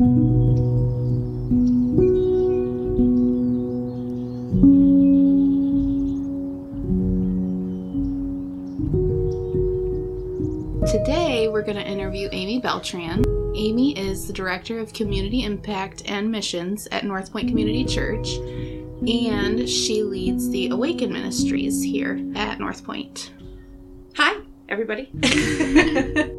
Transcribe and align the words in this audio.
Today, 0.00 0.08
we're 11.48 11.60
going 11.60 11.76
to 11.76 11.86
interview 11.86 12.30
Aimee 12.32 12.62
Beltran. 12.62 13.22
Aimee 13.54 13.92
is 13.98 14.26
the 14.26 14.32
Director 14.32 14.78
of 14.78 14.94
Community 14.94 15.44
Impact 15.44 16.04
and 16.06 16.30
Missions 16.32 16.88
at 16.92 17.04
North 17.04 17.30
Point 17.30 17.48
Community 17.48 17.84
Church, 17.84 18.36
and 19.06 19.68
she 19.68 20.02
leads 20.02 20.48
the 20.48 20.68
Awaken 20.68 21.12
Ministries 21.12 21.82
here 21.82 22.18
at 22.36 22.58
North 22.58 22.84
Point. 22.84 23.32
Hi, 24.16 24.40
everybody. 24.66 25.10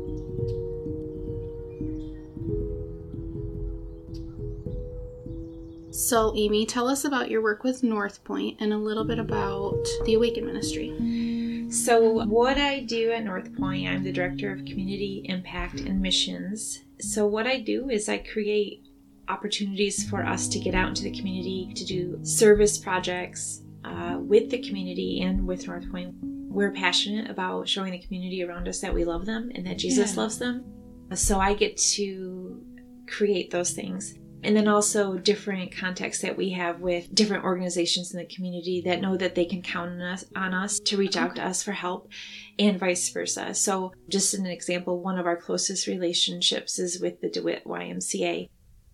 So, 6.11 6.33
Aimee, 6.35 6.65
tell 6.65 6.89
us 6.89 7.05
about 7.05 7.31
your 7.31 7.41
work 7.41 7.63
with 7.63 7.83
North 7.83 8.21
Point 8.25 8.57
and 8.59 8.73
a 8.73 8.77
little 8.77 9.05
bit 9.05 9.17
about 9.17 9.81
the 10.03 10.15
Awaken 10.15 10.45
Ministry. 10.45 11.69
so, 11.71 12.25
what 12.25 12.57
I 12.57 12.81
do 12.81 13.13
at 13.13 13.23
North 13.23 13.55
Point, 13.55 13.87
I'm 13.87 14.03
the 14.03 14.11
Director 14.11 14.51
of 14.51 14.65
Community 14.65 15.21
Impact 15.29 15.79
and 15.79 16.01
Missions. 16.01 16.81
So, 16.99 17.25
what 17.25 17.47
I 17.47 17.61
do 17.61 17.89
is 17.89 18.09
I 18.09 18.17
create 18.17 18.83
opportunities 19.29 20.03
for 20.09 20.25
us 20.25 20.49
to 20.49 20.59
get 20.59 20.75
out 20.75 20.89
into 20.89 21.03
the 21.03 21.17
community 21.17 21.71
to 21.77 21.85
do 21.85 22.19
service 22.23 22.77
projects 22.77 23.61
uh, 23.85 24.17
with 24.19 24.49
the 24.49 24.59
community 24.59 25.21
and 25.21 25.47
with 25.47 25.65
North 25.65 25.89
Point. 25.89 26.13
We're 26.21 26.73
passionate 26.73 27.29
about 27.31 27.69
showing 27.69 27.93
the 27.93 27.99
community 27.99 28.43
around 28.43 28.67
us 28.67 28.81
that 28.81 28.93
we 28.93 29.05
love 29.05 29.25
them 29.25 29.49
and 29.55 29.65
that 29.65 29.77
Jesus 29.77 30.11
Yeah. 30.11 30.23
loves 30.23 30.39
them. 30.39 30.65
So, 31.13 31.39
I 31.39 31.53
get 31.53 31.77
to 31.95 32.61
create 33.07 33.49
those 33.49 33.71
things. 33.71 34.13
And 34.43 34.55
then 34.55 34.67
also 34.67 35.17
different 35.17 35.75
contexts 35.75 36.23
that 36.23 36.35
we 36.35 36.51
have 36.51 36.79
with 36.79 37.13
different 37.13 37.43
organizations 37.43 38.13
in 38.13 38.19
the 38.19 38.25
community 38.25 38.81
that 38.85 39.01
know 39.01 39.15
that 39.17 39.35
they 39.35 39.45
can 39.45 39.61
count 39.61 39.91
on 39.91 40.01
us, 40.01 40.25
on 40.35 40.53
us 40.53 40.79
to 40.79 40.97
reach 40.97 41.15
out 41.15 41.35
to 41.35 41.45
us 41.45 41.61
for 41.61 41.73
help 41.73 42.09
and 42.57 42.79
vice 42.79 43.09
versa. 43.09 43.53
So, 43.53 43.93
just 44.09 44.33
an 44.33 44.45
example, 44.45 44.99
one 44.99 45.19
of 45.19 45.25
our 45.25 45.37
closest 45.37 45.87
relationships 45.87 46.79
is 46.79 46.99
with 46.99 47.21
the 47.21 47.29
DeWitt 47.29 47.65
YMCA. 47.65 48.49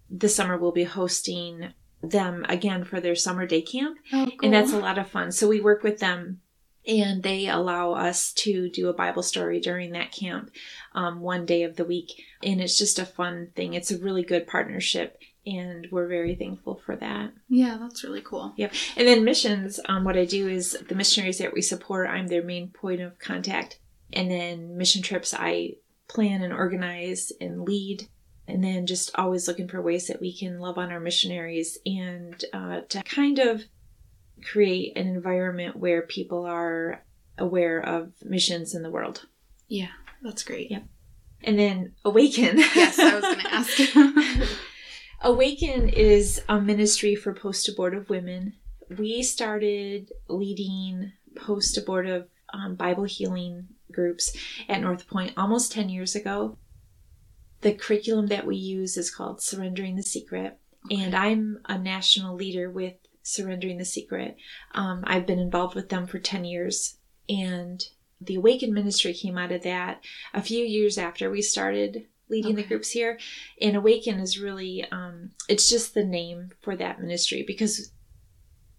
This 0.09 0.35
summer 0.35 0.57
we'll 0.57 0.71
be 0.71 0.83
hosting 0.83 1.73
them 2.01 2.45
again 2.47 2.83
for 2.83 2.99
their 2.99 3.15
summer 3.15 3.45
day 3.45 3.61
camp, 3.61 3.97
Oh, 4.13 4.29
and 4.43 4.53
that's 4.53 4.73
a 4.73 4.79
lot 4.79 4.97
of 4.97 5.09
fun. 5.09 5.31
So, 5.31 5.47
we 5.47 5.61
work 5.61 5.83
with 5.83 5.99
them 5.99 6.41
and 6.87 7.21
they 7.21 7.47
allow 7.47 7.93
us 7.93 8.31
to 8.31 8.69
do 8.69 8.87
a 8.87 8.93
Bible 8.93 9.21
story 9.21 9.59
during 9.59 9.91
that 9.91 10.13
camp 10.13 10.51
um, 10.95 11.19
one 11.19 11.45
day 11.45 11.63
of 11.63 11.75
the 11.75 11.83
week. 11.83 12.23
And 12.41 12.61
it's 12.61 12.77
just 12.77 12.97
a 12.97 13.05
fun 13.05 13.49
thing. 13.55 13.73
It's 13.73 13.91
a 13.91 13.97
really 13.97 14.23
good 14.23 14.47
partnership, 14.47 15.19
and 15.47 15.87
we're 15.91 16.07
very 16.07 16.35
thankful 16.35 16.81
for 16.85 16.95
that. 16.97 17.31
yeah, 17.47 17.77
that's 17.79 18.03
really 18.03 18.21
cool. 18.21 18.53
Yep. 18.57 18.73
And 18.97 19.07
then 19.07 19.23
missions, 19.23 19.79
um, 19.87 20.03
what 20.03 20.17
I 20.17 20.25
do 20.25 20.47
is 20.49 20.77
the 20.89 20.95
missionaries 20.95 21.37
that 21.37 21.53
we 21.53 21.61
support, 21.61 22.09
I'm 22.09 22.27
their 22.27 22.43
main 22.43 22.67
point 22.69 22.99
of 22.99 23.17
contact. 23.17 23.79
And 24.11 24.29
then 24.29 24.77
mission 24.77 25.01
trips, 25.01 25.33
I 25.33 25.75
plan 26.09 26.41
and 26.41 26.53
organize 26.53 27.31
and 27.39 27.61
lead. 27.61 28.07
And 28.47 28.63
then 28.63 28.85
just 28.85 29.17
always 29.17 29.47
looking 29.47 29.67
for 29.69 29.81
ways 29.81 30.07
that 30.07 30.21
we 30.21 30.37
can 30.37 30.59
love 30.59 30.77
on 30.77 30.91
our 30.91 30.99
missionaries 30.99 31.77
and 31.85 32.43
uh, 32.53 32.81
to 32.89 33.03
kind 33.03 33.39
of 33.39 33.63
create 34.43 34.97
an 34.97 35.07
environment 35.07 35.77
where 35.77 36.01
people 36.01 36.45
are 36.45 37.03
aware 37.37 37.79
of 37.79 38.11
missions 38.23 38.75
in 38.75 38.83
the 38.83 38.91
world. 38.91 39.25
Yeah, 39.67 39.91
that's 40.21 40.43
great. 40.43 40.71
Yep. 40.71 40.83
And 41.43 41.59
then 41.59 41.93
Awaken. 42.03 42.57
Yes, 42.57 42.99
I 42.99 43.15
was 43.15 43.23
going 43.23 43.39
to 43.39 43.53
ask. 43.53 44.49
Awaken 45.21 45.89
is 45.89 46.41
a 46.47 46.61
ministry 46.61 47.15
for 47.15 47.33
post 47.33 47.67
abortive 47.67 48.09
women. 48.09 48.53
We 48.97 49.23
started 49.23 50.11
leading 50.27 51.11
post 51.35 51.77
abortive 51.77 52.27
um, 52.53 52.75
Bible 52.75 53.05
healing 53.05 53.67
groups 53.91 54.35
at 54.69 54.81
North 54.81 55.07
Point 55.07 55.33
almost 55.35 55.71
10 55.71 55.89
years 55.89 56.15
ago. 56.15 56.57
The 57.61 57.73
curriculum 57.73 58.27
that 58.27 58.45
we 58.45 58.55
use 58.55 58.95
is 58.95 59.09
called 59.09 59.41
Surrendering 59.41 59.95
the 59.95 60.03
Secret, 60.03 60.59
and 60.91 61.15
I'm 61.15 61.59
a 61.65 61.77
national 61.77 62.35
leader 62.35 62.69
with 62.69 62.93
Surrendering 63.23 63.79
the 63.79 63.85
Secret. 63.85 64.37
Um, 64.75 65.03
I've 65.07 65.25
been 65.25 65.39
involved 65.39 65.73
with 65.73 65.89
them 65.89 66.05
for 66.05 66.19
10 66.19 66.45
years, 66.45 66.97
and 67.27 67.83
the 68.21 68.35
Awaken 68.35 68.71
ministry 68.71 69.13
came 69.13 69.37
out 69.37 69.51
of 69.51 69.63
that 69.63 70.03
a 70.33 70.43
few 70.43 70.63
years 70.63 70.99
after 70.99 71.31
we 71.31 71.41
started 71.41 72.05
leading 72.29 72.55
the 72.55 72.63
groups 72.63 72.91
here. 72.91 73.19
And 73.61 73.75
Awaken 73.75 74.19
is 74.19 74.39
really, 74.39 74.85
um, 74.91 75.31
it's 75.47 75.69
just 75.69 75.93
the 75.93 76.03
name 76.03 76.51
for 76.61 76.75
that 76.75 76.99
ministry 76.99 77.43
because 77.45 77.91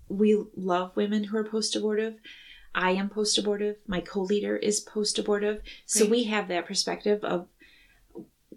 we 0.09 0.43
love 0.57 0.97
women 0.97 1.25
who 1.25 1.37
are 1.37 1.45
post 1.45 1.77
abortive. 1.77 2.15
I 2.75 2.93
am 2.93 3.09
post 3.09 3.39
abortive. 3.39 3.77
My 3.87 4.01
co 4.01 4.23
leader 4.23 4.57
is 4.57 4.81
post 4.81 5.19
abortive. 5.19 5.63
So 5.87 6.07
we 6.07 6.25
have 6.25 6.49
that 6.49 6.67
perspective 6.67 7.25
of 7.25 7.49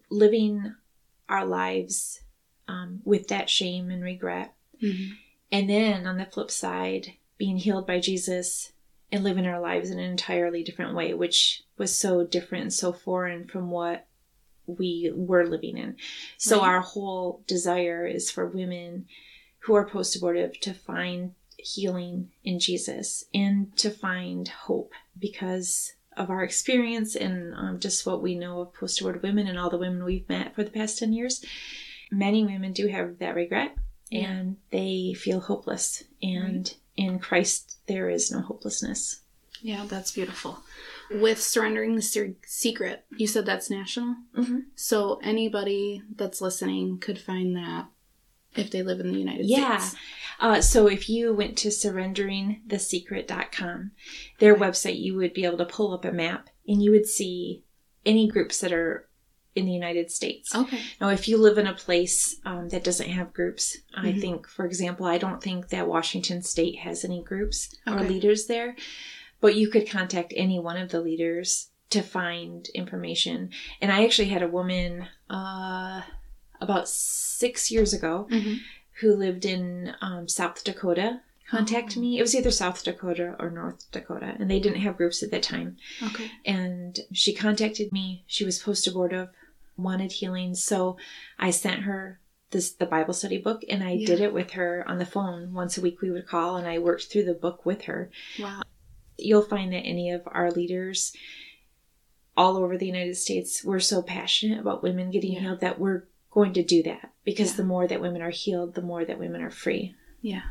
living 0.09 0.75
our 1.29 1.45
lives 1.45 2.21
um, 2.67 3.01
with 3.03 3.29
that 3.29 3.49
shame 3.49 3.89
and 3.89 4.03
regret. 4.03 4.53
Mhm. 4.81 5.11
And 5.51 5.69
then 5.69 6.07
on 6.07 6.17
the 6.17 6.25
flip 6.25 6.51
side, 6.51 7.13
being 7.37 7.57
healed 7.57 7.87
by 7.87 7.99
Jesus 7.99 8.71
and 9.11 9.23
living 9.23 9.45
our 9.45 9.59
lives 9.59 9.89
in 9.89 9.99
an 9.99 10.09
entirely 10.11 10.63
different 10.63 10.95
way, 10.95 11.13
which 11.13 11.63
was 11.77 11.97
so 11.97 12.25
different 12.25 12.63
and 12.63 12.73
so 12.73 12.93
foreign 12.93 13.47
from 13.47 13.69
what 13.71 14.07
we 14.77 15.11
were 15.13 15.45
living 15.47 15.77
in. 15.77 15.95
So 16.37 16.59
Right. 16.59 16.67
our 16.69 16.81
whole 16.81 17.43
desire 17.47 18.05
is 18.05 18.29
for 18.31 18.45
women 18.47 19.07
who 19.59 19.73
are 19.75 19.87
post 19.87 20.15
abortive 20.15 20.59
to 20.61 20.73
find 20.73 21.33
healing 21.57 22.31
in 22.43 22.59
Jesus 22.59 23.25
and 23.33 23.75
to 23.77 23.91
find 23.91 24.47
hope 24.47 24.93
because 25.19 25.93
of 26.17 26.29
our 26.29 26.43
experience 26.43 27.15
and 27.15 27.53
um, 27.55 27.79
just 27.79 28.05
what 28.05 28.21
we 28.21 28.35
know 28.35 28.61
of 28.61 28.73
post 28.73 28.99
abortive 28.99 29.23
women 29.23 29.47
and 29.47 29.57
all 29.59 29.69
the 29.69 29.77
women 29.77 30.03
we've 30.03 30.27
met 30.27 30.55
for 30.55 30.63
the 30.63 30.71
past 30.71 30.97
10 30.99 31.13
years. 31.13 31.45
Many 32.11 32.43
women 32.43 32.73
do 32.73 32.87
have 32.87 33.19
that 33.19 33.35
regret 33.35 33.75
Yeah. 34.09 34.29
and 34.31 34.57
they 34.71 35.13
feel 35.13 35.39
hopeless. 35.39 36.03
And 36.21 36.73
in 36.97 37.19
Christ, 37.19 37.77
there 37.87 38.09
is 38.09 38.31
no 38.31 38.41
hopelessness. 38.41 39.21
Yeah, 39.61 39.85
that's 39.87 40.11
beautiful. 40.11 40.59
With 41.13 41.41
surrendering 41.41 41.95
the 41.95 42.01
Se- 42.01 42.35
secret, 42.45 43.05
you 43.17 43.27
said 43.27 43.45
that's 43.45 43.69
national. 43.69 44.15
Mhm. 44.37 44.63
So 44.75 45.19
anybody 45.23 46.01
that's 46.15 46.41
listening 46.41 46.99
could 46.99 47.19
find 47.19 47.55
that 47.55 47.87
if 48.55 48.69
they 48.71 48.83
live 48.83 48.99
in 48.99 49.11
the 49.11 49.19
United 49.19 49.45
Yeah. 49.45 49.77
States. 49.77 50.01
Uh, 50.39 50.61
so 50.61 50.87
if 50.87 51.09
you 51.09 51.33
went 51.33 51.57
to 51.59 51.69
surrenderingthesecret.com, 51.69 53.91
their 54.39 54.53
Okay. 54.53 54.61
website, 54.61 54.99
you 54.99 55.15
would 55.15 55.33
be 55.33 55.45
able 55.45 55.57
to 55.57 55.65
pull 55.65 55.93
up 55.93 56.03
a 56.05 56.11
map 56.11 56.49
and 56.67 56.83
you 56.83 56.91
would 56.91 57.05
see 57.05 57.63
any 58.05 58.27
groups 58.27 58.59
that 58.59 58.73
are 58.73 59.07
in 59.53 59.65
the 59.65 59.71
United 59.73 60.09
States. 60.09 60.55
Okay. 60.55 60.79
Now, 61.01 61.09
if 61.09 61.27
you 61.27 61.35
live 61.37 61.57
in 61.57 61.67
a 61.67 61.73
place 61.73 62.37
um, 62.45 62.69
that 62.69 62.85
doesn't 62.85 63.09
have 63.09 63.33
groups, 63.33 63.77
I 63.93 64.13
Mhm. 64.13 64.21
think, 64.21 64.47
for 64.47 64.65
example, 64.65 65.05
I 65.05 65.17
don't 65.17 65.43
think 65.43 65.67
that 65.69 65.89
Washington 65.89 66.41
State 66.41 66.77
has 66.79 67.03
any 67.03 67.21
groups 67.21 67.75
or 67.85 67.99
leaders 68.01 68.45
there, 68.47 68.77
but 69.41 69.55
you 69.55 69.67
could 69.67 69.89
contact 69.89 70.33
any 70.37 70.59
one 70.59 70.77
of 70.77 70.89
the 70.91 71.01
leaders 71.01 71.69
to 71.89 72.01
find 72.01 72.69
information. 72.69 73.49
And 73.81 73.91
I 73.91 74.05
actually 74.05 74.29
had 74.29 74.41
a 74.43 74.47
woman 74.47 75.07
uh, 75.29 76.01
about 76.61 76.87
six 76.87 77.69
years 77.71 77.93
ago 77.93 78.27
hmm 78.29 78.53
who 78.99 79.15
lived 79.15 79.45
in 79.45 79.95
um, 80.01 80.27
South 80.27 80.63
Dakota 80.63 81.21
contact 81.49 81.95
Oh. 81.97 82.01
me. 82.01 82.19
It 82.19 82.21
was 82.21 82.35
either 82.35 82.51
South 82.51 82.83
Dakota 82.83 83.35
or 83.39 83.49
North 83.49 83.89
Dakota, 83.91 84.35
and 84.37 84.51
they 84.51 84.59
didn't 84.59 84.81
have 84.81 84.95
groups 84.97 85.23
at 85.23 85.31
that 85.31 85.41
time. 85.41 85.77
Okay. 86.03 86.29
And 86.45 86.99
she 87.11 87.33
contacted 87.33 87.91
me. 87.91 88.23
She 88.27 88.45
was 88.45 88.59
post 88.59 88.85
abortive, 88.85 89.29
wanted 89.75 90.11
healing, 90.11 90.53
so 90.53 90.97
I 91.39 91.49
sent 91.49 91.81
her 91.81 92.19
this 92.51 92.71
the 92.73 92.85
Bible 92.85 93.13
study 93.15 93.39
book, 93.39 93.63
and 93.67 93.83
I 93.83 93.97
did 93.97 94.19
it 94.21 94.33
with 94.33 94.51
her 94.51 94.87
on 94.87 94.99
the 94.99 95.05
phone 95.05 95.51
once 95.53 95.79
a 95.79 95.81
week. 95.81 96.01
We 96.01 96.11
would 96.11 96.27
call, 96.27 96.57
and 96.57 96.67
I 96.67 96.77
worked 96.77 97.05
through 97.05 97.25
the 97.25 97.33
book 97.33 97.65
with 97.65 97.83
her. 97.85 98.11
Wow. 98.39 98.61
You'll 99.21 99.41
find 99.41 99.71
that 99.73 99.81
any 99.85 100.09
of 100.11 100.21
our 100.27 100.51
leaders 100.51 101.13
all 102.37 102.57
over 102.57 102.77
the 102.77 102.85
United 102.87 103.15
States, 103.17 103.63
we're 103.63 103.79
so 103.79 104.01
passionate 104.01 104.59
about 104.59 104.83
women 104.83 105.11
getting 105.11 105.33
Yeah. 105.33 105.41
healed 105.41 105.59
that 105.61 105.79
we're 105.79 106.07
going 106.31 106.53
to 106.53 106.63
do 106.63 106.81
that 106.83 107.11
because 107.25 107.51
Yeah. 107.51 107.57
the 107.57 107.63
more 107.65 107.87
that 107.87 108.01
women 108.01 108.21
are 108.21 108.29
healed, 108.31 108.73
the 108.75 108.81
more 108.81 109.03
that 109.05 109.19
women 109.19 109.41
are 109.41 109.51
free. 109.51 109.95
Yeah. 110.21 110.43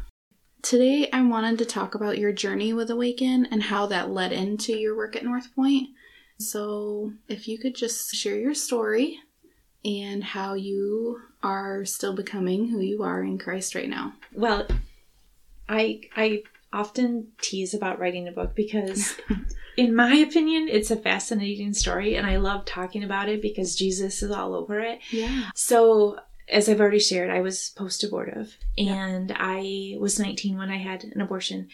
Today, 0.62 1.08
I 1.10 1.22
wanted 1.22 1.58
to 1.58 1.64
talk 1.64 1.94
about 1.94 2.18
your 2.18 2.32
journey 2.32 2.74
with 2.74 2.90
Awaken 2.90 3.46
and 3.46 3.62
how 3.64 3.86
that 3.86 4.10
led 4.10 4.32
into 4.32 4.76
your 4.76 4.94
work 4.94 5.16
at 5.16 5.24
North 5.24 5.54
Point. 5.54 5.88
So, 6.38 7.14
if 7.28 7.48
you 7.48 7.58
could 7.58 7.74
just 7.74 8.14
share 8.14 8.38
your 8.38 8.54
story 8.54 9.18
and 9.84 10.22
how 10.22 10.52
you 10.54 11.18
are 11.42 11.86
still 11.86 12.14
becoming 12.14 12.68
who 12.68 12.80
you 12.80 13.02
are 13.02 13.22
in 13.22 13.38
Christ 13.38 13.74
right 13.74 13.88
now. 13.88 14.14
Well, 14.34 14.66
I 15.68 16.02
I 16.14 16.42
often 16.72 17.28
tease 17.40 17.74
about 17.74 17.98
writing 17.98 18.28
a 18.28 18.32
book 18.32 18.54
because 18.54 19.16
in 19.76 19.94
my 19.94 20.14
opinion 20.14 20.68
it's 20.68 20.90
a 20.90 20.96
fascinating 20.96 21.72
story 21.72 22.14
and 22.16 22.26
I 22.26 22.36
love 22.36 22.64
talking 22.64 23.02
about 23.02 23.28
it 23.28 23.42
because 23.42 23.74
Jesus 23.74 24.22
is 24.22 24.30
all 24.30 24.54
over 24.54 24.78
it. 24.80 25.00
Yeah. 25.10 25.50
So 25.54 26.18
as 26.48 26.68
I've 26.68 26.80
already 26.80 27.00
shared, 27.00 27.30
I 27.30 27.40
was 27.40 27.70
post 27.70 28.04
abortive 28.04 28.56
and 28.76 29.32
I 29.36 29.96
was 29.98 30.18
19 30.18 30.58
when 30.58 30.70
I 30.70 30.78
had 30.78 31.04
an 31.04 31.20
abortion. 31.20 31.68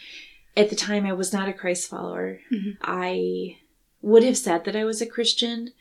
At 0.56 0.70
the 0.70 0.76
time, 0.76 1.04
I 1.04 1.12
was 1.12 1.32
not 1.32 1.48
a 1.48 1.52
Christ 1.52 1.88
follower. 1.88 2.40
Mhm. 2.50 2.78
I 2.82 3.58
would 4.00 4.22
have 4.22 4.38
said 4.38 4.64
that 4.64 4.76
I 4.76 4.84
was 4.84 5.02
a 5.02 5.06
Christian 5.06 5.72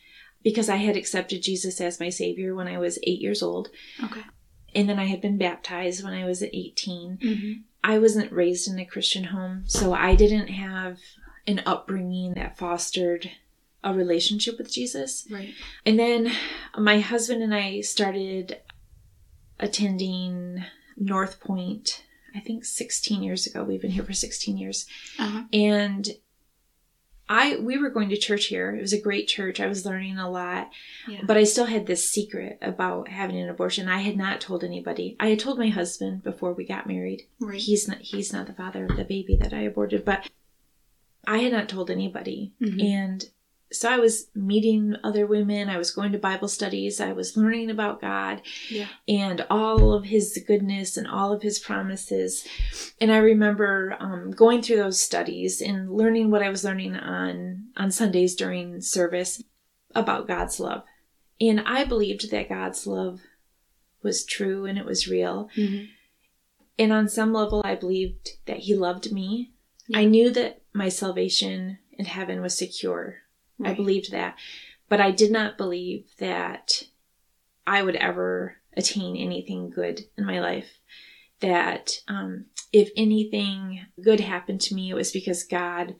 because 0.43 0.69
I 0.69 0.77
had 0.77 0.95
accepted 0.97 1.41
Jesus 1.41 1.79
as 1.79 1.99
my 1.99 2.09
Savior 2.09 2.53
when 2.53 2.67
I 2.67 2.77
was 2.77 2.99
eight 3.03 3.21
years 3.21 3.41
old. 3.41 3.69
Okay. 4.03 4.21
And 4.73 4.89
then 4.89 4.99
I 4.99 5.05
had 5.05 5.21
been 5.21 5.37
baptized 5.37 6.03
when 6.03 6.13
I 6.13 6.25
was 6.25 6.43
18. 6.43 7.17
Mm-hmm. 7.21 7.51
I 7.87 7.99
wasn't 7.99 8.31
raised 8.31 8.67
in 8.67 8.79
a 8.79 8.85
Christian 8.85 9.25
home, 9.25 9.63
so 9.67 9.93
I 9.93 10.15
didn't 10.15 10.47
have 10.47 10.97
an 11.45 11.61
upbringing 11.67 12.33
that 12.33 12.57
fostered 12.57 13.29
a 13.83 13.93
relationship 13.93 14.57
with 14.57 14.73
Jesus. 14.73 15.27
Right. 15.29 15.53
And 15.85 15.99
then 15.99 16.31
my 16.75 16.99
husband 16.99 17.43
and 17.43 17.53
I 17.53 17.81
started 17.81 18.59
attending 19.59 20.65
North 20.97 21.39
Point, 21.39 22.03
I 22.35 22.39
think 22.39 22.65
16 22.65 23.21
years 23.21 23.45
ago. 23.45 23.63
We've 23.63 23.83
been 23.83 23.91
here 23.91 24.03
for 24.03 24.13
16 24.13 24.57
years. 24.57 24.87
Uh-huh. 25.19 25.43
And 25.53 26.09
I 27.27 27.55
we 27.57 27.77
were 27.77 27.89
going 27.89 28.09
to 28.09 28.17
church 28.17 28.45
here. 28.45 28.75
It 28.75 28.81
was 28.81 28.93
a 28.93 29.01
great 29.01 29.27
church. 29.27 29.59
I 29.59 29.67
was 29.67 29.85
learning 29.85 30.17
a 30.17 30.29
lot. 30.29 30.69
Yeah. 31.07 31.21
But 31.25 31.37
I 31.37 31.43
still 31.43 31.65
had 31.65 31.87
this 31.87 32.09
secret 32.09 32.59
about 32.61 33.07
having 33.07 33.37
an 33.39 33.49
abortion. 33.49 33.87
I 33.89 33.99
had 33.99 34.15
not 34.15 34.41
told 34.41 34.63
anybody. 34.63 35.15
I 35.19 35.27
had 35.29 35.39
told 35.39 35.57
my 35.57 35.69
husband 35.69 36.23
before 36.23 36.53
we 36.53 36.65
got 36.65 36.87
married. 36.87 37.27
Right. 37.39 37.59
He's 37.59 37.87
not 37.87 37.97
he's 37.99 38.31
not 38.31 38.45
the 38.47 38.53
father 38.53 38.85
of 38.85 38.95
the 38.95 39.03
baby 39.05 39.35
that 39.41 39.53
I 39.53 39.61
aborted, 39.61 40.05
but 40.05 40.29
I 41.27 41.39
had 41.39 41.51
not 41.51 41.67
told 41.69 41.89
anybody. 41.89 42.53
Mhm. 42.61 42.83
And 42.83 43.25
so 43.71 43.89
I 43.89 43.97
was 43.97 44.27
meeting 44.35 44.95
other 45.03 45.25
women, 45.25 45.69
I 45.69 45.77
was 45.77 45.91
going 45.91 46.11
to 46.11 46.17
Bible 46.19 46.47
studies, 46.47 47.01
I 47.01 47.13
was 47.13 47.35
learning 47.35 47.69
about 47.69 47.99
God 47.99 48.41
Yeah. 48.69 48.87
and 49.07 49.45
all 49.49 49.93
of 49.93 50.05
his 50.05 50.41
goodness 50.47 50.97
and 50.97 51.07
all 51.07 51.33
of 51.33 51.41
his 51.41 51.59
promises. 51.59 52.47
And 53.01 53.11
I 53.11 53.17
remember 53.17 53.97
um, 53.99 54.31
going 54.31 54.61
through 54.61 54.77
those 54.77 54.99
studies 54.99 55.61
and 55.61 55.91
learning 55.91 56.31
what 56.31 56.43
I 56.43 56.49
was 56.49 56.63
learning 56.63 56.95
on 56.95 57.65
on 57.75 57.91
Sundays 57.91 58.35
during 58.35 58.81
service 58.81 59.43
about 59.93 60.27
God's 60.27 60.59
love. 60.59 60.83
And 61.41 61.61
I 61.61 61.83
believed 61.85 62.31
that 62.31 62.49
God's 62.49 62.85
love 62.87 63.19
was 64.01 64.25
true 64.25 64.65
and 64.65 64.77
it 64.77 64.85
was 64.85 65.07
real. 65.07 65.49
Mm-hmm. 65.57 65.85
And 66.77 66.93
on 66.93 67.07
some 67.07 67.33
level, 67.33 67.61
I 67.65 67.75
believed 67.75 68.29
that 68.45 68.59
He 68.59 68.75
loved 68.75 69.11
me. 69.11 69.53
Yeah. 69.87 69.99
I 69.99 70.05
knew 70.05 70.29
that 70.31 70.61
my 70.73 70.89
salvation 70.89 71.79
in 71.93 72.05
heaven 72.05 72.41
was 72.41 72.57
secure. 72.57 73.15
I 73.63 73.73
believed 73.73 74.11
that. 74.11 74.35
But 74.89 75.01
I 75.01 75.11
did 75.11 75.31
not 75.31 75.57
believe 75.57 76.05
that 76.19 76.83
I 77.65 77.81
would 77.81 77.95
ever 77.95 78.57
attain 78.77 79.15
anything 79.15 79.69
good 79.69 80.05
in 80.17 80.25
my 80.25 80.39
life. 80.39 80.69
That 81.41 81.99
um, 82.07 82.45
if 82.71 82.89
anything 82.95 83.81
good 84.01 84.19
happened 84.19 84.61
to 84.61 84.75
me, 84.75 84.89
it 84.91 84.95
was 84.95 85.11
because 85.11 85.43
God 85.43 85.95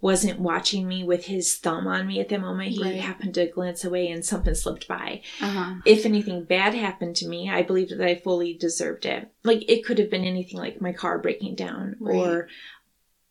wasn't 0.00 0.38
watching 0.38 0.86
me 0.86 1.02
with 1.02 1.24
his 1.24 1.56
thumb 1.56 1.86
on 1.86 2.06
me 2.06 2.20
at 2.20 2.28
the 2.28 2.36
moment. 2.38 2.68
He 2.72 2.82
Right. 2.82 3.00
happened 3.00 3.34
to 3.34 3.46
glance 3.46 3.84
away 3.84 4.08
and 4.08 4.22
something 4.22 4.54
slipped 4.54 4.86
by 4.86 5.22
Uh-huh. 5.40 5.76
if 5.86 6.04
anything 6.04 6.44
bad 6.44 6.74
happened 6.74 7.16
to 7.16 7.28
me, 7.28 7.48
I 7.48 7.62
believed 7.62 7.92
that 7.92 8.06
I 8.06 8.16
fully 8.16 8.52
deserved 8.52 9.06
it. 9.06 9.28
Like 9.44 9.64
it 9.70 9.82
could 9.84 9.98
have 9.98 10.10
been 10.10 10.24
anything 10.24 10.58
like 10.58 10.78
my 10.80 10.92
car 10.92 11.18
breaking 11.18 11.54
down 11.54 11.96
Right. 12.00 12.14
or 12.16 12.48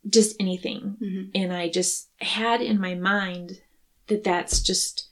just 0.10 0.36
anything. 0.40 0.98
Mm-hmm. 1.00 1.30
And 1.36 1.54
I 1.54 1.70
just 1.70 2.10
had 2.20 2.62
in 2.62 2.80
my 2.82 2.96
mind 2.96 3.62
that 4.08 4.24
that's 4.24 4.62
just 4.62 5.08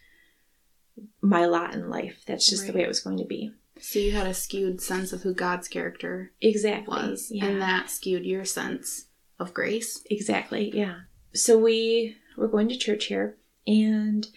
my 1.21 1.45
lot 1.45 1.73
in 1.73 1.89
life. 1.89 2.23
That's 2.27 2.49
just 2.49 2.67
the 2.67 2.73
way 2.73 2.81
it 2.83 2.87
was 2.87 2.99
going 2.99 3.17
to 3.17 3.25
be. 3.25 3.51
So 3.79 3.97
you 3.99 4.11
had 4.11 4.27
a 4.27 4.33
skewed 4.33 4.81
sense 4.81 5.11
of 5.13 5.21
who 5.23 5.33
God's 5.33 5.67
character 5.67 6.31
Exactly. 6.41 6.95
was, 7.09 7.29
Yeah. 7.31 7.45
and 7.45 7.61
that 7.61 7.89
skewed 7.89 8.25
your 8.25 8.45
sense 8.45 9.05
of 9.39 9.53
grace. 9.53 10.03
Exactly. 10.11 10.71
Yeah. 10.73 10.99
So 11.33 11.57
we 11.57 12.17
were 12.37 12.47
going 12.47 12.69
to 12.69 12.77
church 12.77 13.05
here 13.05 13.37
and 13.65 14.27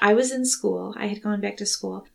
I 0.00 0.14
was 0.14 0.30
in 0.30 0.44
school. 0.44 0.94
I 0.96 1.06
had 1.06 1.22
gone 1.22 1.40
back 1.40 1.56
to 1.56 1.66
school. 1.66 2.06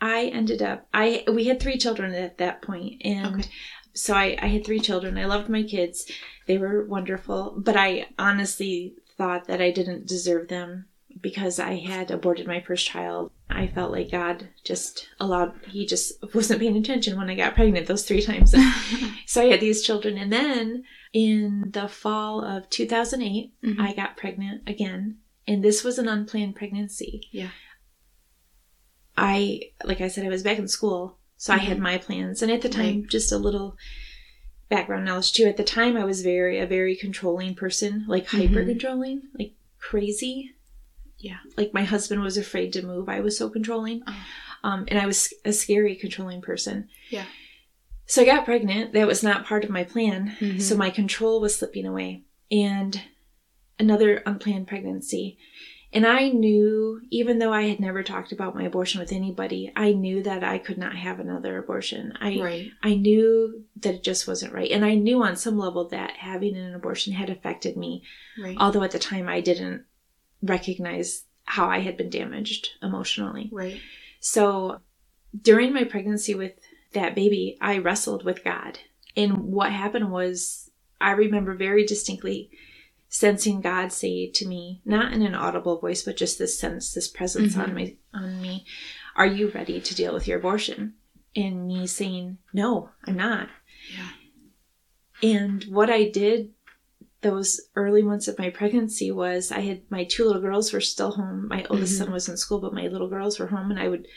I 0.00 0.26
ended 0.26 0.62
up 0.62 0.86
I 0.94 1.24
we 1.30 1.44
had 1.44 1.60
three 1.60 1.76
children 1.78 2.14
at 2.14 2.38
that 2.38 2.62
point 2.62 3.02
and 3.04 3.40
Okay. 3.40 3.48
so 3.94 4.14
I, 4.14 4.38
I 4.40 4.46
had 4.46 4.64
three 4.64 4.80
children. 4.80 5.18
I 5.18 5.26
loved 5.26 5.48
my 5.48 5.62
kids. 5.62 6.10
They 6.46 6.58
were 6.58 6.86
wonderful, 6.86 7.54
but 7.58 7.76
I 7.76 8.06
honestly 8.18 8.94
thought 9.16 9.46
that 9.46 9.60
I 9.60 9.70
didn't 9.70 10.06
deserve 10.06 10.48
them 10.48 10.86
because 11.20 11.58
I 11.58 11.76
had 11.76 12.10
aborted 12.10 12.46
my 12.46 12.60
first 12.60 12.86
child. 12.86 13.30
I 13.50 13.66
felt 13.66 13.92
like 13.92 14.10
God 14.10 14.48
just 14.64 15.08
allowed 15.20 15.52
he 15.68 15.84
just 15.86 16.12
wasn't 16.34 16.60
paying 16.60 16.76
attention 16.76 17.18
when 17.18 17.28
I 17.28 17.34
got 17.34 17.54
pregnant 17.54 17.86
those 17.86 18.04
three 18.04 18.22
times. 18.22 18.54
So 19.26 19.40
I 19.40 19.46
had 19.46 19.60
these 19.60 19.82
children. 19.82 20.18
And 20.18 20.30
then 20.30 20.84
in 21.14 21.70
the 21.72 21.88
fall 21.88 22.44
of 22.44 22.68
2008, 22.68 23.54
Mhm. 23.64 23.80
I 23.80 23.94
got 23.94 24.16
pregnant 24.18 24.68
again. 24.68 25.18
And 25.48 25.64
this 25.64 25.82
was 25.82 25.98
an 25.98 26.06
unplanned 26.06 26.54
pregnancy. 26.54 27.28
Yeah. 27.30 27.48
I, 29.16 29.60
like 29.84 30.00
I 30.00 30.08
said, 30.08 30.26
I 30.26 30.28
was 30.28 30.42
back 30.42 30.58
in 30.58 30.68
school. 30.68 31.18
So 31.36 31.52
I 31.54 31.58
had 31.58 31.78
Mhm. 31.78 31.82
my 31.82 31.98
plans. 31.98 32.42
And 32.42 32.52
at 32.52 32.60
the 32.62 32.68
time, 32.68 33.00
Right. 33.00 33.08
just 33.08 33.32
a 33.32 33.38
little 33.38 33.76
background 34.72 35.04
knowledge 35.04 35.32
too. 35.34 35.44
At 35.44 35.58
the 35.58 35.64
time, 35.64 35.98
I 35.98 36.04
was 36.04 36.22
very, 36.22 36.58
a 36.58 36.66
very 36.66 36.96
controlling 36.96 37.54
person, 37.54 38.04
like 38.08 38.26
Mhm. 38.26 38.38
hyper 38.48 38.64
controlling, 38.64 39.22
like 39.38 39.52
crazy. 39.78 40.52
Yeah. 41.18 41.38
Like 41.58 41.74
my 41.74 41.84
husband 41.84 42.22
was 42.22 42.38
afraid 42.38 42.72
to 42.72 42.86
move. 42.86 43.06
I 43.08 43.20
was 43.20 43.36
so 43.36 43.50
controlling. 43.50 44.02
Oh. 44.06 44.16
Um, 44.64 44.84
and 44.88 44.98
I 44.98 45.06
was 45.06 45.32
a 45.44 45.52
scary, 45.52 45.94
controlling 45.94 46.40
person. 46.40 46.88
Yeah. 47.10 47.26
So 48.06 48.22
I 48.22 48.24
got 48.24 48.44
pregnant. 48.46 48.92
That 48.94 49.06
was 49.06 49.22
not 49.22 49.44
part 49.44 49.62
of 49.64 49.70
my 49.70 49.84
plan. 49.84 50.36
Mhm. 50.40 50.60
So 50.62 50.74
my 50.76 50.88
control 50.90 51.40
was 51.40 51.54
slipping 51.54 51.86
away. 51.86 52.22
And 52.50 53.00
another 53.78 54.22
unplanned 54.24 54.68
pregnancy. 54.68 55.36
And 55.94 56.06
I 56.06 56.28
knew, 56.30 57.02
even 57.10 57.38
though 57.38 57.52
I 57.52 57.62
had 57.62 57.78
never 57.78 58.02
talked 58.02 58.32
about 58.32 58.54
my 58.54 58.62
abortion 58.64 58.98
with 59.00 59.12
anybody, 59.12 59.70
I 59.76 59.92
knew 59.92 60.22
that 60.22 60.42
I 60.42 60.56
could 60.58 60.78
not 60.78 60.96
have 60.96 61.20
another 61.20 61.58
abortion. 61.58 62.14
I 62.18 62.38
right. 62.40 62.70
I 62.82 62.94
knew 62.94 63.64
that 63.82 63.96
it 63.96 64.02
just 64.02 64.26
wasn't 64.26 64.54
right. 64.54 64.70
And 64.70 64.84
I 64.86 64.94
knew 64.94 65.22
on 65.22 65.36
some 65.36 65.58
level 65.58 65.88
that 65.88 66.12
having 66.16 66.56
an 66.56 66.74
abortion 66.74 67.12
had 67.12 67.28
affected 67.28 67.76
me, 67.76 68.02
Right. 68.42 68.56
although 68.58 68.82
at 68.82 68.92
the 68.92 68.98
time 68.98 69.28
I 69.28 69.40
didn't 69.42 69.84
recognize 70.42 71.24
how 71.44 71.66
I 71.68 71.80
had 71.80 71.96
been 71.96 72.10
damaged 72.10 72.70
emotionally. 72.82 73.50
right. 73.52 73.78
So 74.20 74.80
during 75.40 75.72
my 75.74 75.84
pregnancy 75.84 76.34
with 76.34 76.52
that 76.92 77.14
baby, 77.14 77.56
I 77.60 77.78
wrestled 77.78 78.24
with 78.24 78.44
God. 78.44 78.78
And 79.16 79.38
what 79.52 79.72
happened 79.72 80.10
was, 80.12 80.70
I 81.00 81.10
remember 81.12 81.54
very 81.54 81.84
distinctly 81.84 82.50
sensing 83.12 83.60
God 83.60 83.92
say 83.92 84.30
to 84.30 84.48
me, 84.48 84.80
not 84.86 85.12
in 85.12 85.20
an 85.20 85.34
audible 85.34 85.78
voice, 85.78 86.02
but 86.02 86.16
just 86.16 86.38
this 86.38 86.58
sense, 86.58 86.94
this 86.94 87.08
presence 87.08 87.56
on 87.58 87.74
my 87.74 87.94
on 88.14 88.40
me, 88.40 88.64
"Are 89.14 89.26
you 89.26 89.50
ready 89.50 89.82
to 89.82 89.94
deal 89.94 90.14
with 90.14 90.26
your 90.26 90.38
abortion?" 90.38 90.94
And 91.36 91.66
me 91.66 91.86
saying, 91.86 92.38
"No, 92.54 92.88
I'm 93.04 93.16
not." 93.16 93.50
Yeah. 93.94 94.08
And 95.22 95.64
what 95.64 95.90
I 95.90 96.08
did 96.08 96.52
those 97.20 97.60
early 97.76 98.02
months 98.02 98.28
of 98.28 98.38
my 98.38 98.48
pregnancy 98.48 99.12
was 99.12 99.52
I 99.52 99.60
had 99.60 99.82
my 99.90 100.04
two 100.04 100.24
little 100.24 100.42
girls 100.42 100.72
were 100.72 100.80
still 100.80 101.12
home. 101.12 101.46
My 101.48 101.64
oldest 101.66 101.94
Mhm. 101.94 101.98
son 101.98 102.12
was 102.12 102.28
in 102.30 102.36
school, 102.38 102.60
but 102.60 102.72
my 102.74 102.88
little 102.88 103.08
girls 103.08 103.38
were 103.38 103.48
home, 103.48 103.70
and 103.70 103.78
I 103.78 103.88
would 103.88 104.08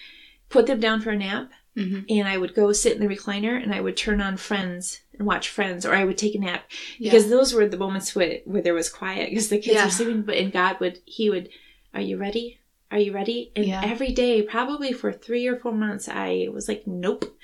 put 0.49 0.67
them 0.67 0.79
down 0.79 1.01
for 1.01 1.11
a 1.11 1.17
nap, 1.17 1.51
Mm-hmm. 1.77 1.99
and 2.09 2.27
I 2.27 2.37
would 2.37 2.55
go 2.55 2.71
sit 2.71 2.93
in 2.97 3.05
the 3.05 3.13
recliner, 3.13 3.61
and 3.61 3.73
I 3.73 3.81
would 3.81 3.97
turn 3.97 4.21
on 4.21 4.37
Friends 4.37 5.01
and 5.17 5.27
watch 5.27 5.49
Friends, 5.49 5.85
or 5.85 5.93
I 5.93 6.05
would 6.05 6.17
take 6.17 6.33
a 6.35 6.39
nap 6.39 6.63
because 6.99 7.29
those 7.29 7.53
were 7.53 7.67
the 7.67 7.77
moments 7.77 8.15
where, 8.15 8.39
where 8.45 8.61
there 8.61 8.73
was 8.73 8.89
quiet 8.89 9.29
because 9.29 9.49
the 9.49 9.57
kids 9.57 9.75
Yeah. 9.75 9.85
were 9.85 9.91
sleeping. 9.91 10.21
But 10.21 10.37
and 10.37 10.53
God 10.53 10.79
would 10.79 10.99
He 11.05 11.29
would, 11.29 11.49
"Are 11.93 12.01
you 12.01 12.17
ready? 12.17 12.59
Are 12.91 12.99
you 12.99 13.11
ready?" 13.13 13.51
And 13.57 13.65
Yeah. 13.65 13.81
every 13.83 14.11
day, 14.13 14.41
probably 14.41 14.93
for 14.93 15.11
three 15.11 15.47
or 15.47 15.57
four 15.57 15.73
months, 15.73 16.07
I 16.07 16.47
was 16.53 16.67
like, 16.69 16.83
"Nope." 16.87 17.37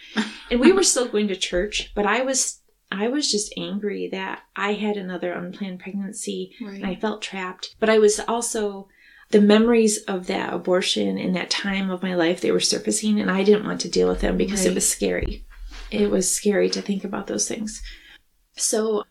and 0.49 0.59
we 0.61 0.71
were 0.71 0.83
still 0.83 1.07
going 1.07 1.27
to 1.27 1.35
church, 1.35 1.91
but 1.93 2.05
I 2.05 2.21
was 2.21 2.59
I 2.93 3.07
was 3.07 3.31
just 3.31 3.53
angry 3.57 4.09
that 4.11 4.43
I 4.55 4.73
had 4.73 4.97
another 4.97 5.31
unplanned 5.31 5.79
pregnancy 5.79 6.53
and 6.59 6.85
I 6.85 6.95
felt 6.95 7.21
trapped. 7.21 7.75
But 7.79 7.89
I 7.89 7.99
was 7.99 8.19
also 8.27 8.87
the 9.31 9.41
memories 9.41 9.97
of 10.07 10.27
that 10.27 10.53
abortion 10.53 11.17
and 11.17 11.35
that 11.35 11.49
time 11.49 11.89
of 11.89 12.03
my 12.03 12.15
life 12.15 12.41
they 12.41 12.51
were 12.51 12.59
surfacing 12.59 13.19
and 13.19 13.31
I 13.31 13.43
didn't 13.43 13.65
want 13.65 13.81
to 13.81 13.89
deal 13.89 14.07
with 14.07 14.21
them 14.21 14.37
because 14.37 14.61
Right. 14.61 14.71
it 14.71 14.75
was 14.75 14.87
scary. 14.89 15.45
It 15.89 16.09
was 16.09 16.29
scary 16.33 16.69
to 16.71 16.81
think 16.81 17.03
about 17.03 17.27
those 17.27 17.47
things. 17.47 17.81
So 18.57 19.03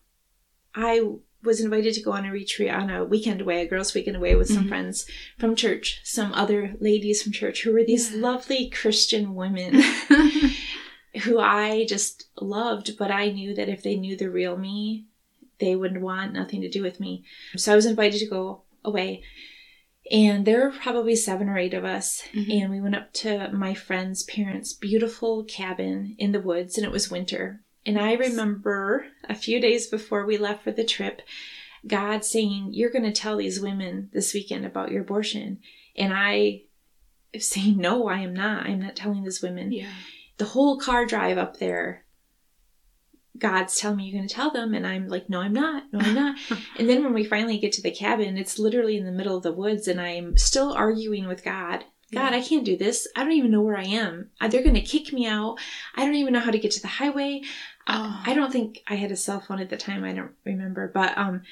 I 0.74 1.02
was 1.42 1.60
invited 1.60 1.94
to 1.94 2.02
go 2.02 2.12
on 2.12 2.26
a 2.26 2.30
retreat 2.32 2.70
on 2.70 2.90
a 2.90 3.04
weekend 3.04 3.40
away, 3.40 3.62
a 3.62 3.66
girls' 3.66 3.94
weekend 3.94 4.16
away 4.16 4.34
with 4.34 4.48
some 4.48 4.64
Mhm. 4.66 4.68
friends 4.68 5.06
from 5.38 5.56
church, 5.56 6.00
some 6.04 6.32
other 6.34 6.74
ladies 6.80 7.22
from 7.22 7.32
church 7.32 7.62
who 7.62 7.72
were 7.72 7.84
these 7.84 8.12
Yeah. 8.12 8.20
lovely 8.20 8.68
Christian 8.68 9.34
women 9.34 9.80
who 11.24 11.38
I 11.38 11.86
just 11.88 12.26
loved, 12.40 12.96
but 12.98 13.10
I 13.10 13.30
knew 13.30 13.54
that 13.54 13.68
if 13.68 13.82
they 13.82 13.96
knew 13.96 14.16
the 14.16 14.30
real 14.30 14.56
me, 14.56 15.06
they 15.58 15.74
would 15.76 16.00
want 16.00 16.32
nothing 16.34 16.60
to 16.62 16.68
do 16.68 16.82
with 16.82 17.00
me. 17.00 17.24
So 17.56 17.72
I 17.72 17.76
was 17.76 17.86
invited 17.86 18.18
to 18.20 18.26
go 18.26 18.62
away. 18.84 19.22
And 20.10 20.44
there 20.44 20.64
were 20.64 20.72
probably 20.72 21.14
seven 21.14 21.48
or 21.48 21.56
eight 21.56 21.74
of 21.74 21.84
us. 21.84 22.24
Mhm. 22.32 22.62
And 22.62 22.70
we 22.70 22.80
went 22.80 22.96
up 22.96 23.12
to 23.14 23.50
my 23.52 23.74
friend's 23.74 24.24
parents' 24.24 24.72
beautiful 24.72 25.44
cabin 25.44 26.16
in 26.18 26.32
the 26.32 26.40
woods, 26.40 26.76
and 26.76 26.84
it 26.84 26.92
was 26.92 27.10
winter. 27.10 27.62
And 27.86 27.98
I 27.98 28.14
remember 28.14 29.06
a 29.28 29.34
few 29.34 29.60
days 29.60 29.86
before 29.86 30.26
we 30.26 30.36
left 30.36 30.64
for 30.64 30.72
the 30.72 30.84
trip, 30.84 31.22
God 31.86 32.24
saying, 32.24 32.70
You're 32.72 32.90
going 32.90 33.04
to 33.04 33.12
tell 33.12 33.36
these 33.36 33.60
women 33.60 34.10
this 34.12 34.34
weekend 34.34 34.66
about 34.66 34.90
your 34.90 35.02
abortion. 35.02 35.60
And 35.96 36.12
I 36.14 36.62
saying, 37.38 37.76
No, 37.78 38.08
I 38.08 38.20
am 38.20 38.34
not. 38.34 38.66
I'm 38.66 38.80
not 38.80 38.96
telling 38.96 39.22
these 39.22 39.42
women. 39.42 39.72
Yeah. 39.72 39.92
The 40.36 40.46
whole 40.46 40.78
car 40.78 41.06
drive 41.06 41.38
up 41.38 41.58
there, 41.58 42.04
God's 43.40 43.76
telling 43.76 43.96
me 43.96 44.04
you're 44.04 44.18
going 44.18 44.28
to 44.28 44.34
tell 44.34 44.50
them. 44.50 44.74
And 44.74 44.86
I'm 44.86 45.08
like, 45.08 45.28
No, 45.28 45.40
I'm 45.40 45.52
not. 45.52 45.84
No, 45.92 45.98
I'm 46.00 46.14
not. 46.14 46.36
And 46.78 46.88
then 46.88 47.02
when 47.02 47.12
we 47.12 47.24
finally 47.24 47.58
get 47.58 47.72
to 47.72 47.82
the 47.82 47.90
cabin, 47.90 48.38
it's 48.38 48.58
literally 48.58 48.96
in 48.96 49.04
the 49.04 49.12
middle 49.12 49.36
of 49.36 49.42
the 49.42 49.52
woods, 49.52 49.88
and 49.88 50.00
I'm 50.00 50.36
still 50.38 50.72
arguing 50.72 51.26
with 51.26 51.42
God. 51.44 51.84
God, 52.12 52.32
Yeah. 52.32 52.38
I 52.38 52.42
can't 52.42 52.64
do 52.64 52.76
this. 52.76 53.06
I 53.16 53.22
don't 53.22 53.32
even 53.32 53.50
know 53.50 53.60
where 53.60 53.76
I 53.76 53.84
am. 53.84 54.30
Uh, 54.40 54.48
They're 54.48 54.62
going 54.62 54.74
to 54.74 54.80
kick 54.80 55.12
me 55.12 55.26
out. 55.26 55.58
I 55.94 56.04
don't 56.04 56.14
even 56.16 56.32
know 56.32 56.40
how 56.40 56.50
to 56.50 56.58
get 56.58 56.70
to 56.72 56.82
the 56.82 56.88
highway. 56.88 57.42
Oh. 57.86 58.22
I, 58.26 58.32
I 58.32 58.34
don't 58.34 58.52
think 58.52 58.82
I 58.88 58.94
had 58.96 59.10
a 59.12 59.16
cell 59.16 59.40
phone 59.40 59.60
at 59.60 59.68
the 59.70 59.76
time. 59.76 60.04
I 60.04 60.12
don't 60.12 60.32
remember, 60.44 60.90
but 60.92 61.16
um, 61.18 61.42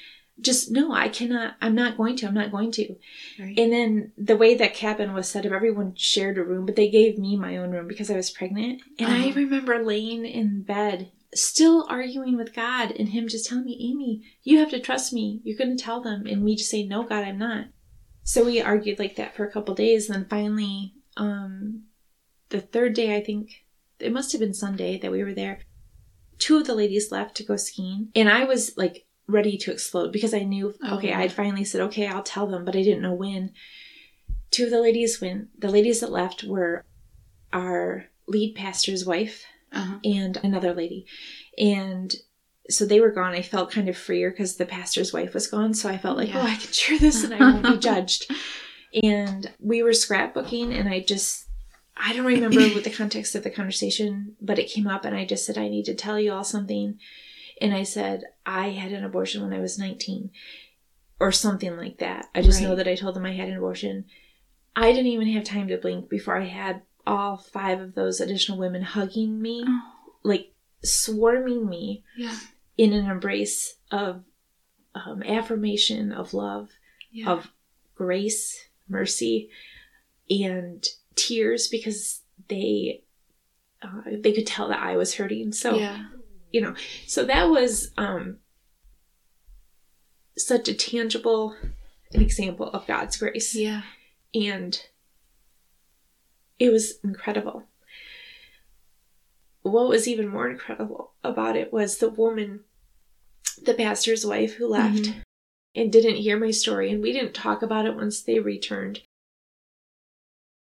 just 0.41 0.71
no, 0.71 0.93
I 0.93 1.09
cannot. 1.09 1.55
I'm 1.61 1.75
not 1.75 1.97
going 1.97 2.15
to. 2.17 2.27
I'm 2.27 2.33
not 2.33 2.51
going 2.51 2.71
to. 2.73 2.95
Right. 3.39 3.57
And 3.59 3.71
then 3.71 4.11
the 4.17 4.37
way 4.37 4.55
that 4.55 4.73
cabin 4.73 5.13
was 5.13 5.27
set 5.29 5.45
up, 5.45 5.51
everyone 5.51 5.93
shared 5.95 6.37
a 6.37 6.43
room, 6.43 6.65
but 6.65 6.75
they 6.75 6.89
gave 6.89 7.17
me 7.17 7.35
my 7.37 7.57
own 7.57 7.71
room 7.71 7.87
because 7.87 8.09
I 8.11 8.15
was 8.15 8.29
pregnant. 8.31 8.81
And 8.97 9.11
I 9.11 9.27
Uh-huh. 9.29 9.39
remember 9.39 9.83
laying 9.83 10.25
in 10.25 10.61
bed, 10.63 11.11
still 11.33 11.85
arguing 11.89 12.37
with 12.37 12.55
God, 12.55 12.91
and 12.91 13.09
Him 13.09 13.27
just 13.27 13.47
telling 13.47 13.65
me, 13.65 13.77
Aimee, 13.79 14.23
you 14.43 14.59
have 14.59 14.69
to 14.71 14.79
trust 14.79 15.13
me. 15.13 15.41
You're 15.43 15.57
going 15.57 15.75
to 15.75 15.83
tell 15.83 16.01
them. 16.01 16.25
And 16.25 16.43
me 16.43 16.55
just 16.55 16.69
saying, 16.69 16.89
No, 16.89 17.03
God, 17.03 17.23
I'm 17.23 17.37
not. 17.37 17.67
So 18.23 18.45
we 18.45 18.61
argued 18.61 18.99
like 18.99 19.15
that 19.15 19.35
for 19.35 19.45
a 19.45 19.51
couple 19.51 19.73
days. 19.75 20.09
And 20.09 20.15
then 20.15 20.29
finally, 20.29 20.93
um, 21.17 21.83
the 22.49 22.61
third 22.61 22.93
day, 22.93 23.15
I 23.15 23.23
think 23.23 23.65
it 23.99 24.13
must 24.13 24.31
have 24.31 24.41
been 24.41 24.53
Sunday 24.53 24.97
that 24.99 25.11
we 25.11 25.23
were 25.23 25.33
there. 25.33 25.59
Two 26.37 26.57
of 26.57 26.67
the 26.67 26.75
ladies 26.75 27.11
left 27.11 27.35
to 27.37 27.43
go 27.43 27.55
skiing. 27.55 28.09
And 28.15 28.29
I 28.29 28.45
was 28.45 28.77
like 28.77 29.05
ready 29.27 29.57
to 29.57 29.71
explode 29.71 30.11
because 30.11 30.33
I 30.33 30.43
knew, 30.43 30.73
Oh, 30.83 30.97
okay, 30.97 31.09
yeah. 31.09 31.19
I'd 31.19 31.33
finally 31.33 31.65
said, 31.65 31.81
okay, 31.81 32.07
I'll 32.07 32.23
tell 32.23 32.47
them, 32.47 32.65
but 32.65 32.75
I 32.75 32.83
didn't 32.83 33.01
know 33.01 33.13
when. 33.13 33.51
Two 34.51 34.65
of 34.65 34.71
the 34.71 34.81
ladies 34.81 35.21
went. 35.21 35.59
The 35.59 35.69
ladies 35.69 35.99
that 35.99 36.11
left 36.11 36.43
were 36.43 36.85
our 37.53 38.05
lead 38.27 38.55
pastor's 38.55 39.05
wife 39.05 39.43
Uh-huh. 39.71 39.99
and 40.03 40.37
another 40.43 40.73
lady. 40.73 41.05
And 41.57 42.13
so 42.69 42.85
they 42.85 42.99
were 42.99 43.11
gone. 43.11 43.33
I 43.33 43.41
felt 43.41 43.71
kind 43.71 43.89
of 43.89 43.97
freer 43.97 44.29
because 44.31 44.55
the 44.57 44.65
pastor's 44.65 45.11
wife 45.13 45.33
was 45.33 45.47
gone. 45.47 45.73
So 45.73 45.89
I 45.89 45.97
felt 45.97 46.17
like, 46.17 46.29
Yeah. 46.29 46.41
oh, 46.41 46.45
I 46.47 46.55
can 46.55 46.71
share 46.71 46.97
this 46.99 47.23
and 47.23 47.33
I 47.33 47.39
won't 47.39 47.63
be 47.63 47.77
judged. 47.89 48.31
And 49.03 49.51
we 49.59 49.83
were 49.83 49.91
scrapbooking, 49.91 50.73
and 50.77 50.89
I 50.89 50.99
just, 51.01 51.45
I 51.95 52.13
don't 52.13 52.25
remember 52.25 52.59
what 52.69 52.83
the 52.83 52.89
context 52.89 53.35
of 53.35 53.43
the 53.43 53.51
conversation, 53.51 54.35
but 54.41 54.57
it 54.57 54.69
came 54.69 54.87
up, 54.87 55.05
and 55.05 55.15
I 55.15 55.25
just 55.25 55.45
said, 55.45 55.57
I 55.59 55.67
need 55.69 55.85
to 55.85 55.93
tell 55.93 56.19
you 56.19 56.31
all 56.33 56.43
something. 56.43 56.97
And 57.61 57.73
I 57.73 57.83
said, 57.83 58.23
I 58.47 58.69
had 58.69 58.91
an 58.91 59.03
abortion 59.03 59.43
when 59.43 59.53
I 59.53 59.59
was 59.59 59.77
19, 59.77 60.31
or 61.19 61.31
something 61.31 61.77
like 61.77 61.99
that. 61.99 62.29
I 62.33 62.41
just 62.41 62.61
know 62.63 62.75
that 62.75 62.87
I 62.87 62.95
told 62.95 63.15
them 63.15 63.25
I 63.27 63.33
had 63.33 63.49
an 63.49 63.57
abortion. 63.57 64.05
I 64.75 64.91
didn't 64.91 65.07
even 65.11 65.27
have 65.33 65.43
time 65.43 65.67
to 65.67 65.77
blink 65.77 66.09
before 66.09 66.37
I 66.37 66.45
had 66.45 66.81
all 67.09 67.37
five 67.37 67.79
of 67.81 67.95
those 67.95 68.21
additional 68.21 68.57
women 68.57 68.81
hugging 68.81 69.41
me, 69.41 69.63
Oh, 69.67 69.81
like 70.23 70.53
swarming 70.83 71.67
me 71.67 72.03
yeah. 72.17 72.37
in 72.77 72.93
an 72.93 73.05
embrace 73.09 73.75
of 73.91 74.23
um, 74.95 75.23
affirmation, 75.23 76.11
of 76.11 76.33
love, 76.33 76.69
Yeah. 77.11 77.29
of 77.31 77.51
grace, 77.95 78.67
mercy, 78.87 79.49
and 80.29 80.85
tears 81.15 81.67
because 81.67 82.21
they 82.47 83.03
uh, 83.81 84.01
they 84.21 84.31
could 84.33 84.45
tell 84.47 84.67
that 84.69 84.79
I 84.81 84.95
was 84.97 85.15
hurting. 85.15 85.51
So 85.53 85.75
yeah. 85.77 86.05
you 86.51 86.61
know, 86.61 86.75
so 87.07 87.23
that 87.25 87.49
was 87.49 87.91
um, 87.97 88.37
such 90.37 90.67
a 90.67 90.73
tangible 90.73 91.55
an 92.13 92.21
example 92.21 92.69
of 92.71 92.87
God's 92.87 93.17
grace, 93.17 93.53
Yeah. 93.55 93.83
and 94.33 94.81
it 96.59 96.71
was 96.71 96.99
incredible. 97.03 97.63
What 99.61 99.89
was 99.89 100.07
even 100.07 100.29
more 100.29 100.49
incredible 100.49 101.13
about 101.23 101.55
it 101.57 101.71
was 101.73 101.97
the 101.97 102.09
woman, 102.09 102.61
the 103.63 103.73
pastor's 103.73 104.25
wife 104.25 104.53
who 104.55 104.67
left 104.67 105.03
Mhm. 105.03 105.23
and 105.75 105.91
didn't 105.91 106.15
hear 106.15 106.37
my 106.39 106.51
story, 106.51 106.91
and 106.91 107.01
we 107.01 107.11
didn't 107.11 107.33
talk 107.33 107.61
about 107.61 107.85
it 107.85 107.95
once 107.95 108.21
they 108.21 108.39
returned. 108.39 109.01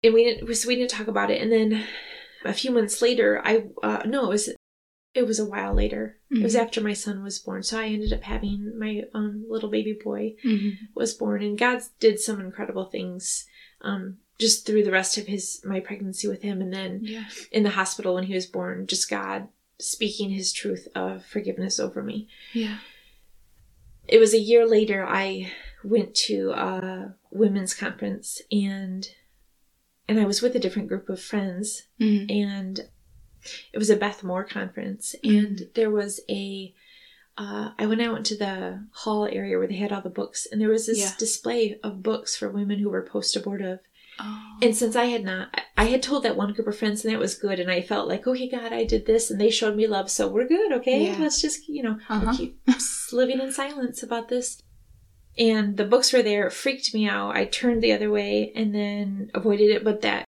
And 0.02 0.14
we 0.14 0.24
didn't, 0.24 0.54
so 0.54 0.66
we 0.68 0.76
didn't 0.76 0.90
talk 0.90 1.08
about 1.08 1.30
it. 1.30 1.42
And 1.42 1.52
then 1.52 1.86
a 2.44 2.54
few 2.54 2.70
months 2.70 3.02
later, 3.02 3.40
I 3.44 3.66
uh, 3.82 4.02
no, 4.06 4.24
it 4.26 4.28
was 4.30 4.48
it 5.14 5.26
was 5.26 5.38
a 5.38 5.44
while 5.44 5.74
later. 5.74 6.18
It 6.30 6.42
was 6.42 6.54
Mhm. 6.54 6.60
after 6.60 6.80
my 6.80 6.94
son 6.94 7.22
was 7.22 7.38
born, 7.38 7.62
so 7.62 7.78
I 7.78 7.88
ended 7.88 8.12
up 8.12 8.22
having 8.22 8.78
my 8.78 9.02
um, 9.12 9.44
little 9.48 9.68
baby 9.70 9.92
boy 9.92 10.36
hmm 10.42 10.70
was 10.94 11.14
born 11.14 11.42
and 11.42 11.56
god 11.58 11.80
did 12.00 12.18
some 12.18 12.40
incredible 12.40 12.84
things 12.86 13.46
um 13.80 14.18
just 14.40 14.66
through 14.66 14.82
the 14.82 14.90
rest 14.90 15.16
of 15.18 15.26
his 15.28 15.60
my 15.64 15.78
pregnancy 15.80 16.26
with 16.26 16.42
him 16.42 16.60
and 16.60 16.72
then 16.72 17.00
Yeah. 17.02 17.24
in 17.52 17.62
the 17.62 17.70
hospital 17.70 18.14
when 18.14 18.24
he 18.24 18.34
was 18.34 18.46
born 18.46 18.86
just 18.86 19.08
god 19.08 19.46
speaking 19.78 20.30
his 20.30 20.52
truth 20.52 20.88
of 20.94 21.24
forgiveness 21.24 21.78
over 21.78 22.02
me 22.02 22.26
Yeah. 22.52 22.78
it 24.08 24.18
was 24.18 24.34
a 24.34 24.38
year 24.38 24.66
later 24.66 25.06
i 25.06 25.52
went 25.84 26.14
to 26.14 26.50
a 26.52 27.14
women's 27.30 27.74
conference 27.74 28.42
and 28.50 29.08
and 30.08 30.18
i 30.20 30.24
was 30.24 30.42
with 30.42 30.54
a 30.56 30.58
different 30.60 30.88
group 30.88 31.08
of 31.08 31.20
friends 31.22 31.84
hmm 31.98 32.24
and 32.28 32.80
it 33.72 33.78
was 33.78 33.88
a 33.88 33.96
Beth 33.96 34.22
Moore 34.22 34.44
conference, 34.44 35.14
and 35.24 35.62
there 35.74 35.88
was 35.90 36.20
a. 36.28 36.74
Uh, 37.38 37.70
I 37.78 37.86
went 37.86 38.02
out 38.02 38.18
into 38.18 38.36
the 38.36 38.86
hall 38.92 39.24
area 39.24 39.56
where 39.56 39.66
they 39.66 39.76
had 39.78 39.92
all 39.92 40.02
the 40.02 40.10
books, 40.10 40.46
and 40.52 40.60
there 40.60 40.68
was 40.68 40.84
this 40.86 40.98
Yeah. 40.98 41.12
display 41.18 41.80
of 41.82 42.02
books 42.02 42.36
for 42.36 42.50
women 42.50 42.80
who 42.80 42.90
were 42.90 43.00
post-abortive. 43.00 43.78
Oh. 44.22 44.46
And 44.62 44.76
since 44.76 44.94
I 44.96 45.06
had 45.06 45.24
not, 45.24 45.48
I- 45.76 45.84
had 45.86 46.02
told 46.02 46.22
that 46.24 46.36
one 46.36 46.52
group 46.52 46.66
of 46.68 46.76
friends, 46.76 47.04
and 47.04 47.12
that 47.12 47.18
was 47.20 47.34
good, 47.34 47.58
and 47.58 47.70
I 47.70 47.80
felt 47.80 48.08
like, 48.08 48.26
okay, 48.26 48.48
God, 48.48 48.72
I 48.72 48.84
did 48.84 49.06
this, 49.06 49.30
and 49.30 49.40
they 49.40 49.50
showed 49.50 49.76
me 49.76 49.86
love, 49.86 50.10
so 50.10 50.28
we're 50.28 50.46
good, 50.46 50.72
okay? 50.72 51.06
Yeah. 51.06 51.16
Let's 51.18 51.40
just, 51.40 51.68
you 51.68 51.82
know, 51.82 51.98
Uh-huh. 52.08 52.36
keep 52.36 52.60
living 53.12 53.40
in 53.40 53.52
silence 53.52 54.02
about 54.02 54.28
this. 54.28 54.60
And 55.38 55.76
the 55.76 55.84
books 55.86 56.12
were 56.12 56.22
there, 56.22 56.46
it 56.48 56.52
freaked 56.52 56.92
me 56.92 57.08
out. 57.08 57.36
I 57.36 57.44
turned 57.46 57.82
the 57.82 57.92
other 57.92 58.10
way 58.10 58.52
and 58.54 58.74
then 58.74 59.30
avoided 59.34 59.70
it, 59.70 59.84
but 59.84 60.02
that 60.02 60.24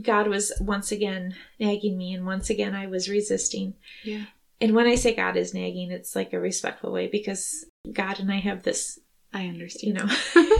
God 0.00 0.28
was 0.28 0.52
once 0.60 0.92
again 0.92 1.34
nagging 1.58 1.96
me, 1.98 2.12
and 2.12 2.24
once 2.24 2.48
again 2.50 2.74
I 2.74 2.86
was 2.86 3.08
resisting. 3.08 3.74
yeah. 4.04 4.26
And 4.60 4.76
when 4.76 4.86
I 4.86 4.94
say 4.94 5.12
God 5.12 5.36
is 5.36 5.52
nagging, 5.52 5.90
it's 5.90 6.14
like 6.14 6.32
a 6.32 6.38
respectful 6.38 6.92
way 6.92 7.08
because 7.08 7.64
God 7.92 8.20
and 8.20 8.30
I 8.30 8.36
have 8.36 8.62
this, 8.62 8.96
I 9.34 9.46
understand. 9.48 9.98
you 9.98 10.04
know, 10.04 10.14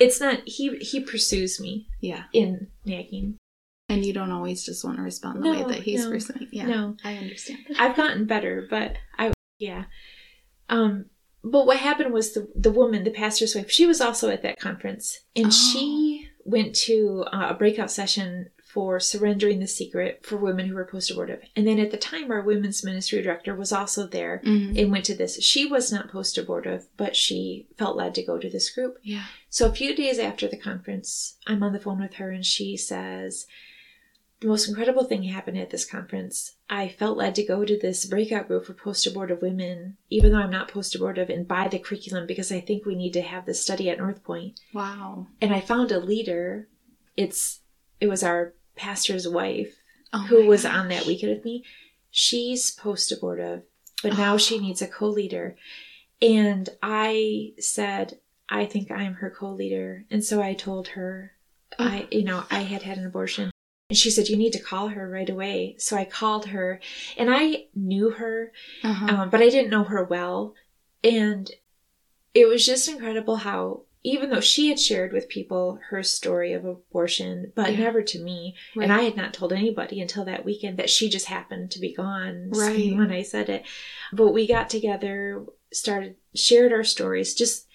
it's 0.00 0.20
not, 0.20 0.40
he, 0.46 0.76
he 0.78 1.00
pursues 1.00 1.60
me 1.60 1.88
yeah. 2.00 2.24
in 2.32 2.68
nagging. 2.84 3.36
And 3.88 4.04
you 4.04 4.12
don't 4.12 4.32
always 4.32 4.64
just 4.64 4.84
want 4.84 4.96
to 4.96 5.02
respond 5.02 5.38
the 5.38 5.50
No, 5.50 5.52
way 5.52 5.74
that 5.74 5.82
he's 5.82 6.04
no, 6.04 6.10
pursuing. 6.10 6.48
Yeah. 6.52 6.66
No, 6.66 6.96
I 7.04 7.16
understand. 7.16 7.60
I've 7.78 7.96
gotten 7.96 8.24
better, 8.24 8.66
but 8.68 8.96
I 9.18 9.32
yeah. 9.58 9.84
Um 10.70 11.06
but 11.42 11.66
what 11.66 11.76
happened 11.76 12.12
was 12.14 12.32
the 12.32 12.48
the 12.56 12.70
woman, 12.70 13.04
the 13.04 13.10
pastor's 13.10 13.54
wife, 13.54 13.70
she 13.70 13.84
was 13.86 14.00
also 14.00 14.30
at 14.30 14.42
that 14.42 14.58
conference 14.58 15.20
and 15.36 15.46
Oh. 15.46 15.50
she 15.50 16.28
went 16.44 16.74
to 16.74 17.24
uh, 17.32 17.48
a 17.50 17.54
breakout 17.54 17.90
session 17.90 18.48
for 18.74 18.98
surrendering 18.98 19.60
the 19.60 19.68
secret 19.68 20.26
for 20.26 20.36
women 20.36 20.66
who 20.66 20.74
were 20.74 20.84
post 20.84 21.08
abortive. 21.10 21.40
And 21.54 21.64
then 21.66 21.78
at 21.78 21.92
the 21.92 21.96
time 21.96 22.30
our 22.32 22.42
women's 22.42 22.84
ministry 22.84 23.22
director 23.22 23.54
was 23.54 23.72
also 23.72 24.06
there 24.08 24.42
Mhm. 24.44 24.76
and 24.76 24.90
went 24.90 25.04
to 25.04 25.14
this. 25.14 25.40
She 25.42 25.64
was 25.64 25.92
not 25.92 26.10
post 26.10 26.36
abortive, 26.36 26.86
but 26.96 27.14
she 27.14 27.68
felt 27.78 27.96
led 27.96 28.16
to 28.16 28.24
go 28.24 28.36
to 28.36 28.50
this 28.50 28.68
group. 28.70 28.98
Yeah. 29.04 29.26
So 29.48 29.68
a 29.68 29.72
few 29.72 29.94
days 29.94 30.18
after 30.18 30.48
the 30.48 30.56
conference, 30.58 31.36
I'm 31.46 31.62
on 31.62 31.72
the 31.72 31.78
phone 31.78 32.00
with 32.00 32.14
her 32.14 32.30
and 32.32 32.44
she 32.44 32.76
says, 32.76 33.46
The 34.40 34.48
most 34.48 34.68
incredible 34.68 35.04
thing 35.04 35.22
happened 35.22 35.56
at 35.56 35.70
this 35.70 35.86
conference. 35.86 36.56
I 36.68 36.88
felt 36.88 37.16
led 37.16 37.34
to 37.36 37.44
go 37.46 37.64
to 37.64 37.78
this 37.78 38.04
breakout 38.04 38.48
group 38.48 38.66
for 38.66 38.74
post 38.74 39.06
abortive 39.06 39.40
women, 39.40 39.96
even 40.10 40.32
though 40.32 40.38
I'm 40.38 40.50
not 40.50 40.68
post 40.68 40.94
abortive, 40.94 41.30
and 41.30 41.48
buy 41.48 41.68
the 41.68 41.78
curriculum 41.78 42.26
because 42.26 42.52
I 42.52 42.60
think 42.60 42.84
we 42.84 42.94
need 42.96 43.12
to 43.14 43.22
have 43.22 43.46
this 43.46 43.62
study 43.62 43.88
at 43.88 43.96
North 43.98 44.22
Point. 44.22 44.60
Wow. 44.74 45.28
And 45.40 45.54
I 45.54 45.60
found 45.60 45.92
a 45.92 45.98
leader. 46.00 46.68
It's 47.16 47.60
it 48.00 48.08
was 48.08 48.22
our 48.22 48.54
pastor's 48.76 49.28
wife 49.28 49.74
Oh 50.12 50.26
who 50.26 50.46
was 50.46 50.62
gosh. 50.64 50.74
on 50.74 50.88
that 50.88 51.06
weekend 51.06 51.34
with 51.34 51.44
me. 51.44 51.64
She's 52.10 52.70
post 52.70 53.10
abortive, 53.12 53.62
but 54.02 54.16
now 54.16 54.34
Oh. 54.34 54.38
she 54.38 54.58
needs 54.58 54.80
a 54.82 54.86
co 54.86 55.08
leader. 55.08 55.56
And 56.22 56.68
I 56.82 57.52
said, 57.58 58.20
I 58.48 58.64
think 58.66 58.90
I'm 58.90 59.14
her 59.14 59.30
co 59.30 59.50
leader. 59.52 60.04
And 60.10 60.24
so 60.24 60.40
I 60.40 60.54
told 60.54 60.88
her, 60.88 61.32
Oh. 61.78 61.84
I, 61.84 62.06
you 62.12 62.22
know, 62.24 62.44
I 62.50 62.60
had 62.60 62.82
had 62.82 62.98
an 62.98 63.06
abortion. 63.06 63.50
And 63.90 63.96
she 63.98 64.10
said, 64.10 64.28
You 64.28 64.36
need 64.36 64.52
to 64.52 64.62
call 64.62 64.88
her 64.88 65.08
right 65.10 65.28
away. 65.28 65.74
So 65.78 65.96
I 65.96 66.04
called 66.04 66.46
her 66.46 66.80
and 67.16 67.28
I 67.34 67.66
knew 67.74 68.10
her, 68.10 68.52
Uh-huh. 68.84 69.06
um, 69.06 69.30
but 69.30 69.40
I 69.42 69.48
didn't 69.48 69.70
know 69.70 69.84
her 69.84 70.04
well. 70.04 70.54
And 71.02 71.50
it 72.32 72.46
was 72.48 72.64
just 72.64 72.88
incredible 72.88 73.36
how 73.36 73.82
even 74.06 74.28
though 74.28 74.40
she 74.40 74.68
had 74.68 74.78
shared 74.78 75.12
with 75.14 75.30
people 75.30 75.78
her 75.88 76.02
story 76.02 76.52
of 76.52 76.64
abortion, 76.66 77.50
but 77.56 77.72
Yeah. 77.72 77.80
never 77.80 78.02
to 78.02 78.18
me, 78.22 78.54
Right. 78.76 78.84
and 78.84 78.92
I 78.92 79.02
had 79.02 79.16
not 79.16 79.32
told 79.32 79.52
anybody 79.52 79.98
until 80.00 80.26
that 80.26 80.44
weekend 80.44 80.76
that 80.78 80.90
she 80.90 81.08
just 81.08 81.26
happened 81.26 81.70
to 81.70 81.80
be 81.80 81.94
gone 81.94 82.50
Right. 82.50 82.94
when 82.96 83.10
I 83.10 83.22
said 83.22 83.48
it. 83.48 83.62
But 84.12 84.32
we 84.32 84.46
got 84.46 84.68
together, 84.68 85.44
started, 85.72 86.16
shared 86.34 86.70
our 86.70 86.84
stories, 86.84 87.34
just, 87.34 87.66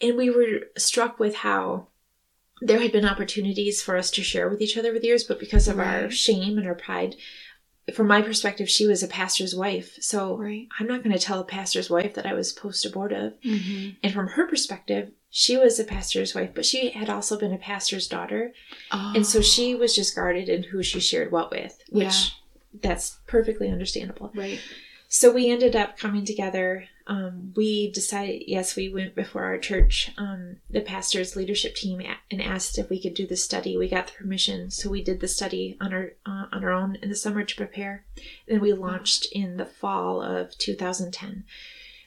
and 0.00 0.16
we 0.16 0.28
were 0.28 0.66
struck 0.76 1.20
with 1.20 1.36
how 1.36 1.86
there 2.60 2.80
had 2.80 2.92
been 2.92 3.04
opportunities 3.04 3.80
for 3.80 3.96
us 3.96 4.10
to 4.12 4.22
share 4.22 4.48
with 4.48 4.60
each 4.60 4.76
other 4.76 4.92
with 4.92 5.04
years, 5.04 5.24
but 5.24 5.38
because 5.40 5.68
of 5.68 5.78
our 5.78 6.10
shame 6.10 6.58
and 6.58 6.66
our 6.66 6.74
pride, 6.74 7.14
from 7.94 8.06
my 8.06 8.22
perspective, 8.22 8.68
she 8.68 8.86
was 8.86 9.02
a 9.02 9.08
pastor's 9.08 9.54
wife. 9.54 9.96
So 10.00 10.36
Right. 10.36 10.68
I'm 10.78 10.86
not 10.86 11.02
going 11.02 11.16
to 11.16 11.22
tell 11.24 11.40
a 11.40 11.44
pastor's 11.44 11.90
wife 11.90 12.14
that 12.14 12.26
I 12.26 12.32
was 12.34 12.52
post 12.52 12.86
abortive. 12.86 13.34
Mm-hmm. 13.44 13.90
And 14.02 14.12
from 14.12 14.28
her 14.28 14.46
perspective, 14.46 15.10
she 15.30 15.56
was 15.56 15.80
a 15.80 15.84
pastor's 15.84 16.34
wife, 16.34 16.50
but 16.54 16.64
she 16.66 16.90
had 16.90 17.10
also 17.10 17.38
been 17.38 17.52
a 17.52 17.58
pastor's 17.58 18.06
daughter. 18.06 18.52
Oh. 18.92 19.12
And 19.16 19.26
so 19.26 19.40
she 19.40 19.74
was 19.74 19.96
just 19.96 20.14
guarded 20.14 20.48
in 20.48 20.62
who 20.62 20.82
she 20.82 21.00
shared 21.00 21.32
what 21.32 21.50
with, 21.50 21.82
which 21.90 22.04
Yeah. 22.04 22.80
that's 22.82 23.18
perfectly 23.26 23.68
understandable. 23.68 24.30
Right. 24.34 24.60
So 25.08 25.32
we 25.32 25.50
ended 25.50 25.74
up 25.76 25.98
coming 25.98 26.24
together. 26.24 26.84
Um, 27.06 27.52
we 27.56 27.90
decided, 27.90 28.44
yes, 28.46 28.76
we 28.76 28.88
went 28.92 29.14
before 29.14 29.44
our 29.44 29.58
church, 29.58 30.10
um, 30.16 30.56
the 30.70 30.80
pastor's 30.80 31.34
leadership 31.36 31.74
team, 31.74 32.00
and 32.30 32.40
asked 32.42 32.78
if 32.78 32.88
we 32.88 33.00
could 33.00 33.14
do 33.14 33.26
the 33.26 33.36
study. 33.36 33.76
We 33.76 33.88
got 33.88 34.06
the 34.06 34.12
permission, 34.12 34.70
so 34.70 34.88
we 34.90 35.02
did 35.02 35.20
the 35.20 35.28
study 35.28 35.76
on 35.80 35.92
our 35.92 36.12
uh, 36.24 36.46
on 36.52 36.64
our 36.64 36.72
own 36.72 36.96
in 37.02 37.08
the 37.08 37.16
summer 37.16 37.42
to 37.44 37.56
prepare. 37.56 38.04
Then 38.46 38.60
we 38.60 38.72
launched 38.72 39.26
in 39.32 39.56
the 39.56 39.66
fall 39.66 40.22
of 40.22 40.56
2010. 40.58 41.44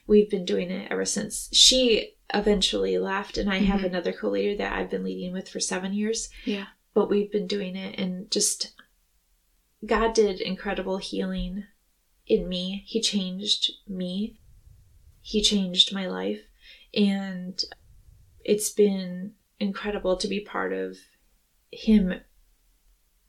We've 0.06 0.30
been 0.30 0.44
doing 0.44 0.70
it 0.70 0.90
ever 0.90 1.04
since. 1.04 1.48
She 1.52 2.14
eventually 2.32 2.98
left, 2.98 3.36
and 3.38 3.50
I 3.50 3.58
have 3.58 3.80
Mhm. 3.80 3.86
another 3.86 4.12
co-leader 4.12 4.56
that 4.56 4.72
I've 4.72 4.90
been 4.90 5.04
leading 5.04 5.32
with 5.32 5.48
for 5.48 5.60
seven 5.60 5.92
years. 5.92 6.28
Yeah. 6.44 6.66
But 6.94 7.10
we've 7.10 7.30
been 7.30 7.46
doing 7.46 7.76
it, 7.76 7.98
and 7.98 8.30
just 8.30 8.72
God 9.84 10.14
did 10.14 10.40
incredible 10.40 10.96
healing 10.98 11.64
in 12.26 12.48
me. 12.48 12.82
He 12.86 13.00
changed 13.00 13.72
me. 13.86 14.38
He 15.28 15.42
changed 15.42 15.92
my 15.92 16.06
life. 16.06 16.42
And 16.94 17.60
it's 18.44 18.70
been 18.70 19.32
incredible 19.58 20.16
to 20.18 20.28
be 20.28 20.38
part 20.38 20.72
of 20.72 20.98
Him 21.72 22.20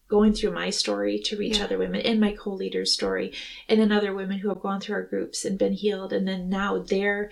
going 0.08 0.32
through 0.34 0.52
my 0.52 0.70
story 0.70 1.18
to 1.26 1.36
reach 1.36 1.58
Yeah. 1.58 1.64
other 1.64 1.78
women 1.80 2.02
and 2.02 2.22
my 2.22 2.34
co 2.34 2.52
leader's 2.52 2.94
story, 2.94 3.34
and 3.68 3.82
then 3.82 3.92
other 3.92 4.14
women 4.14 4.38
who 4.38 4.50
have 4.50 4.62
gone 4.62 4.80
through 4.80 4.94
our 4.96 5.04
groups 5.04 5.44
and 5.44 5.58
been 5.58 5.74
healed. 5.74 6.14
And 6.14 6.28
then 6.28 6.50
now 6.50 6.78
they're 6.78 7.32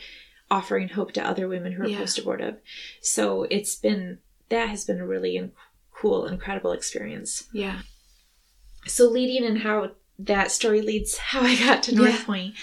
offering 0.49 0.89
hope 0.89 1.11
to 1.13 1.23
other 1.25 1.47
women 1.47 1.73
who 1.73 1.83
are 1.83 1.87
Yeah. 1.87 1.99
post 1.99 2.17
abortive. 2.17 2.55
So 3.01 3.43
it's 3.43 3.75
been, 3.75 4.17
that 4.49 4.67
has 4.69 4.83
been 4.83 4.99
a 4.99 5.05
really 5.07 5.35
in- 5.37 5.51
cool, 5.93 6.25
incredible 6.25 6.71
experience 6.71 7.47
Yeah. 7.53 7.81
so 8.87 9.07
leading 9.07 9.45
and 9.45 9.59
how 9.59 9.91
that 10.17 10.49
story 10.51 10.81
leads 10.81 11.17
how 11.17 11.41
I 11.41 11.55
got 11.55 11.83
to 11.83 11.95
North 11.95 12.09
Yeah. 12.19 12.25
Point. 12.25 12.55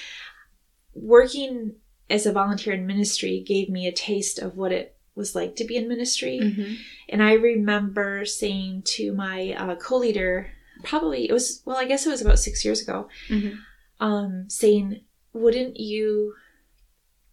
Working 0.95 1.77
as 2.11 2.27
a 2.27 2.33
volunteer 2.33 2.75
in 2.75 2.87
ministry 2.87 3.43
gave 3.47 3.69
me 3.69 3.87
a 3.87 3.93
taste 3.93 4.39
of 4.39 4.57
what 4.57 4.73
it 4.73 4.97
was 5.15 5.35
like 5.35 5.57
to 5.57 5.65
be 5.65 5.77
in 5.77 5.89
ministry. 5.89 6.39
Mm-hmm. 6.43 6.75
And 7.09 7.23
I 7.23 7.35
remember 7.35 8.25
saying 8.25 8.83
to 8.87 9.13
my 9.13 9.55
uh, 9.59 9.77
co-leader, 9.77 10.51
probably 10.85 11.29
it 11.29 11.33
was 11.33 11.63
well, 11.65 11.77
I 11.77 11.85
guess 11.87 12.07
it 12.07 12.11
was 12.11 12.21
about 12.23 12.39
six 12.39 12.65
years 12.65 12.81
ago, 12.83 13.09
Mm-hmm. 13.29 13.57
um, 14.05 14.49
saying, 14.49 15.03
"Wouldn't 15.33 15.79
you 15.79 16.35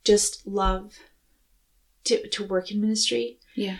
just 0.03 0.45
love 0.47 0.93
to 2.05 2.27
to 2.29 2.45
work 2.45 2.71
in 2.71 2.81
ministry?" 2.81 3.39
Yeah. 3.55 3.77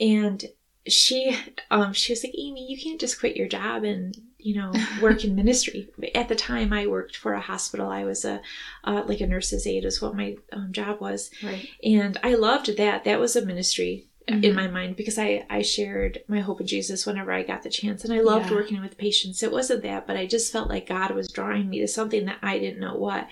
and 0.00 0.44
she 0.88 1.36
um 1.70 1.92
she 1.92 2.12
was 2.12 2.22
like 2.22 2.32
Aimee 2.38 2.66
you 2.68 2.78
can't 2.80 3.00
just 3.00 3.18
quit 3.18 3.36
your 3.36 3.48
job 3.48 3.82
and 3.82 4.16
you 4.46 4.54
know 4.54 4.72
work 5.00 5.24
in 5.24 5.34
ministry 5.34 5.88
at 6.14 6.28
the 6.28 6.34
time 6.34 6.72
i 6.72 6.86
worked 6.86 7.16
for 7.16 7.32
a 7.34 7.40
hospital 7.40 7.88
i 7.90 8.04
was 8.04 8.24
a 8.24 8.40
uh, 8.84 9.02
like 9.06 9.20
a 9.20 9.26
nurse's 9.26 9.66
aide 9.66 9.84
is 9.84 10.00
what 10.00 10.14
my 10.14 10.36
um, 10.52 10.72
job 10.72 11.00
was 11.00 11.30
Right. 11.42 11.68
and 11.82 12.16
i 12.22 12.34
loved 12.34 12.76
that 12.76 13.04
that 13.04 13.20
was 13.20 13.34
a 13.36 13.44
ministry 13.44 14.06
in 14.28 14.40
Mhm. 14.42 14.54
my 14.54 14.68
mind 14.68 14.96
because 14.96 15.18
i 15.18 15.44
i 15.50 15.62
shared 15.62 16.14
my 16.28 16.40
hope 16.40 16.60
in 16.60 16.66
jesus 16.66 17.06
whenever 17.06 17.32
i 17.32 17.42
got 17.42 17.62
the 17.62 17.70
chance 17.80 18.04
and 18.04 18.12
i 18.12 18.20
loved 18.20 18.50
Yeah. 18.50 18.56
working 18.58 18.80
with 18.80 18.98
patients 18.98 19.42
it 19.42 19.52
wasn't 19.52 19.82
that 19.82 20.06
but 20.06 20.16
i 20.16 20.26
just 20.26 20.52
felt 20.52 20.68
like 20.68 20.88
god 20.88 21.10
was 21.12 21.28
drawing 21.38 21.68
me 21.70 21.78
to 21.80 21.88
something 21.88 22.24
that 22.26 22.38
i 22.42 22.58
didn't 22.58 22.80
know 22.86 22.96
what 22.96 23.28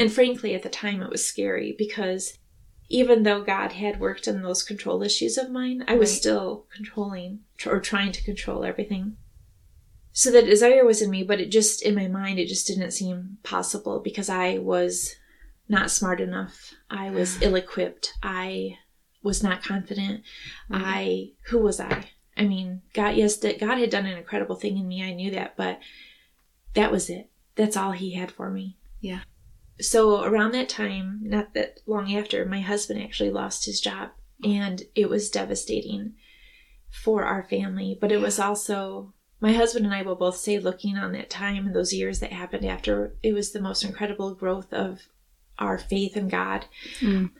and 0.00 0.12
frankly 0.12 0.54
at 0.54 0.62
the 0.62 0.68
time 0.84 1.02
it 1.02 1.10
was 1.10 1.26
scary 1.26 1.74
because 1.78 2.34
even 2.90 3.22
though 3.22 3.42
God 3.42 3.72
had 3.72 4.00
worked 4.00 4.26
on 4.28 4.40
those 4.40 4.62
control 4.62 5.02
issues 5.02 5.36
of 5.36 5.50
mine, 5.50 5.84
I 5.86 5.94
was 5.96 6.08
Right. 6.10 6.18
still 6.18 6.66
controlling 6.74 7.40
or 7.66 7.80
trying 7.80 8.12
to 8.12 8.24
control 8.24 8.64
everything. 8.64 9.18
So 10.18 10.32
the 10.32 10.42
desire 10.42 10.84
was 10.84 11.00
in 11.00 11.10
me, 11.10 11.22
but 11.22 11.40
it 11.40 11.48
just, 11.48 11.80
in 11.80 11.94
my 11.94 12.08
mind, 12.08 12.40
it 12.40 12.48
just 12.48 12.66
didn't 12.66 12.90
seem 12.90 13.38
possible 13.44 14.00
because 14.00 14.28
I 14.28 14.58
was 14.58 15.14
not 15.68 15.92
smart 15.92 16.20
enough. 16.20 16.74
I 16.90 17.10
was 17.10 17.40
ill 17.42 17.54
equipped. 17.54 18.14
I 18.20 18.78
was 19.22 19.44
not 19.44 19.62
confident. 19.62 20.24
Right. 20.68 20.82
I, 20.84 21.30
who 21.50 21.60
was 21.60 21.78
I? 21.78 22.08
I 22.36 22.46
mean, 22.48 22.82
God, 22.94 23.14
yes, 23.14 23.36
that 23.36 23.60
God 23.60 23.78
had 23.78 23.90
done 23.90 24.06
an 24.06 24.18
incredible 24.18 24.56
thing 24.56 24.76
in 24.76 24.88
me. 24.88 25.04
I 25.04 25.14
knew 25.14 25.30
that, 25.30 25.56
but 25.56 25.78
that 26.74 26.90
was 26.90 27.08
it. 27.08 27.30
That's 27.54 27.76
all 27.76 27.92
He 27.92 28.14
had 28.14 28.32
for 28.32 28.50
me. 28.50 28.76
Yeah. 29.00 29.20
So 29.80 30.24
around 30.24 30.50
that 30.50 30.68
time, 30.68 31.20
not 31.22 31.54
that 31.54 31.78
long 31.86 32.12
after, 32.12 32.44
my 32.44 32.60
husband 32.60 33.00
actually 33.00 33.30
lost 33.30 33.66
his 33.66 33.80
job, 33.80 34.08
and 34.42 34.82
it 34.96 35.08
was 35.08 35.30
devastating 35.30 36.14
for 36.90 37.22
our 37.22 37.44
family. 37.44 37.96
But 38.00 38.10
it 38.10 38.20
was 38.20 38.40
also 38.40 39.14
my 39.40 39.52
husband 39.52 39.84
and 39.84 39.94
I 39.94 40.02
will 40.02 40.16
both 40.16 40.36
say, 40.36 40.58
looking 40.58 40.96
on 40.96 41.12
that 41.12 41.30
time 41.30 41.66
and 41.66 41.74
those 41.74 41.92
years 41.92 42.20
that 42.20 42.32
happened 42.32 42.64
after, 42.64 43.14
it 43.22 43.32
was 43.32 43.52
the 43.52 43.60
most 43.60 43.84
incredible 43.84 44.34
growth 44.34 44.72
of 44.72 45.02
our 45.58 45.78
faith 45.78 46.16
in 46.16 46.28
God. 46.28 46.66
Mm. 47.00 47.30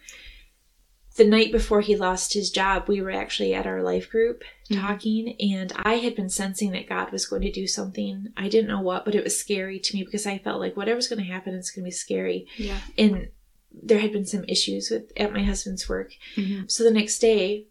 The 1.16 1.24
night 1.24 1.50
before 1.50 1.80
he 1.80 1.96
lost 1.96 2.34
his 2.34 2.50
job, 2.50 2.84
we 2.86 3.02
were 3.02 3.10
actually 3.10 3.52
at 3.52 3.66
our 3.66 3.82
life 3.82 4.08
group 4.08 4.44
Mhm. 4.70 4.80
talking, 4.80 5.34
and 5.40 5.72
I 5.76 5.94
had 5.96 6.14
been 6.14 6.28
sensing 6.28 6.70
that 6.72 6.88
God 6.88 7.10
was 7.10 7.26
going 7.26 7.42
to 7.42 7.50
do 7.50 7.66
something. 7.66 8.28
I 8.36 8.48
didn't 8.48 8.68
know 8.68 8.80
what, 8.80 9.04
but 9.04 9.16
it 9.16 9.24
was 9.24 9.36
scary 9.36 9.80
to 9.80 9.96
me 9.96 10.04
because 10.04 10.26
I 10.26 10.38
felt 10.38 10.60
like 10.60 10.76
whatever's 10.76 11.08
going 11.08 11.18
to 11.18 11.32
happen, 11.32 11.54
it's 11.54 11.72
going 11.72 11.84
to 11.84 11.88
be 11.88 11.90
scary. 11.90 12.46
Yeah. 12.56 12.78
And 12.96 13.28
there 13.72 13.98
had 13.98 14.12
been 14.12 14.26
some 14.26 14.44
issues 14.44 14.90
with 14.90 15.10
at 15.16 15.32
my 15.32 15.42
husband's 15.42 15.88
work. 15.88 16.12
Mm-hmm. 16.36 16.62
So 16.68 16.84
the 16.84 16.92
next 16.92 17.18
day, 17.18 17.66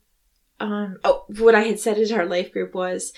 um, 0.59 0.97
oh, 1.03 1.23
what 1.37 1.55
I 1.55 1.61
had 1.61 1.79
said 1.79 1.97
at 1.97 2.11
our 2.11 2.25
life 2.25 2.51
group 2.51 2.73
was, 2.73 3.13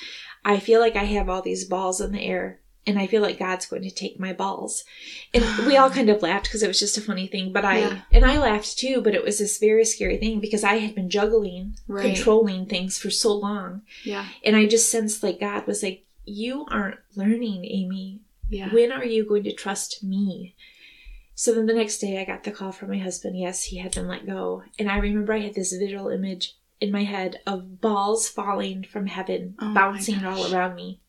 I 0.46 0.60
feel 0.60 0.80
like 0.80 0.96
I 0.96 1.04
have 1.04 1.30
all 1.30 1.42
these 1.42 1.66
balls 1.66 2.00
in 2.02 2.12
the 2.12 2.22
air, 2.22 2.60
and 2.88 2.98
I 2.98 3.08
feel 3.08 3.22
like 3.22 3.38
God's 3.40 3.66
going 3.66 3.84
to 3.84 3.92
take 3.92 4.20
my 4.20 4.34
balls. 4.34 4.84
And 5.34 5.44
we 5.68 5.76
all 5.78 5.90
kind 5.98 6.10
of 6.10 6.22
laughed 6.22 6.46
because 6.46 6.64
it 6.64 6.68
was 6.68 6.80
just 6.80 6.98
a 6.98 7.02
funny 7.02 7.28
thing. 7.28 7.52
But 7.52 7.66
I 7.66 7.80
Yeah. 7.80 8.02
and 8.12 8.26
I 8.26 8.40
laughed 8.40 8.78
too. 8.78 9.02
But 9.02 9.16
it 9.16 9.24
was 9.24 9.38
this 9.40 9.58
very 9.60 9.86
scary 9.86 10.18
thing 10.18 10.40
because 10.40 10.64
I 10.64 10.76
had 10.76 10.96
been 10.96 11.10
juggling, 11.10 11.76
Right. 11.88 12.16
controlling 12.16 12.66
things 12.66 12.98
for 12.98 13.10
so 13.12 13.34
long, 13.34 13.82
Yeah. 14.04 14.28
and 14.44 14.56
I 14.56 14.66
just 14.66 14.90
sensed 14.90 15.22
like 15.24 15.40
God 15.40 15.68
was 15.68 15.84
like, 15.84 16.04
"You 16.26 16.66
aren't 16.72 17.00
learning, 17.16 17.66
Aimee. 17.66 18.20
Yeah. 18.50 18.74
When 18.74 18.92
are 18.92 19.06
you 19.06 19.26
going 19.26 19.44
to 19.44 19.54
trust 19.54 20.04
me?" 20.04 20.56
So 21.36 21.54
then 21.54 21.68
the 21.68 21.74
next 21.74 22.00
day 22.00 22.20
I 22.20 22.26
got 22.26 22.44
the 22.44 22.52
call 22.52 22.72
from 22.74 22.90
my 22.90 22.98
husband. 22.98 23.38
Yes, 23.40 23.64
he 23.66 23.78
had 23.78 23.94
been 23.96 24.08
let 24.10 24.26
go. 24.26 24.64
And 24.78 24.90
I 24.92 24.98
remember 24.98 25.32
I 25.34 25.40
had 25.40 25.54
this 25.54 25.72
visual 25.72 26.10
image 26.10 26.56
in 26.82 26.92
my 26.92 27.04
head 27.04 27.40
of 27.46 27.82
balls 27.82 28.28
falling 28.30 28.84
from 28.84 29.08
heaven, 29.08 29.56
Oh 29.60 29.74
bouncing 29.74 30.24
all 30.24 30.54
around 30.54 30.76
me. 30.76 31.02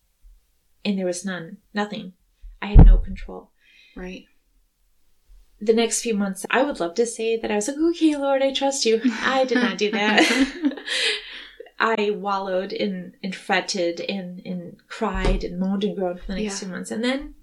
And 0.84 0.98
there 0.98 1.06
was 1.06 1.24
none, 1.24 1.58
nothing. 1.74 2.14
I 2.62 2.66
had 2.66 2.86
no 2.86 2.98
control. 2.98 3.50
Right. 3.96 4.24
The 5.60 5.74
next 5.74 6.00
few 6.02 6.14
months, 6.14 6.46
I 6.50 6.62
would 6.62 6.80
love 6.80 6.94
to 6.94 7.06
say 7.06 7.36
that 7.36 7.50
I 7.50 7.56
was 7.56 7.68
like, 7.68 7.76
okay, 7.76 8.16
Lord, 8.16 8.42
I 8.42 8.52
trust 8.52 8.86
you. 8.86 9.00
I 9.22 9.44
did 9.44 9.58
not 9.58 9.76
do 9.78 9.90
that. 9.90 10.78
I 11.78 12.10
wallowed 12.10 12.72
and, 12.72 13.14
and 13.22 13.34
fretted 13.34 14.00
and, 14.00 14.40
and 14.44 14.76
cried 14.88 15.44
and 15.44 15.58
moaned 15.58 15.84
and 15.84 15.96
groaned 15.96 16.20
for 16.20 16.26
the 16.28 16.34
next 16.40 16.54
Yeah. 16.54 16.58
few 16.66 16.68
months. 16.68 16.90
And 16.90 17.02
then 17.04 17.34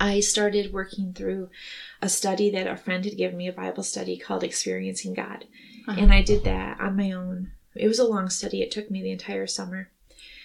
I 0.00 0.20
started 0.20 0.72
working 0.72 1.12
through 1.12 1.48
a 2.00 2.08
study 2.08 2.50
that 2.50 2.66
a 2.66 2.76
friend 2.76 3.04
had 3.04 3.16
given 3.16 3.36
me, 3.36 3.48
a 3.48 3.52
Bible 3.52 3.82
study 3.82 4.16
called 4.18 4.44
Experiencing 4.44 5.14
God. 5.14 5.44
Uh-huh. 5.88 6.00
And 6.00 6.12
I 6.12 6.22
did 6.22 6.44
that 6.44 6.78
on 6.80 6.96
my 6.96 7.10
own. 7.12 7.52
It 7.74 7.88
was 7.88 7.98
a 7.98 8.04
long 8.06 8.28
study, 8.28 8.60
it 8.62 8.70
took 8.70 8.90
me 8.90 9.02
the 9.02 9.10
entire 9.12 9.46
summer. 9.46 9.90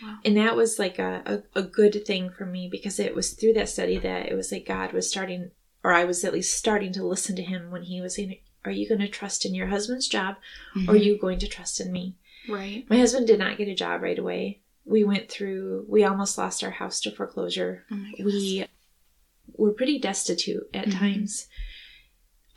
Wow. 0.02 0.18
And 0.26 0.38
that 0.38 0.56
was 0.56 0.80
like 0.80 1.00
a, 1.00 1.44
a, 1.56 1.60
a 1.60 1.64
good 1.64 2.06
thing 2.06 2.30
for 2.30 2.46
me 2.46 2.68
because 2.70 3.00
it 3.00 3.16
was 3.16 3.32
through 3.34 3.54
that 3.54 3.70
study 3.70 3.98
that 4.00 4.28
it 4.28 4.36
was 4.36 4.52
like 4.52 4.66
God 4.66 4.94
was 4.94 5.10
starting, 5.10 5.52
or 5.84 5.92
I 5.94 6.04
was 6.06 6.24
at 6.24 6.34
least 6.34 6.58
starting 6.58 6.94
to 6.94 7.06
listen 7.06 7.36
to 7.38 7.44
Him 7.44 7.72
when 7.72 7.84
He 7.84 8.02
was 8.02 8.16
saying, 8.16 8.38
Are 8.66 8.72
you 8.72 8.88
going 8.88 9.02
to 9.02 9.08
trust 9.08 9.46
in 9.46 9.54
your 9.56 9.68
husband's 9.68 10.08
job 10.08 10.36
or 10.88 10.94
are 10.94 10.98
you 10.98 11.18
going 11.18 11.40
to 11.40 11.48
trust 11.48 11.80
in 11.82 11.92
me? 11.92 12.16
Right. 12.50 12.86
My 12.90 12.98
husband 12.98 13.28
did 13.28 13.40
not 13.40 13.58
get 13.58 13.68
a 13.70 13.76
job 13.76 14.02
right 14.02 14.20
away. 14.20 14.60
We 14.86 15.04
went 15.06 15.30
through, 15.30 15.86
we 15.88 16.04
almost 16.04 16.38
lost 16.38 16.64
our 16.64 16.72
house 16.72 17.00
to 17.02 17.12
foreclosure. 17.12 17.86
Oh. 17.92 18.06
We 18.20 18.66
were 19.56 19.72
pretty 19.72 20.00
destitute 20.00 20.70
at 20.74 20.88
Mhm. 20.88 21.00
times. 21.00 21.48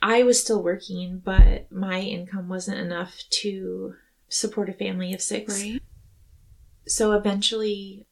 I 0.01 0.23
was 0.23 0.41
still 0.41 0.61
working, 0.63 1.21
but 1.23 1.71
my 1.71 2.01
income 2.01 2.49
wasn't 2.49 2.79
enough 2.79 3.23
to 3.41 3.95
support 4.29 4.69
a 4.69 4.73
family 4.73 5.13
of 5.13 5.21
six. 5.21 5.61
Right. 5.61 5.81
So 6.87 7.13
eventually, 7.13 8.07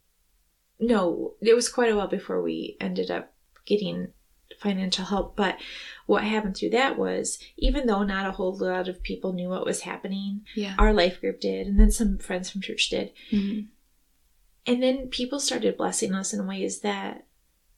no, 0.79 1.35
it 1.41 1.53
was 1.55 1.69
quite 1.69 1.91
a 1.91 1.95
while 1.95 2.07
before 2.07 2.41
we 2.41 2.75
ended 2.81 3.11
up 3.11 3.33
getting 3.65 4.09
financial 4.59 5.05
help. 5.05 5.35
But 5.35 5.57
what 6.05 6.23
happened 6.23 6.57
through 6.57 6.71
that 6.71 6.97
was, 6.97 7.39
even 7.57 7.87
though 7.87 8.03
not 8.03 8.27
a 8.27 8.31
whole 8.31 8.57
lot 8.57 8.87
of 8.87 9.03
people 9.03 9.33
knew 9.33 9.49
what 9.49 9.65
was 9.65 9.81
happening, 9.81 10.41
Yeah. 10.55 10.75
our 10.79 10.93
life 10.93 11.19
group 11.21 11.39
did, 11.39 11.67
and 11.67 11.79
then 11.79 11.91
some 11.91 12.17
friends 12.17 12.49
from 12.49 12.61
church 12.61 12.89
did. 12.89 13.11
Mhm. 13.31 13.67
And 14.65 14.81
then 14.81 15.07
people 15.09 15.39
started 15.39 15.77
blessing 15.77 16.13
us 16.13 16.33
in 16.33 16.47
ways 16.47 16.79
that 16.81 17.27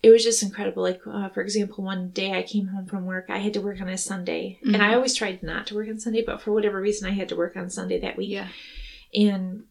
it 0.03 0.11
was 0.11 0.23
just 0.23 0.43
incredible. 0.43 0.83
Like, 0.83 1.01
uh, 1.07 1.29
for 1.29 1.41
example, 1.41 1.83
one 1.83 2.09
day 2.11 2.33
I 2.37 2.43
came 2.43 2.67
home 2.67 2.85
from 2.85 3.05
work. 3.05 3.25
I 3.29 3.39
had 3.39 3.53
to 3.55 3.61
work 3.61 3.81
on 3.81 3.89
a 3.89 3.97
Sunday. 3.97 4.59
And 4.63 4.77
I 4.77 4.91
Mhm. 4.91 4.95
always 4.95 5.15
tried 5.15 5.41
not 5.43 5.67
to 5.67 5.75
work 5.75 5.87
on 5.89 5.99
Sunday, 5.99 6.23
but 6.25 6.41
for 6.41 6.51
whatever 6.51 6.79
reason, 6.79 7.07
I 7.09 7.13
had 7.13 7.29
to 7.29 7.35
work 7.35 7.55
on 7.57 7.69
Sunday 7.69 7.99
that 8.01 8.15
week. 8.17 8.29
Yeah. 8.29 8.47
And 9.13 9.63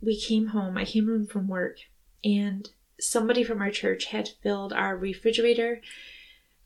we 0.00 0.18
came 0.18 0.48
home. 0.48 0.76
I 0.78 0.84
came 0.84 1.06
home 1.06 1.26
from 1.26 1.48
work, 1.48 1.78
and 2.24 2.68
somebody 3.00 3.44
from 3.44 3.60
our 3.60 3.70
church 3.70 4.06
had 4.06 4.28
filled 4.42 4.72
our 4.72 4.96
refrigerator. 4.96 5.80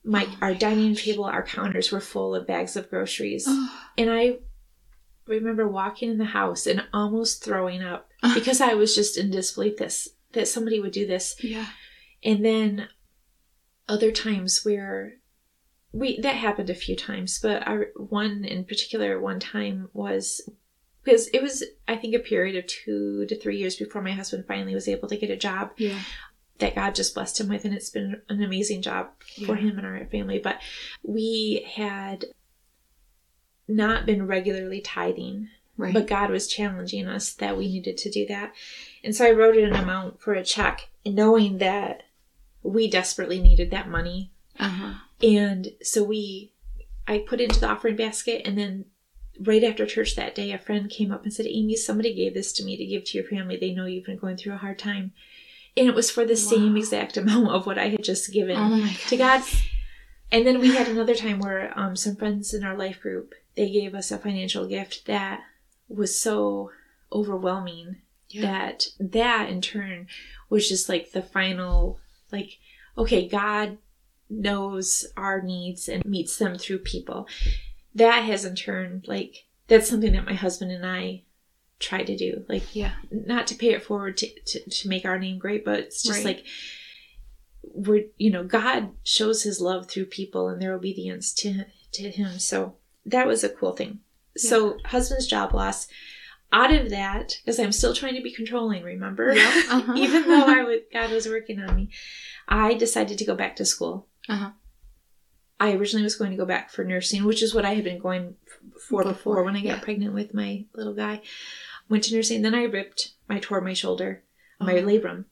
My, 0.05 0.25
Oh 0.27 0.37
our 0.43 0.53
my 0.53 0.59
dining 0.59 0.95
gosh. 0.95 1.05
table, 1.05 1.25
our 1.25 1.43
counters 1.45 1.91
were 1.93 2.01
full 2.01 2.35
of 2.35 2.47
bags 2.47 2.77
of 2.77 2.89
groceries. 2.91 3.47
And 3.99 4.11
I 4.11 4.39
remember 5.27 5.67
walking 5.69 6.11
in 6.11 6.19
the 6.19 6.25
house 6.27 6.67
and 6.67 6.85
almost 6.93 7.45
throwing 7.45 7.83
up 7.83 8.11
because 8.35 8.61
I 8.61 8.75
was 8.75 8.95
just 8.95 9.17
in 9.17 9.31
disbelief 9.31 9.77
that, 9.79 9.97
that 10.33 10.49
somebody 10.49 10.81
would 10.81 10.93
do 10.93 11.07
this. 11.07 11.37
yeah. 11.43 11.67
And 12.25 12.45
then 12.45 12.89
other 13.89 14.11
times 14.13 14.65
where 14.65 15.15
we 15.93 16.21
that 16.21 16.37
happened 16.37 16.71
a 16.71 16.75
few 16.75 16.97
times, 16.97 17.39
but 17.41 17.67
our 17.67 17.89
one 17.97 18.45
in 18.45 18.65
particular 18.65 19.21
one 19.21 19.41
time 19.41 19.89
was 19.93 20.41
because 21.05 21.29
it 21.29 21.43
was 21.43 21.65
I 21.89 21.97
think 21.97 22.15
a 22.15 22.19
period 22.21 22.57
of 22.57 22.67
two 22.67 23.27
to 23.27 23.39
three 23.39 23.59
years 23.59 23.77
before 23.77 24.01
my 24.03 24.13
husband 24.13 24.45
finally 24.47 24.75
was 24.75 24.89
able 24.89 25.09
to 25.09 25.17
get 25.19 25.31
a 25.31 25.37
job 25.37 25.73
Yeah. 25.77 25.99
that 26.59 26.75
God 26.77 26.95
just 26.95 27.15
blessed 27.15 27.41
him 27.41 27.49
with, 27.49 27.65
and 27.65 27.75
it's 27.75 27.91
been 27.91 28.23
an 28.29 28.43
amazing 28.43 28.83
job 28.83 29.11
for 29.45 29.57
him 29.57 29.77
and 29.79 29.87
our 29.87 30.07
family. 30.07 30.39
But 30.39 30.61
we 31.03 31.67
had 31.75 32.27
not 33.69 34.07
been 34.07 34.27
regularly 34.27 34.81
tithing 34.81 35.49
Right. 35.79 35.95
but 35.95 36.07
God 36.07 36.31
was 36.31 36.47
challenging 36.49 37.09
us 37.09 37.33
that 37.35 37.57
we 37.57 37.67
needed 37.67 37.97
to 37.99 38.11
do 38.11 38.27
that. 38.27 38.53
And 39.03 39.17
so 39.17 39.27
I 39.27 39.33
wrote 39.33 39.57
an 39.57 39.75
amount 39.75 40.21
for 40.21 40.35
a 40.35 40.45
check, 40.45 40.91
knowing 41.05 41.59
that 41.59 42.03
we 42.63 42.89
desperately 42.89 43.41
needed 43.41 43.71
that 43.71 43.89
money. 43.89 44.31
uh 44.59 44.69
huh. 44.69 44.95
And 45.23 45.73
so 45.83 46.03
we, 46.03 46.53
I 47.07 47.19
put 47.19 47.41
into 47.41 47.61
the 47.61 47.69
offering 47.69 47.97
basket. 47.97 48.43
And 48.45 48.59
then 48.59 48.87
right 49.41 49.63
after 49.65 49.87
church 49.87 50.17
that 50.17 50.35
day, 50.35 50.51
a 50.53 50.59
friend 50.59 50.91
came 50.91 51.13
up 51.13 51.23
and 51.23 51.33
said, 51.33 51.47
Aimee, 51.47 51.77
somebody 51.77 52.13
gave 52.15 52.35
this 52.35 52.53
to 52.55 52.65
me 52.65 52.77
to 52.77 52.85
give 52.85 53.05
to 53.05 53.19
your 53.19 53.27
family. 53.27 53.57
They 53.57 53.73
know 53.73 53.87
you've 53.87 54.05
been 54.07 54.19
going 54.19 54.37
through 54.37 54.55
a 54.55 54.59
hard 54.59 54.79
time. 54.79 55.13
And 55.77 55.87
it 55.89 55.95
was 55.95 56.11
for 56.11 56.25
the 56.25 56.37
same 56.37 56.77
exact 56.77 57.17
amount 57.23 57.49
of 57.49 57.67
what 57.67 57.79
I 57.79 57.89
had 57.89 58.03
just 58.03 58.33
given 58.33 58.57
Oh 58.59 58.87
to 59.09 59.17
God. 59.17 59.43
And 60.31 60.47
then 60.47 60.59
we 60.61 60.75
had 60.75 60.89
another 60.89 61.15
time 61.15 61.39
where 61.39 61.73
um, 61.79 61.95
some 61.97 62.17
friends 62.17 62.53
in 62.55 62.65
our 62.65 62.77
life 62.77 63.01
group 63.01 63.35
they 63.55 63.71
gave 63.71 63.95
us 63.95 64.11
a 64.11 64.19
financial 64.19 64.67
gift 64.67 65.05
that 65.07 65.41
was 65.89 66.19
so 66.19 66.71
overwhelming 67.13 67.97
Yeah. 68.31 68.43
that 68.43 68.87
that 68.99 69.51
in 69.51 69.61
turn 69.61 70.09
was 70.49 70.69
just 70.69 70.89
like 70.89 71.13
the 71.13 71.23
final 71.23 71.99
like 72.33 72.59
okay 72.99 73.29
God 73.29 73.79
knows 74.31 75.07
our 75.17 75.43
needs 75.43 75.89
and 75.89 76.05
meets 76.05 76.37
them 76.39 76.57
through 76.57 76.79
people. 76.79 77.29
That 77.95 78.21
has 78.25 78.45
in 78.45 78.57
turn 78.57 79.03
like 79.07 79.47
that's 79.69 79.89
something 79.89 80.13
that 80.13 80.25
my 80.27 80.35
husband 80.35 80.73
and 80.73 80.85
I 80.87 81.23
try 81.79 82.03
to 82.03 82.17
do 82.17 82.45
like 82.49 82.75
Yeah. 82.75 82.93
not 83.11 83.47
to 83.49 83.55
pay 83.55 83.73
it 83.73 83.83
forward 83.85 84.17
to, 84.19 84.29
to, 84.47 84.71
to 84.71 84.89
make 84.89 85.05
our 85.05 85.19
name 85.19 85.39
great, 85.39 85.65
but 85.65 85.81
it's 85.81 86.03
just 86.03 86.19
Right. 86.25 86.37
like 86.37 86.47
we're 87.63 88.05
you 88.19 88.31
know 88.31 88.45
God 88.45 88.91
shows 89.05 89.43
His 89.43 89.61
love 89.61 89.89
through 89.89 90.07
people 90.07 90.49
and 90.49 90.61
their 90.61 90.75
obedience 90.75 91.33
to 91.35 91.65
to 91.93 92.11
Him. 92.11 92.39
So 92.39 92.77
that 93.07 93.27
was 93.27 93.45
a 93.45 93.49
cool 93.49 93.73
thing. 93.73 94.01
So 94.37 94.79
husband's 94.85 95.27
job 95.27 95.53
loss. 95.55 95.89
Out 96.53 96.73
of 96.73 96.91
that, 96.91 97.39
because 97.43 97.59
I'm 97.59 97.73
still 97.73 97.95
trying 97.95 98.15
to 98.15 98.23
be 98.23 98.31
controlling, 98.33 98.83
remember? 98.83 99.33
Yeah, 99.35 99.63
uh-huh. 99.71 99.95
Even 99.97 100.29
though 100.29 100.45
I 100.47 100.63
would, 100.67 100.83
God 100.93 101.11
was 101.11 101.27
working 101.27 101.61
on 101.61 101.75
me, 101.75 101.89
I 102.49 102.75
decided 102.75 103.17
to 103.19 103.25
go 103.25 103.35
back 103.35 103.57
to 103.57 103.65
school. 103.65 104.07
Uh-huh. 104.29 104.51
I 105.59 105.73
originally 105.75 106.03
was 106.03 106.17
going 106.17 106.33
to 106.33 106.37
go 106.37 106.45
back 106.45 106.71
for 106.71 106.85
nursing, 106.85 107.25
which 107.25 107.43
is 107.43 107.55
what 107.55 107.65
I 107.65 107.75
had 107.75 107.85
been 107.85 108.01
going 108.01 108.35
for 108.89 109.03
before, 109.03 109.05
Before, 109.05 109.45
when 109.45 109.57
I 109.57 109.61
got 109.63 109.69
yeah. 109.69 109.81
pregnant 109.81 110.13
with 110.13 110.35
my 110.35 110.65
little 110.75 110.95
guy. 110.95 111.23
Went 111.89 112.05
to 112.05 112.15
nursing, 112.15 112.43
then 112.43 112.55
I 112.55 112.65
ripped, 112.65 113.13
I 113.31 113.39
tore 113.39 113.61
my 113.61 113.73
shoulder, 113.73 114.23
my 114.61 114.75
Oh. 114.79 114.83
labrum. 114.83 115.27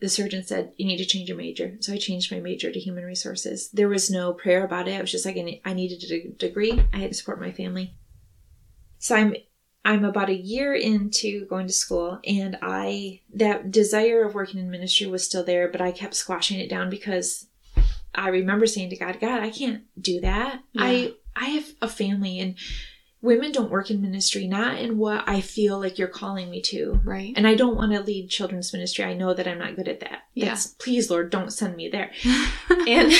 The 0.00 0.08
surgeon 0.08 0.42
said, 0.44 0.72
You 0.76 0.86
need 0.86 0.96
to 0.96 1.04
change 1.04 1.28
your 1.28 1.36
major. 1.36 1.76
So 1.80 1.92
I 1.92 1.98
changed 1.98 2.32
my 2.32 2.40
major 2.40 2.72
to 2.72 2.80
human 2.80 3.04
resources. 3.04 3.68
There 3.70 3.88
was 3.88 4.10
no 4.10 4.32
prayer 4.32 4.64
about 4.64 4.88
it. 4.88 4.94
I 4.96 5.00
was 5.02 5.12
just 5.12 5.26
like, 5.26 5.36
I 5.64 5.72
needed 5.74 6.10
a 6.10 6.28
degree. 6.30 6.82
I 6.92 6.96
had 6.98 7.10
to 7.10 7.14
support 7.16 7.38
my 7.40 7.52
family. 7.52 7.94
So 8.98 9.14
I'm 9.14 9.34
I'm 9.84 10.04
about 10.04 10.30
a 10.30 10.34
year 10.34 10.74
into 10.74 11.44
going 11.46 11.66
to 11.66 11.72
school 11.72 12.18
and 12.26 12.56
I 12.62 13.20
that 13.34 13.70
desire 13.70 14.24
of 14.24 14.34
working 14.34 14.58
in 14.58 14.70
ministry 14.70 15.06
was 15.06 15.24
still 15.24 15.44
there, 15.44 15.68
but 15.68 15.80
I 15.80 15.92
kept 15.92 16.14
squashing 16.14 16.58
it 16.58 16.70
down 16.70 16.88
because 16.88 17.46
I 18.14 18.28
remember 18.28 18.66
saying 18.66 18.90
to 18.90 18.96
God, 18.96 19.20
God, 19.20 19.42
I 19.42 19.50
can't 19.50 19.82
do 20.00 20.20
that. 20.20 20.60
Yeah. 20.72 20.82
I 20.82 21.14
I 21.36 21.44
have 21.46 21.66
a 21.82 21.88
family 21.88 22.40
and 22.40 22.54
women 23.20 23.52
don't 23.52 23.70
work 23.70 23.90
in 23.90 24.00
ministry, 24.00 24.46
not 24.46 24.78
in 24.78 24.98
what 24.98 25.24
I 25.26 25.40
feel 25.40 25.80
like 25.80 25.98
you're 25.98 26.08
calling 26.08 26.50
me 26.50 26.60
to. 26.62 27.00
Right. 27.04 27.32
And 27.36 27.46
I 27.46 27.54
don't 27.54 27.76
want 27.76 27.92
to 27.92 28.00
lead 28.00 28.28
children's 28.28 28.72
ministry. 28.72 29.04
I 29.04 29.14
know 29.14 29.34
that 29.34 29.48
I'm 29.48 29.58
not 29.58 29.76
good 29.76 29.88
at 29.88 30.00
that. 30.00 30.24
Yeah. 30.34 30.56
Please, 30.78 31.10
Lord, 31.10 31.30
don't 31.30 31.52
send 31.52 31.74
me 31.74 31.88
there 31.88 32.10
and 32.86 33.12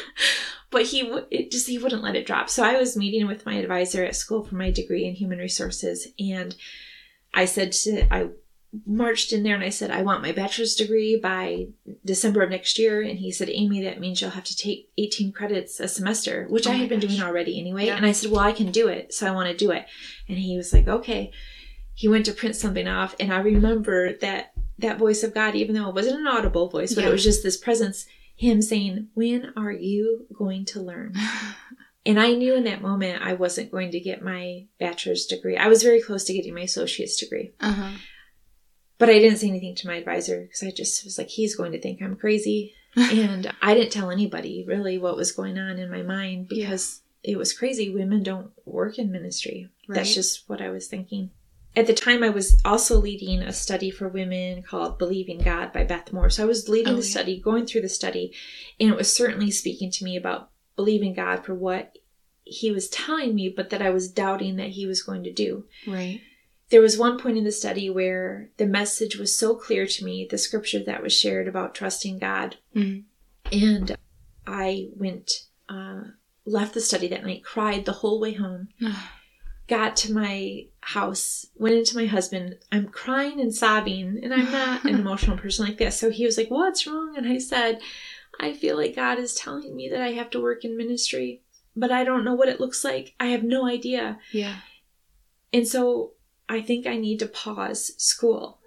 but 0.72 0.86
he 0.86 1.02
w- 1.02 1.48
just 1.50 1.68
he 1.68 1.78
wouldn't 1.78 2.02
let 2.02 2.16
it 2.16 2.26
drop 2.26 2.48
so 2.50 2.62
i 2.64 2.76
was 2.76 2.96
meeting 2.96 3.26
with 3.26 3.46
my 3.46 3.54
advisor 3.54 4.02
at 4.04 4.16
school 4.16 4.42
for 4.42 4.56
my 4.56 4.70
degree 4.70 5.04
in 5.04 5.14
human 5.14 5.38
resources 5.38 6.08
and 6.18 6.56
i 7.34 7.44
said 7.44 7.70
to 7.72 8.12
i 8.12 8.28
marched 8.86 9.34
in 9.34 9.42
there 9.42 9.54
and 9.54 9.62
i 9.64 9.68
said 9.68 9.90
i 9.90 10.00
want 10.02 10.22
my 10.22 10.32
bachelor's 10.32 10.74
degree 10.74 11.18
by 11.22 11.66
december 12.06 12.42
of 12.42 12.48
next 12.50 12.78
year 12.78 13.02
and 13.02 13.18
he 13.18 13.30
said 13.30 13.50
Aimee 13.50 13.82
that 13.84 14.00
means 14.00 14.20
you'll 14.20 14.30
have 14.30 14.44
to 14.44 14.56
take 14.56 14.88
18 14.96 15.30
credits 15.32 15.78
a 15.78 15.86
semester 15.86 16.46
which 16.48 16.66
Oh 16.66 16.70
i 16.70 16.74
had 16.76 16.88
been 16.88 17.00
gosh. 17.00 17.10
doing 17.10 17.22
already 17.22 17.60
anyway 17.60 17.86
Yeah. 17.86 17.96
and 17.96 18.06
i 18.06 18.12
said 18.12 18.30
well 18.30 18.40
i 18.40 18.52
can 18.52 18.70
do 18.72 18.88
it 18.88 19.12
so 19.12 19.26
i 19.26 19.30
want 19.30 19.50
to 19.50 19.56
do 19.56 19.70
it 19.72 19.84
and 20.26 20.38
he 20.38 20.56
was 20.56 20.72
like 20.72 20.88
okay 20.88 21.30
he 21.94 22.08
went 22.08 22.24
to 22.24 22.32
print 22.32 22.56
something 22.56 22.88
off 22.88 23.14
and 23.20 23.30
i 23.30 23.40
remember 23.40 24.14
that 24.14 24.52
that 24.78 24.98
voice 24.98 25.22
of 25.22 25.34
god 25.34 25.54
even 25.54 25.74
though 25.74 25.90
it 25.90 25.94
wasn't 25.94 26.18
an 26.18 26.26
audible 26.26 26.68
voice 26.70 26.94
but 26.94 27.02
Yeah. 27.04 27.10
it 27.10 27.12
was 27.12 27.22
just 27.24 27.42
this 27.42 27.58
presence 27.58 28.06
him 28.42 28.60
saying 28.62 29.08
when 29.14 29.52
are 29.56 29.72
you 29.72 30.26
going 30.42 30.64
to 30.72 30.80
learn? 30.80 31.14
And 32.04 32.18
i 32.18 32.32
knew 32.34 32.54
in 32.56 32.64
that 32.64 32.82
moment 32.82 33.22
i 33.22 33.32
wasn't 33.32 33.70
going 33.70 33.92
to 33.92 34.00
get 34.00 34.24
my 34.34 34.66
bachelor's 34.80 35.24
degree. 35.26 35.56
I 35.56 35.68
was 35.68 35.84
very 35.84 36.02
close 36.02 36.24
to 36.24 36.32
getting 36.32 36.52
my 36.52 36.62
associate's 36.62 37.16
degree. 37.16 37.52
Uh-huh. 37.60 37.92
but 38.98 39.08
i 39.08 39.18
didn't 39.20 39.38
say 39.38 39.48
anything 39.48 39.76
to 39.76 39.86
my 39.86 39.96
advisor 40.02 40.38
because 40.42 40.64
i 40.64 40.72
just 40.72 41.04
was 41.04 41.16
like 41.18 41.28
he's 41.28 41.54
going 41.54 41.70
to 41.72 41.80
think 41.80 42.02
i'm 42.02 42.16
crazy. 42.16 42.74
And 42.96 43.44
i 43.62 43.70
didn't 43.74 43.92
tell 43.92 44.10
anybody 44.10 44.64
really 44.66 44.98
what 44.98 45.16
was 45.16 45.30
going 45.38 45.56
on 45.66 45.78
in 45.78 45.88
my 45.96 46.02
mind 46.02 46.48
Yeah. 46.50 46.70
because 46.70 47.02
it 47.22 47.36
was 47.38 47.52
crazy. 47.60 47.86
Women 47.88 48.24
don't 48.24 48.50
work 48.64 48.98
in 48.98 49.12
ministry. 49.12 49.58
Right. 49.88 49.94
that's 49.98 50.14
just 50.20 50.48
what 50.48 50.60
i 50.60 50.70
was 50.76 50.88
thinking 50.88 51.30
at 51.74 51.86
the 51.86 51.94
time 51.94 52.22
i 52.22 52.28
was 52.28 52.60
also 52.64 52.96
leading 52.98 53.40
a 53.42 53.52
study 53.52 53.90
for 53.90 54.08
women 54.08 54.62
called 54.62 54.98
believing 54.98 55.38
god 55.38 55.72
by 55.72 55.82
beth 55.84 56.12
moore 56.12 56.30
so 56.30 56.42
i 56.42 56.46
was 56.46 56.68
leading 56.68 56.92
Oh, 56.92 56.96
the 56.96 57.02
yeah. 57.06 57.10
study 57.10 57.40
going 57.40 57.66
through 57.66 57.82
the 57.82 57.88
study 57.88 58.32
and 58.78 58.90
it 58.90 58.96
was 58.96 59.12
certainly 59.14 59.50
speaking 59.50 59.90
to 59.92 60.04
me 60.04 60.16
about 60.16 60.50
believing 60.76 61.14
god 61.14 61.44
for 61.44 61.54
what 61.54 61.96
he 62.44 62.70
was 62.70 62.88
telling 62.88 63.34
me 63.34 63.48
but 63.48 63.70
that 63.70 63.82
i 63.82 63.90
was 63.90 64.10
doubting 64.10 64.56
that 64.56 64.70
he 64.70 64.86
was 64.86 65.02
going 65.02 65.22
to 65.24 65.32
do 65.32 65.64
Right. 65.86 66.20
there 66.70 66.80
was 66.80 66.98
one 66.98 67.18
point 67.18 67.38
in 67.38 67.44
the 67.44 67.52
study 67.52 67.88
where 67.90 68.50
the 68.56 68.66
message 68.66 69.16
was 69.16 69.36
so 69.36 69.54
clear 69.54 69.86
to 69.86 70.04
me, 70.04 70.26
the 70.30 70.38
scripture 70.38 70.82
that 70.84 71.02
was 71.02 71.12
shared 71.12 71.46
about 71.46 71.74
trusting 71.74 72.18
God. 72.18 72.56
Mhm. 72.74 73.04
And 73.52 73.94
I 74.46 74.88
went, 74.96 75.30
uh, 75.68 76.04
left 76.46 76.72
the 76.72 76.80
study 76.80 77.08
that 77.08 77.24
night, 77.26 77.44
cried 77.44 77.84
the 77.84 77.92
whole 78.00 78.18
way 78.18 78.32
home, 78.32 78.68
got 79.72 79.96
to 79.96 80.12
my 80.12 80.66
house, 80.82 81.46
went 81.56 81.74
into 81.74 81.96
my 81.96 82.04
husband. 82.04 82.58
I'm 82.70 82.88
crying 82.88 83.40
and 83.40 83.54
sobbing, 83.54 84.20
and 84.22 84.34
I'm 84.34 84.52
not 84.52 84.84
an 84.84 84.94
emotional 85.00 85.38
person 85.38 85.64
like 85.64 85.78
that. 85.78 85.94
So 85.94 86.10
he 86.10 86.26
was 86.26 86.36
like, 86.36 86.50
What's 86.50 86.86
wrong? 86.86 87.14
And 87.16 87.26
I 87.26 87.38
said, 87.38 87.80
I 88.38 88.52
feel 88.52 88.76
like 88.76 88.96
God 88.96 89.18
is 89.18 89.34
telling 89.34 89.74
me 89.74 89.88
that 89.88 90.02
I 90.02 90.12
have 90.12 90.28
to 90.30 90.42
work 90.42 90.66
in 90.66 90.76
ministry, 90.76 91.40
but 91.74 91.90
I 91.90 92.04
don't 92.04 92.22
know 92.22 92.34
what 92.34 92.50
it 92.50 92.60
looks 92.60 92.84
like. 92.84 93.14
I 93.18 93.28
have 93.28 93.44
no 93.44 93.66
idea. 93.66 94.18
Yeah. 94.30 94.56
And 95.54 95.66
so 95.66 96.12
I 96.50 96.60
think 96.60 96.86
I 96.86 96.98
need 96.98 97.18
to 97.20 97.26
pause 97.26 97.94
school. 97.96 98.58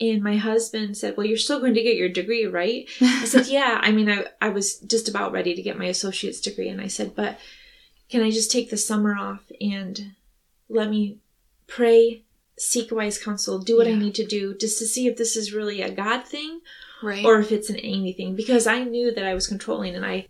And 0.00 0.22
my 0.22 0.36
husband 0.36 0.96
said, 0.96 1.14
Well, 1.18 1.26
you're 1.26 1.36
still 1.36 1.60
going 1.60 1.74
to 1.74 1.82
get 1.82 1.96
your 1.96 2.08
degree, 2.08 2.46
right? 2.46 2.88
I 3.02 3.26
said, 3.26 3.46
Yeah. 3.48 3.80
I 3.82 3.92
mean, 3.92 4.08
I, 4.08 4.24
I 4.40 4.48
was 4.48 4.78
just 4.78 5.10
about 5.10 5.32
ready 5.32 5.54
to 5.54 5.62
get 5.62 5.78
my 5.78 5.86
associate's 5.86 6.40
degree. 6.40 6.70
And 6.70 6.80
I 6.80 6.86
said, 6.86 7.14
But 7.14 7.38
can 8.08 8.22
I 8.22 8.30
just 8.30 8.50
take 8.50 8.70
the 8.70 8.78
summer 8.78 9.14
off 9.14 9.42
and 9.60 10.12
let 10.68 10.90
me 10.90 11.18
pray, 11.66 12.24
seek 12.58 12.90
wise 12.90 13.18
counsel, 13.22 13.58
do 13.58 13.76
what 13.76 13.86
I 13.86 13.94
need 13.94 14.14
to 14.16 14.26
do 14.26 14.54
just 14.56 14.78
to 14.78 14.86
see 14.86 15.06
if 15.06 15.16
this 15.16 15.36
is 15.36 15.52
really 15.52 15.82
a 15.82 15.90
God 15.90 16.24
thing 16.24 16.60
Right. 17.02 17.24
or 17.24 17.38
if 17.38 17.52
it's 17.52 17.70
an 17.70 17.78
Aimee 17.80 18.12
thing 18.12 18.34
because 18.34 18.66
I 18.66 18.82
knew 18.84 19.12
that 19.14 19.24
I 19.24 19.34
was 19.34 19.46
controlling 19.46 19.94
and 19.94 20.04
I 20.04 20.26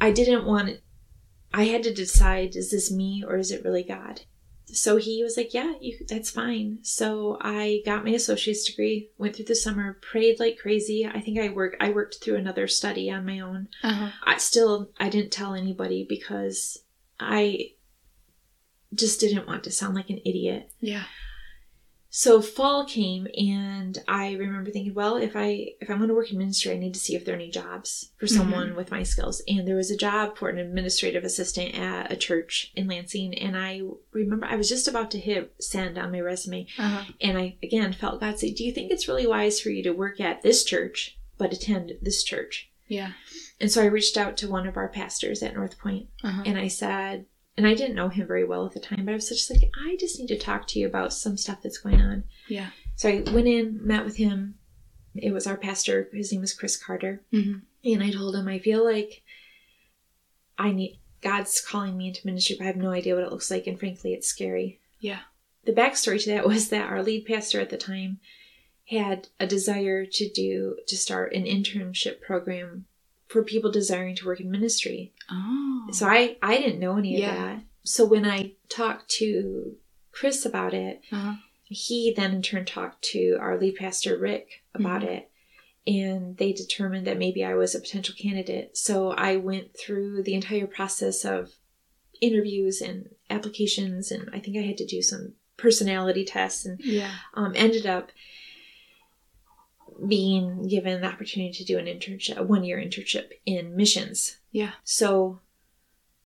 I 0.00 0.12
didn't 0.12 0.44
want 0.46 0.68
it 0.68 0.82
I 1.52 1.64
had 1.64 1.82
to 1.84 1.92
decide 1.94 2.54
is 2.54 2.70
this 2.70 2.92
me 2.92 3.24
or 3.26 3.36
is 3.36 3.50
it 3.50 3.64
really 3.64 3.82
God? 3.82 4.20
So 4.66 4.96
he 4.96 5.22
was 5.22 5.36
like, 5.36 5.54
"Yeah, 5.54 5.74
you, 5.80 5.96
that's 6.08 6.28
fine." 6.28 6.80
So 6.82 7.38
I 7.40 7.82
got 7.86 8.04
my 8.04 8.10
associate's 8.10 8.64
degree, 8.64 9.10
went 9.16 9.36
through 9.36 9.44
the 9.46 9.54
summer, 9.54 9.96
prayed 10.02 10.40
like 10.40 10.58
crazy. 10.58 11.06
I 11.06 11.20
think 11.20 11.38
I 11.38 11.48
worked 11.50 11.76
I 11.80 11.90
worked 11.90 12.16
through 12.22 12.34
another 12.36 12.66
study 12.66 13.08
on 13.10 13.24
my 13.24 13.38
own. 13.40 13.68
uh-huh. 13.84 14.10
I 14.24 14.38
still 14.38 14.90
I 14.98 15.08
didn't 15.08 15.30
tell 15.30 15.54
anybody 15.54 16.04
because 16.08 16.78
I 17.20 17.70
just 18.94 19.20
didn't 19.20 19.46
want 19.46 19.64
to 19.64 19.70
sound 19.72 19.94
like 19.94 20.10
an 20.10 20.20
idiot. 20.24 20.70
Yeah. 20.80 21.04
So 22.08 22.40
fall 22.40 22.86
came 22.86 23.26
and 23.36 23.98
I 24.08 24.32
remember 24.34 24.70
thinking, 24.70 24.94
well, 24.94 25.16
if 25.16 25.32
I 25.36 25.72
if 25.82 25.90
I'm 25.90 25.98
going 25.98 26.08
to 26.08 26.14
work 26.14 26.30
in 26.30 26.38
ministry, 26.38 26.72
I 26.72 26.78
need 26.78 26.94
to 26.94 27.00
see 27.00 27.14
if 27.14 27.24
there 27.26 27.34
are 27.34 27.38
any 27.38 27.50
jobs 27.50 28.12
for 28.16 28.26
someone 28.26 28.74
with 28.74 28.90
my 28.90 29.02
skills. 29.02 29.42
And 29.46 29.68
there 29.68 29.76
was 29.76 29.90
a 29.90 29.96
job 29.98 30.38
for 30.38 30.48
an 30.48 30.56
administrative 30.56 31.24
assistant 31.24 31.74
at 31.74 32.10
a 32.10 32.16
church 32.16 32.72
in 32.74 32.86
Lansing 32.86 33.34
and 33.34 33.54
I 33.56 33.82
remember 34.12 34.46
I 34.46 34.56
was 34.56 34.68
just 34.68 34.88
about 34.88 35.10
to 35.10 35.18
hit 35.18 35.54
send 35.60 35.98
on 35.98 36.10
my 36.12 36.20
resume 36.20 36.66
Uh-huh. 36.78 37.04
and 37.20 37.36
I 37.36 37.56
again 37.62 37.92
felt 37.92 38.20
God 38.20 38.38
say, 38.38 38.50
"Do 38.50 38.64
you 38.64 38.72
think 38.72 38.90
it's 38.90 39.08
really 39.08 39.26
wise 39.26 39.60
for 39.60 39.68
you 39.68 39.82
to 39.82 39.90
work 39.92 40.18
at 40.18 40.40
this 40.42 40.64
church 40.64 41.18
but 41.36 41.52
attend 41.52 41.92
this 42.00 42.22
church?" 42.24 42.70
Yeah. 42.88 43.12
And 43.60 43.70
so 43.70 43.82
I 43.82 43.86
reached 43.86 44.16
out 44.16 44.38
to 44.38 44.48
one 44.48 44.66
of 44.66 44.76
our 44.78 44.88
pastors 44.88 45.42
at 45.42 45.54
North 45.54 45.76
Point 45.78 46.08
Uh-huh. 46.22 46.44
and 46.46 46.56
I 46.56 46.68
said, 46.68 47.26
and 47.56 47.66
I 47.66 47.74
didn't 47.74 47.96
know 47.96 48.08
him 48.08 48.26
very 48.26 48.44
well 48.44 48.66
at 48.66 48.72
the 48.72 48.80
time, 48.80 49.04
but 49.04 49.12
I 49.12 49.14
was 49.14 49.28
just 49.28 49.50
like, 49.50 49.62
I 49.86 49.96
just 49.98 50.18
need 50.18 50.28
to 50.28 50.38
talk 50.38 50.66
to 50.68 50.78
you 50.78 50.86
about 50.86 51.12
some 51.12 51.36
stuff 51.36 51.62
that's 51.62 51.78
going 51.78 52.00
on. 52.00 52.24
Yeah. 52.48 52.70
So 52.96 53.08
I 53.08 53.22
went 53.32 53.46
in, 53.48 53.78
met 53.86 54.04
with 54.04 54.16
him. 54.16 54.56
It 55.14 55.32
was 55.32 55.46
our 55.46 55.56
pastor. 55.56 56.08
His 56.12 56.32
name 56.32 56.42
was 56.42 56.52
Chris 56.54 56.76
Carter. 56.76 57.22
Mhm. 57.32 57.62
And 57.84 58.02
I 58.02 58.10
told 58.10 58.34
him, 58.36 58.48
I 58.48 58.58
feel 58.58 58.84
like 58.84 59.22
I 60.58 60.72
need, 60.72 60.98
God's 61.22 61.60
calling 61.60 61.96
me 61.96 62.08
into 62.08 62.26
ministry, 62.26 62.56
but 62.58 62.64
I 62.64 62.68
have 62.68 62.76
no 62.76 62.90
idea 62.90 63.14
what 63.14 63.24
it 63.24 63.30
looks 63.30 63.50
like. 63.50 63.66
And 63.66 63.78
frankly, 63.78 64.12
it's 64.12 64.26
scary. 64.28 64.80
Yeah. 65.00 65.20
The 65.64 65.72
backstory 65.72 66.22
to 66.24 66.30
that 66.30 66.46
was 66.52 66.68
that 66.68 66.88
our 66.90 67.02
lead 67.02 67.24
pastor 67.26 67.60
at 67.60 67.70
the 67.70 67.76
time 67.78 68.20
had 68.88 69.28
a 69.40 69.46
desire 69.46 70.06
to 70.06 70.28
do, 70.30 70.76
to 70.86 70.96
start 70.96 71.32
an 71.34 71.44
internship 71.44 72.20
program 72.20 72.86
for 73.26 73.42
people 73.42 73.70
desiring 73.70 74.14
to 74.16 74.26
work 74.26 74.40
in 74.40 74.50
ministry. 74.50 75.12
Oh. 75.30 75.88
So 75.92 76.06
I 76.06 76.36
I 76.42 76.58
didn't 76.58 76.80
know 76.80 76.96
any 76.96 77.18
Yeah. 77.18 77.30
of 77.30 77.36
that. 77.36 77.64
So 77.84 78.04
when 78.04 78.24
I 78.24 78.52
talked 78.68 79.08
to 79.12 79.76
Chris 80.12 80.44
about 80.46 80.74
it, 80.74 81.00
Uh-huh. 81.12 81.34
he 81.64 82.12
then 82.16 82.32
in 82.34 82.42
turn 82.42 82.64
talked 82.64 83.02
to 83.12 83.36
our 83.40 83.58
lead 83.58 83.76
pastor 83.76 84.16
Rick 84.16 84.62
about 84.74 85.02
Mhm. 85.02 85.08
it. 85.08 85.30
And 85.88 86.36
they 86.36 86.52
determined 86.52 87.06
that 87.06 87.18
maybe 87.18 87.44
I 87.44 87.54
was 87.54 87.74
a 87.74 87.80
potential 87.80 88.14
candidate. 88.18 88.76
So 88.76 89.10
I 89.10 89.36
went 89.36 89.76
through 89.76 90.22
the 90.24 90.34
entire 90.34 90.66
process 90.66 91.24
of 91.24 91.54
interviews 92.20 92.80
and 92.80 93.10
applications, 93.30 94.10
and 94.10 94.28
I 94.32 94.40
think 94.40 94.56
I 94.56 94.62
had 94.62 94.78
to 94.78 94.86
do 94.86 95.00
some 95.02 95.34
personality 95.56 96.24
tests, 96.24 96.64
and 96.66 96.80
Yeah. 96.82 97.14
um, 97.34 97.52
ended 97.54 97.86
up 97.86 98.10
being 100.06 100.68
given 100.68 101.00
the 101.00 101.06
opportunity 101.06 101.52
to 101.52 101.64
do 101.64 101.78
an 101.78 101.86
internship, 101.86 102.36
a 102.36 102.42
one 102.42 102.64
year 102.64 102.76
internship 102.78 103.30
in 103.44 103.76
missions. 103.76 104.38
Yeah. 104.50 104.72
So 104.84 105.40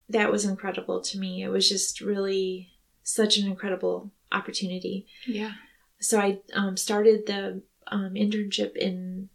that 0.09 0.31
was 0.31 0.45
incredible 0.45 1.01
to 1.01 1.17
me. 1.17 1.43
It 1.43 1.49
was 1.49 1.67
just 1.69 2.01
really 2.01 2.69
such 3.03 3.37
an 3.37 3.47
incredible 3.47 4.11
opportunity. 4.31 5.07
Yeah. 5.25 5.53
So 5.99 6.19
I 6.19 6.39
um, 6.53 6.77
started 6.77 7.25
the 7.27 7.61
um, 7.87 8.13
internship 8.15 8.75
in, 8.75 9.29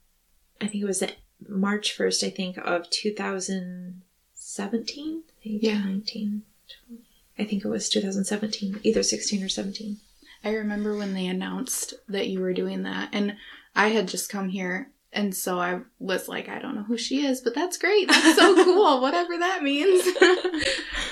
I 0.60 0.66
think 0.66 0.82
it 0.82 0.86
was 0.86 1.02
March 1.48 1.96
1st, 1.96 2.26
I 2.26 2.30
think, 2.30 2.58
of 2.58 2.90
2017? 2.90 5.22
Yeah. 5.42 5.78
19, 5.78 6.42
20. 6.88 7.02
I 7.38 7.44
think 7.44 7.64
it 7.64 7.68
was 7.68 7.88
2017, 7.90 8.80
either 8.82 9.02
16 9.02 9.42
or 9.42 9.48
17. 9.48 9.98
I 10.42 10.50
remember 10.50 10.96
when 10.96 11.14
they 11.14 11.26
announced 11.26 11.94
that 12.08 12.28
you 12.28 12.40
were 12.40 12.52
doing 12.52 12.82
that, 12.84 13.08
and 13.12 13.36
I 13.76 13.88
had 13.88 14.08
just 14.08 14.30
come 14.30 14.48
here, 14.48 14.90
and 15.12 15.34
so 15.34 15.60
I 15.60 15.80
was 15.98 16.28
like, 16.28 16.48
I 16.48 16.58
don't 16.58 16.74
know 16.74 16.82
who 16.82 16.96
she 16.98 17.24
is, 17.26 17.40
but 17.42 17.54
that's 17.54 17.78
great. 17.78 18.08
That's 18.08 18.36
so 18.36 18.54
cool, 18.64 19.00
whatever 19.00 19.36
that 19.38 19.62
means. 19.62 20.02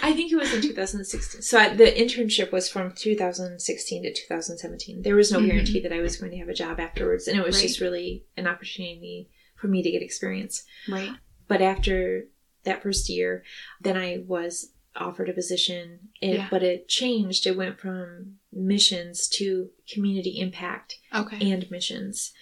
I 0.02 0.12
think 0.12 0.32
it 0.32 0.36
was 0.36 0.52
in 0.52 0.60
2016. 0.62 1.42
So 1.42 1.58
I, 1.58 1.74
the 1.74 1.84
internship 1.84 2.52
was 2.52 2.68
from 2.68 2.92
2016 2.92 4.02
to 4.02 4.12
2017. 4.12 5.02
There 5.02 5.14
was 5.16 5.30
no 5.32 5.38
Mhm. 5.40 5.46
guarantee 5.46 5.80
that 5.80 5.92
I 5.92 6.00
was 6.00 6.16
going 6.16 6.32
to 6.32 6.38
have 6.38 6.48
a 6.48 6.54
job 6.54 6.80
afterwards, 6.80 7.28
and 7.28 7.38
it 7.38 7.44
was 7.44 7.56
Right. 7.56 7.62
just 7.68 7.80
really 7.80 8.24
an 8.36 8.46
opportunity 8.46 9.30
for 9.56 9.68
me 9.68 9.82
to 9.82 9.90
get 9.90 10.02
experience. 10.02 10.64
right. 10.88 11.10
But 11.46 11.60
after 11.62 12.28
that 12.64 12.82
first 12.82 13.08
year, 13.10 13.44
then 13.82 13.96
I 13.98 14.24
was 14.26 14.72
offered 14.96 15.28
a 15.28 15.32
position, 15.34 15.98
it, 16.22 16.36
Yeah. 16.36 16.48
but 16.50 16.62
it 16.62 16.88
changed. 16.88 17.46
It 17.46 17.56
went 17.56 17.78
from 17.78 18.36
missions 18.52 19.28
to 19.36 19.70
community 19.92 20.38
impact 20.40 20.96
Okay. 21.14 21.50
and 21.52 21.70
missions. 21.70 22.32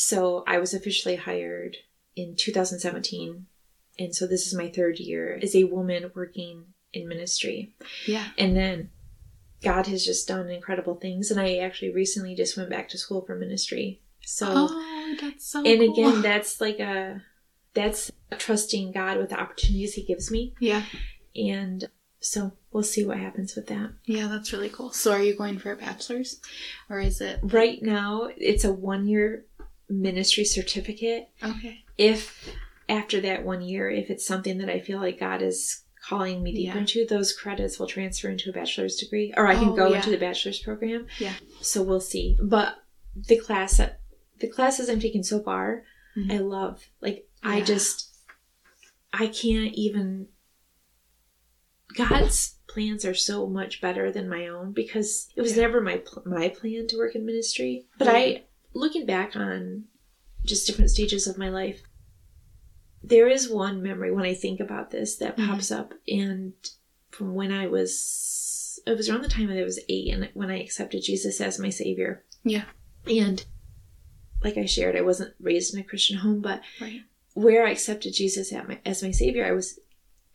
So 0.00 0.44
I 0.46 0.58
was 0.58 0.74
officially 0.74 1.16
hired 1.16 1.76
in 2.14 2.36
2017. 2.36 3.46
And 3.98 4.14
so 4.14 4.28
this 4.28 4.46
is 4.46 4.54
my 4.54 4.68
third 4.68 5.00
year 5.00 5.40
as 5.42 5.56
a 5.56 5.64
woman 5.64 6.12
working 6.14 6.66
in 6.92 7.08
ministry. 7.08 7.74
yeah. 8.06 8.28
And 8.38 8.56
then 8.56 8.90
God 9.60 9.88
has 9.88 10.04
just 10.04 10.28
done 10.28 10.48
incredible 10.50 10.94
things. 10.94 11.32
And 11.32 11.40
I 11.40 11.56
actually 11.56 11.92
recently 11.92 12.36
just 12.36 12.56
went 12.56 12.70
back 12.70 12.88
to 12.90 12.96
school 12.96 13.22
for 13.22 13.34
ministry. 13.34 14.00
So, 14.20 14.46
oh, 14.48 15.16
that's 15.20 15.50
so. 15.50 15.64
and 15.64 15.80
cool. 15.80 15.92
again, 15.92 16.22
that's 16.22 16.60
like 16.60 16.78
a, 16.78 17.20
that's 17.74 18.12
trusting 18.38 18.92
God 18.92 19.16
with 19.16 19.30
the 19.30 19.40
opportunities 19.40 19.94
He 19.94 20.04
gives 20.04 20.30
me. 20.30 20.54
yeah, 20.60 20.84
And 21.34 21.88
so 22.20 22.52
we'll 22.70 22.84
see 22.84 23.04
what 23.04 23.18
happens 23.18 23.56
with 23.56 23.66
that. 23.66 23.94
yeah, 24.04 24.28
that's 24.28 24.52
really 24.52 24.68
cool. 24.68 24.92
So, 24.92 25.10
are 25.10 25.22
you 25.22 25.36
going 25.36 25.58
for 25.58 25.72
a 25.72 25.76
bachelor's, 25.76 26.40
or 26.88 27.00
is 27.00 27.20
it 27.20 27.40
Right 27.42 27.82
now, 27.82 28.28
it's 28.36 28.64
a 28.64 28.72
one 28.72 29.08
year 29.08 29.44
ministry 29.88 30.44
certificate. 30.44 31.28
okay? 31.42 31.84
if 31.96 32.54
after 32.88 33.20
that 33.20 33.44
one 33.44 33.60
year, 33.60 33.90
if 33.90 34.08
it's 34.10 34.26
something 34.26 34.58
that 34.58 34.70
I 34.70 34.80
feel 34.80 34.98
like 34.98 35.20
God 35.20 35.42
is 35.42 35.82
calling 36.02 36.42
me 36.42 36.52
deeper 36.52 36.74
Yeah. 36.74 36.80
into, 36.80 37.04
those 37.06 37.32
credits 37.36 37.78
will 37.78 37.86
transfer 37.86 38.30
into 38.30 38.48
a 38.48 38.52
bachelor's 38.52 38.96
degree, 38.96 39.34
or 39.36 39.46
I 39.46 39.54
can 39.56 39.70
Oh, 39.70 39.76
go 39.76 39.88
yeah. 39.90 39.96
into 39.96 40.10
the 40.10 40.16
bachelor's 40.16 40.58
program. 40.60 41.06
Yeah. 41.18 41.34
So 41.60 41.82
we'll 41.82 42.00
see. 42.00 42.38
But 42.42 42.76
the 43.14 43.36
class, 43.36 43.76
that 43.76 44.00
the 44.40 44.46
classes 44.48 44.88
I'm 44.88 45.00
taking 45.00 45.22
so 45.22 45.40
far, 45.42 45.84
Mhm. 46.16 46.32
I 46.32 46.38
love. 46.38 46.88
Like 47.02 47.26
I 47.42 47.60
just, 47.60 48.08
I 49.12 49.26
can't 49.26 49.74
even. 49.74 50.28
God's 51.96 52.56
plans 52.68 53.04
are 53.04 53.14
so 53.14 53.46
much 53.46 53.80
better 53.80 54.12
than 54.12 54.28
my 54.28 54.46
own 54.46 54.72
because 54.72 55.28
it 55.36 55.40
was 55.40 55.56
Yeah. 55.56 55.62
never 55.62 55.80
my 55.80 56.02
my 56.24 56.48
plan 56.48 56.86
to 56.88 56.96
work 56.96 57.14
in 57.14 57.24
ministry. 57.26 57.86
But. 57.98 58.08
I, 58.08 58.44
looking 58.78 59.06
back 59.06 59.34
on 59.36 59.84
just 60.44 60.66
different 60.66 60.90
stages 60.90 61.26
of 61.26 61.36
my 61.38 61.48
life, 61.48 61.82
there 63.02 63.28
is 63.28 63.48
one 63.50 63.82
memory 63.82 64.12
when 64.12 64.24
I 64.24 64.34
think 64.34 64.60
about 64.60 64.90
this 64.90 65.16
that 65.16 65.36
Mhm. 65.36 65.46
pops 65.46 65.70
up, 65.70 65.94
and 66.06 66.52
from 67.10 67.34
when 67.34 67.52
I 67.52 67.66
was, 67.66 68.78
it 68.86 68.96
was 68.96 69.08
around 69.08 69.22
the 69.22 69.28
time 69.28 69.48
that 69.48 69.58
I 69.58 69.64
was 69.64 69.80
eight, 69.88 70.12
and 70.12 70.28
when 70.34 70.50
I 70.50 70.60
accepted 70.60 71.02
Jesus 71.02 71.40
as 71.40 71.58
my 71.58 71.70
savior. 71.70 72.24
Yeah. 72.44 72.66
And 73.06 73.44
like 74.42 74.56
I 74.56 74.66
shared, 74.66 74.94
I 74.96 75.00
wasn't 75.02 75.34
raised 75.40 75.74
in 75.74 75.80
a 75.80 75.84
Christian 75.84 76.18
home, 76.18 76.40
but 76.40 76.62
Right. 76.80 77.02
where 77.34 77.66
I 77.66 77.70
accepted 77.72 78.12
Jesus 78.14 78.52
at 78.52 78.68
my, 78.68 78.80
as 78.84 79.02
my 79.02 79.10
savior, 79.10 79.44
I 79.44 79.52
was 79.52 79.78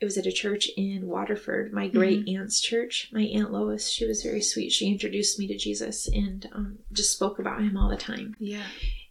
it 0.04 0.06
was 0.06 0.18
at 0.18 0.26
a 0.26 0.34
church 0.34 0.70
in 0.76 1.08
Waterford, 1.08 1.72
my 1.72 1.88
great 1.88 2.28
aunt's 2.28 2.60
church. 2.60 3.10
My 3.14 3.22
aunt 3.22 3.54
Lois, 3.54 3.90
she 3.90 4.06
was 4.06 4.22
very 4.22 4.42
sweet. 4.42 4.74
She 4.74 4.92
introduced 4.92 5.40
me 5.40 5.48
to 5.48 5.58
Jesus 5.58 6.10
and 6.10 6.46
um, 6.52 6.80
just 6.92 7.14
spoke 7.14 7.40
about 7.40 7.62
him 7.62 7.78
all 7.78 7.90
the 7.90 7.96
time. 7.96 8.36
Yeah. 8.38 8.66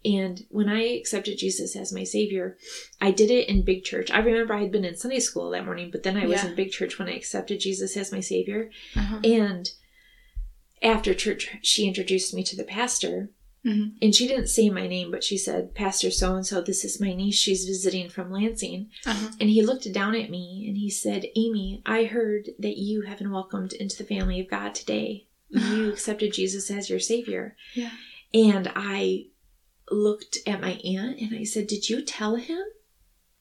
And 0.05 0.45
when 0.51 0.69
I 0.69 0.83
accepted 0.99 1.39
Jesus 1.39 1.75
as 1.77 1.95
my 1.95 2.05
savior, 2.05 2.59
I 3.01 3.11
did 3.11 3.31
it 3.31 3.49
in 3.49 3.65
big 3.65 3.85
church. 3.85 4.11
I 4.11 4.19
remember 4.19 4.53
I 4.53 4.61
had 4.61 4.71
been 4.73 4.85
in 4.85 4.95
Sunday 4.97 5.21
school 5.21 5.49
that 5.53 5.65
morning, 5.65 5.89
but 5.91 6.03
then 6.03 6.19
I 6.19 6.27
was 6.27 6.43
Yeah. 6.43 6.51
in 6.51 6.57
big 6.57 6.73
church 6.73 6.99
when 6.99 7.09
I 7.09 7.15
accepted 7.17 7.61
Jesus 7.61 7.97
as 7.97 8.13
my 8.13 8.21
savior. 8.21 8.71
Uh-huh. 8.95 9.21
And 9.25 9.71
after 10.83 11.15
church, 11.15 11.57
she 11.63 11.89
introduced 11.89 12.35
me 12.35 12.43
to 12.45 12.57
the 12.57 12.65
pastor. 12.65 13.31
Mhm. 13.65 13.95
And 14.03 14.15
she 14.15 14.27
didn't 14.27 14.49
say 14.49 14.71
my 14.71 14.87
name, 14.89 15.11
but 15.11 15.23
she 15.23 15.39
said, 15.39 15.75
Pastor 15.75 16.11
so 16.11 16.35
and 16.35 16.45
so, 16.45 16.61
this 16.61 16.85
is 16.85 17.01
my 17.01 17.15
niece. 17.15 17.37
She's 17.37 17.65
visiting 17.65 18.09
from 18.09 18.33
Lansing. 18.33 18.91
Uh-huh. 19.07 19.31
And 19.41 19.51
he 19.51 19.63
looked 19.63 19.91
down 19.93 20.15
at 20.17 20.31
me 20.31 20.65
and 20.67 20.77
he 20.77 20.91
said, 20.91 21.27
Aimee, 21.37 21.81
I 21.87 22.05
heard 22.05 22.51
that 22.59 22.77
you 22.77 23.03
have 23.03 23.19
been 23.19 23.31
welcomed 23.31 23.73
into 23.73 23.97
the 23.97 24.05
family 24.05 24.41
of 24.41 24.51
God 24.51 24.75
today. 24.75 25.27
You 25.49 25.89
accepted 25.93 26.33
Jesus 26.33 26.71
as 26.71 26.91
your 26.91 26.99
savior. 26.99 27.57
Yeah. 27.75 27.91
And 28.35 28.73
I 28.75 29.27
looked 29.91 30.39
at 30.47 30.61
my 30.61 30.73
aunt 30.85 31.21
and 31.21 31.37
I 31.37 31.45
said, 31.45 31.67
Did 31.67 31.89
you 31.89 32.03
tell 32.03 32.37
him? 32.37 32.63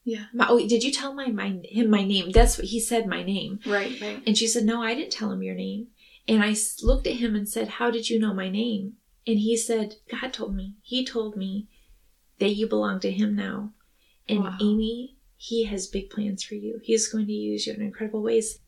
Yeah. 0.04 0.24
My, 0.34 0.46
oh, 0.48 0.58
did 0.58 0.82
you 0.84 0.92
tell 0.92 1.14
my, 1.14 1.28
my 1.28 1.60
him 1.64 1.88
my 1.90 2.04
name? 2.04 2.30
That's 2.30 2.58
what 2.58 2.66
he 2.68 2.80
said. 2.80 3.06
My 3.06 3.22
name. 3.22 3.60
Right. 3.66 4.00
Right. 4.00 4.22
And 4.26 4.36
she 4.36 4.46
said, 4.46 4.64
No, 4.64 4.82
I 4.82 4.94
didn't 4.94 5.12
tell 5.12 5.32
him 5.32 5.42
your 5.42 5.54
name. 5.54 5.88
And 6.28 6.42
I 6.44 6.54
looked 6.82 7.06
at 7.08 7.14
him 7.16 7.34
and 7.34 7.48
said, 7.48 7.68
How 7.68 7.90
did 7.90 8.08
you 8.10 8.18
know 8.20 8.34
my 8.34 8.48
name? 8.48 8.94
And 9.26 9.38
he 9.38 9.56
said, 9.56 9.96
God 10.10 10.32
told 10.32 10.54
me. 10.54 10.74
He 10.82 11.04
told 11.04 11.36
me 11.36 11.68
that 12.38 12.50
you 12.50 12.66
belong 12.66 13.00
to 13.00 13.10
him 13.10 13.36
now. 13.36 13.72
And 14.28 14.44
Wow. 14.44 14.56
Aimee, 14.60 15.16
he 15.36 15.64
has 15.64 15.86
big 15.86 16.10
plans 16.10 16.42
for 16.42 16.54
you. 16.54 16.80
He's 16.82 17.08
going 17.08 17.26
to 17.26 17.32
use 17.32 17.66
you 17.66 17.74
in 17.74 17.82
incredible 17.82 18.22
ways. 18.22 18.58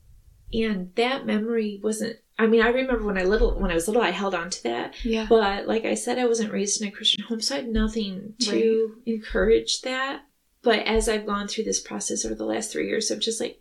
And 0.52 0.94
that 0.94 1.26
memory 1.26 1.80
wasn't 1.82 2.18
I 2.38 2.46
mean, 2.46 2.62
I 2.62 2.68
remember 2.68 3.04
when 3.04 3.18
I 3.18 3.22
little 3.22 3.58
when 3.58 3.70
I 3.70 3.74
was 3.74 3.86
little 3.86 4.02
I 4.02 4.10
held 4.10 4.34
on 4.34 4.50
to 4.50 4.62
that. 4.64 5.04
Yeah. 5.04 5.26
But 5.28 5.68
like 5.68 5.84
I 5.84 5.94
said, 5.94 6.18
I 6.18 6.26
wasn't 6.26 6.52
raised 6.52 6.82
in 6.82 6.88
a 6.88 6.90
Christian 6.90 7.24
home, 7.24 7.40
so 7.40 7.54
I 7.54 7.58
had 7.58 7.68
nothing 7.68 8.34
to 8.40 8.96
encourage 9.06 9.82
that. 9.82 10.22
But 10.62 10.80
as 10.80 11.08
I've 11.08 11.26
gone 11.26 11.46
through 11.46 11.64
this 11.64 11.80
process 11.80 12.24
over 12.24 12.34
the 12.34 12.46
last 12.46 12.72
three 12.72 12.88
years, 12.88 13.10
I'm 13.10 13.20
just 13.20 13.40
like, 13.40 13.60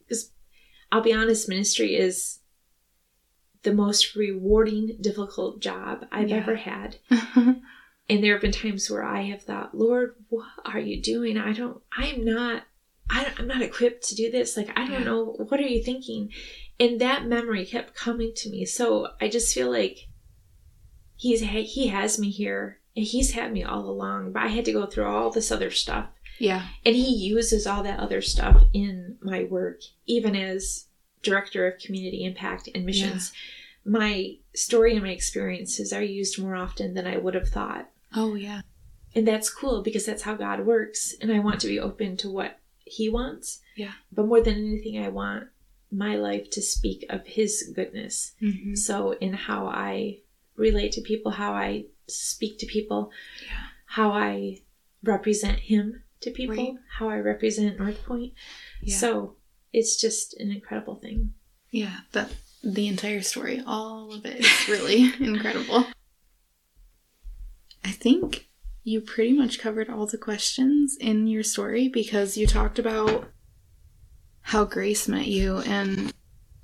because 0.00 0.32
I'll 0.92 1.00
be 1.00 1.14
honest, 1.14 1.48
ministry 1.48 1.96
is 1.96 2.39
the 3.62 3.72
most 3.72 4.14
rewarding, 4.16 4.96
difficult 5.00 5.60
job 5.60 6.06
I've 6.10 6.28
Yeah. 6.28 6.36
ever 6.36 6.56
had. 6.56 6.96
And 8.08 8.24
there 8.24 8.32
have 8.32 8.42
been 8.42 8.50
times 8.50 8.90
where 8.90 9.04
I 9.04 9.22
have 9.22 9.42
thought, 9.42 9.72
Lord, 9.72 10.16
what 10.30 10.48
are 10.64 10.80
you 10.80 11.00
doing? 11.00 11.38
I 11.38 11.52
don't, 11.52 11.80
I'm 11.96 12.24
not, 12.24 12.64
I 13.08 13.22
don't, 13.22 13.38
I'm 13.38 13.46
not 13.46 13.62
equipped 13.62 14.02
to 14.08 14.16
do 14.16 14.32
this. 14.32 14.56
Like, 14.56 14.68
I 14.76 14.82
don't 14.84 15.02
Yeah. 15.02 15.04
know. 15.04 15.24
What 15.48 15.60
are 15.60 15.66
you 15.68 15.80
thinking? 15.80 16.30
And 16.80 17.00
that 17.00 17.26
memory 17.26 17.64
kept 17.64 17.94
coming 17.94 18.32
to 18.34 18.50
me. 18.50 18.64
So 18.64 19.10
I 19.20 19.28
just 19.28 19.54
feel 19.54 19.70
like 19.70 20.08
he's, 21.16 21.40
he 21.40 21.86
has 21.88 22.18
me 22.18 22.30
here 22.30 22.80
and 22.96 23.04
he's 23.06 23.30
had 23.32 23.52
me 23.52 23.62
all 23.62 23.88
along, 23.88 24.32
but 24.32 24.42
I 24.42 24.48
had 24.48 24.64
to 24.64 24.72
go 24.72 24.86
through 24.86 25.04
all 25.04 25.30
this 25.30 25.52
other 25.52 25.70
stuff. 25.70 26.06
yeah. 26.40 26.66
And 26.84 26.96
he 26.96 27.14
uses 27.14 27.64
all 27.64 27.84
that 27.84 28.00
other 28.00 28.20
stuff 28.22 28.64
in 28.72 29.18
my 29.22 29.44
work, 29.44 29.82
even 30.06 30.34
as 30.34 30.86
director 31.22 31.66
of 31.66 31.80
community 31.80 32.24
impact 32.24 32.68
and 32.74 32.84
missions. 32.84 33.32
My 33.84 34.36
story 34.54 34.94
and 34.94 35.02
my 35.02 35.10
experiences 35.10 35.92
are 35.92 36.02
used 36.02 36.40
more 36.40 36.54
often 36.54 36.94
than 36.94 37.06
I 37.06 37.16
would 37.16 37.34
have 37.34 37.48
thought. 37.48 37.88
Oh 38.14 38.34
yeah. 38.34 38.62
And 39.14 39.26
that's 39.26 39.50
cool 39.50 39.82
because 39.82 40.06
that's 40.06 40.22
how 40.22 40.34
God 40.34 40.66
works. 40.66 41.14
And 41.20 41.32
I 41.32 41.38
want 41.40 41.60
to 41.60 41.66
be 41.66 41.80
open 41.80 42.16
to 42.18 42.30
what 42.30 42.58
He 42.84 43.08
wants. 43.08 43.60
Yeah. 43.76 43.92
But 44.12 44.26
more 44.26 44.40
than 44.40 44.54
anything, 44.54 45.02
I 45.02 45.08
want 45.08 45.48
my 45.90 46.14
life 46.16 46.50
to 46.50 46.62
speak 46.62 47.04
of 47.10 47.26
His 47.26 47.72
goodness. 47.74 48.32
Mm-hmm. 48.40 48.74
So, 48.76 49.12
in 49.12 49.32
how 49.32 49.66
I 49.66 50.18
relate 50.56 50.92
to 50.92 51.00
people, 51.00 51.32
how 51.32 51.52
I 51.52 51.86
speak 52.06 52.58
to 52.58 52.66
people, 52.66 53.10
Yeah. 53.44 53.58
how 53.86 54.12
I 54.12 54.60
represent 55.02 55.58
Him 55.60 56.02
to 56.20 56.30
people, 56.30 56.54
Right. 56.56 56.74
how 56.98 57.08
I 57.08 57.16
represent 57.18 57.78
North 57.78 58.04
Point. 58.04 58.34
Yeah. 58.82 58.96
So, 58.96 59.36
it's 59.72 59.96
just 60.00 60.34
an 60.38 60.50
incredible 60.50 60.96
thing. 60.96 61.34
Yeah. 61.70 61.98
That 62.12 62.32
the 62.62 62.88
entire 62.88 63.22
story, 63.22 63.62
all 63.66 64.12
of 64.12 64.24
it 64.26 64.40
is 64.40 64.68
really 64.68 65.12
incredible. 65.20 65.86
I 67.84 67.90
think 67.90 68.48
you 68.82 69.00
pretty 69.00 69.32
much 69.32 69.58
covered 69.58 69.88
all 69.88 70.06
the 70.06 70.18
questions 70.18 70.96
in 71.00 71.26
your 71.26 71.42
story 71.42 71.88
because 71.88 72.36
you 72.36 72.46
talked 72.46 72.78
about 72.78 73.30
how 74.42 74.64
Grace 74.64 75.06
met 75.06 75.26
you 75.26 75.58
and 75.58 76.12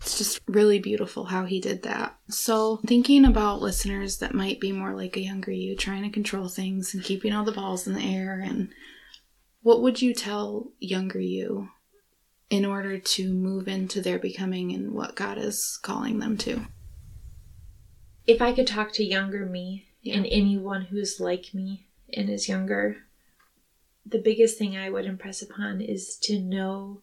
it's 0.00 0.18
just 0.18 0.40
really 0.46 0.78
beautiful 0.78 1.24
how 1.24 1.44
he 1.46 1.60
did 1.60 1.82
that. 1.82 2.16
So, 2.28 2.78
thinking 2.86 3.24
about 3.24 3.62
listeners 3.62 4.18
that 4.18 4.34
might 4.34 4.60
be 4.60 4.70
more 4.70 4.94
like 4.94 5.16
a 5.16 5.22
younger 5.22 5.50
you, 5.50 5.74
trying 5.74 6.02
to 6.02 6.10
control 6.10 6.48
things 6.48 6.94
and 6.94 7.02
keeping 7.02 7.32
all 7.32 7.44
the 7.44 7.52
balls 7.52 7.86
in 7.86 7.94
the 7.94 8.02
air, 8.02 8.40
and 8.40 8.68
what 9.62 9.82
would 9.82 10.02
you 10.02 10.14
tell 10.14 10.70
younger 10.78 11.18
you 11.18 11.70
in 12.50 12.64
order 12.64 12.98
to 12.98 13.32
move 13.32 13.66
into 13.68 14.00
their 14.00 14.18
becoming 14.18 14.72
and 14.72 14.92
what 14.92 15.14
God 15.16 15.38
is 15.38 15.78
calling 15.82 16.18
them 16.18 16.36
to? 16.38 16.66
If 18.26 18.42
I 18.42 18.52
could 18.52 18.66
talk 18.66 18.92
to 18.94 19.04
younger 19.04 19.46
me 19.46 19.86
Yeah. 20.02 20.16
and 20.16 20.26
anyone 20.26 20.82
who's 20.82 21.20
like 21.20 21.52
me 21.54 21.88
and 22.12 22.28
is 22.30 22.48
younger, 22.48 22.98
the 24.04 24.18
biggest 24.20 24.58
thing 24.58 24.76
I 24.76 24.90
would 24.90 25.06
impress 25.06 25.42
upon 25.42 25.80
is 25.80 26.16
to 26.22 26.38
know 26.40 27.02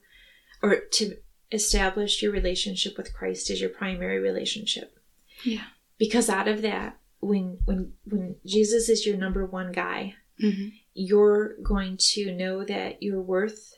or 0.62 0.78
to 0.94 1.18
establish 1.52 2.22
your 2.22 2.32
relationship 2.32 2.98
with 2.98 3.14
Christ 3.14 3.50
as 3.50 3.60
your 3.60 3.70
primary 3.70 4.20
relationship. 4.20 4.98
Yeah. 5.44 5.66
Because 5.98 6.30
out 6.30 6.48
of 6.48 6.62
that, 6.62 7.00
when 7.20 7.60
when 7.66 7.94
when 8.06 8.36
Jesus 8.46 8.90
is 8.90 9.06
your 9.06 9.18
number 9.18 9.46
one 9.46 9.72
guy, 9.72 10.16
Mm-hmm. 10.42 10.70
you're 10.96 11.56
going 11.62 11.96
to 12.14 12.32
know 12.36 12.66
that 12.66 13.04
you're 13.04 13.22
worth 13.22 13.76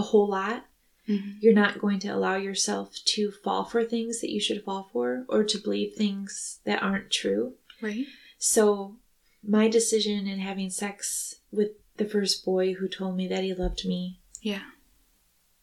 a 0.00 0.08
whole 0.10 0.28
lot. 0.28 0.64
Mm-hmm. 1.08 1.30
You're 1.40 1.54
not 1.54 1.78
going 1.80 1.98
to 2.00 2.08
allow 2.08 2.36
yourself 2.36 2.96
to 3.16 3.30
fall 3.30 3.64
for 3.64 3.82
things 3.84 4.20
that 4.20 4.30
you 4.30 4.40
should 4.40 4.64
fall 4.64 4.88
for 4.92 5.24
or 5.28 5.44
to 5.44 5.58
believe 5.58 5.94
things 5.94 6.60
that 6.64 6.82
aren't 6.82 7.10
true. 7.10 7.54
Right? 7.82 8.06
So, 8.38 8.96
my 9.46 9.68
decision 9.68 10.26
in 10.26 10.38
having 10.38 10.70
sex 10.70 11.36
with 11.50 11.70
the 11.96 12.04
first 12.04 12.44
boy 12.44 12.74
who 12.74 12.88
told 12.88 13.16
me 13.16 13.26
that 13.28 13.42
he 13.44 13.52
loved 13.54 13.84
me 13.86 14.20
Yeah. 14.42 14.62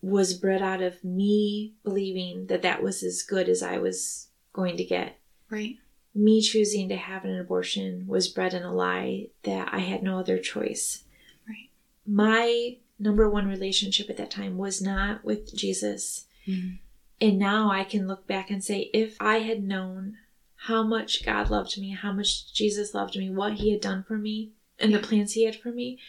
was 0.01 0.33
bred 0.33 0.61
out 0.61 0.81
of 0.81 1.03
me 1.03 1.73
believing 1.83 2.47
that 2.47 2.61
that 2.63 2.83
was 2.83 3.03
as 3.03 3.23
good 3.23 3.47
as 3.49 3.61
I 3.63 3.77
was 3.77 4.27
going 4.53 4.77
to 4.77 4.83
get. 4.83 5.19
Right? 5.49 5.75
Me 6.13 6.41
choosing 6.41 6.89
to 6.89 6.95
have 6.95 7.23
an 7.25 7.39
abortion 7.39 8.05
was 8.07 8.27
bred 8.27 8.53
in 8.53 8.63
a 8.63 8.73
lie 8.73 9.27
that 9.43 9.69
I 9.71 9.79
had 9.79 10.01
no 10.03 10.19
other 10.19 10.37
choice. 10.39 11.03
Right. 11.47 11.69
My 12.05 12.77
number 12.99 13.29
one 13.29 13.47
relationship 13.47 14.09
at 14.09 14.17
that 14.17 14.31
time 14.31 14.57
was 14.57 14.81
not 14.81 15.23
with 15.23 15.55
Jesus. 15.55 16.25
Mm-hmm. 16.47 16.75
And 17.19 17.39
now 17.39 17.71
I 17.71 17.83
can 17.83 18.07
look 18.07 18.27
back 18.27 18.49
and 18.51 18.63
say, 18.63 18.89
if 18.93 19.17
I 19.19 19.39
had 19.39 19.63
known 19.63 20.17
how 20.55 20.83
much 20.83 21.25
God 21.25 21.49
loved 21.49 21.79
me, 21.79 21.91
how 21.91 22.11
much 22.11 22.53
Jesus 22.53 22.93
loved 22.93 23.15
me, 23.17 23.29
what 23.29 23.53
He 23.53 23.71
had 23.71 23.81
done 23.81 24.03
for 24.07 24.17
me, 24.17 24.51
and 24.79 24.91
Yeah. 24.91 24.97
the 24.97 25.07
plans 25.07 25.33
He 25.33 25.45
had 25.45 25.55
for 25.55 25.71
me, 25.71 25.99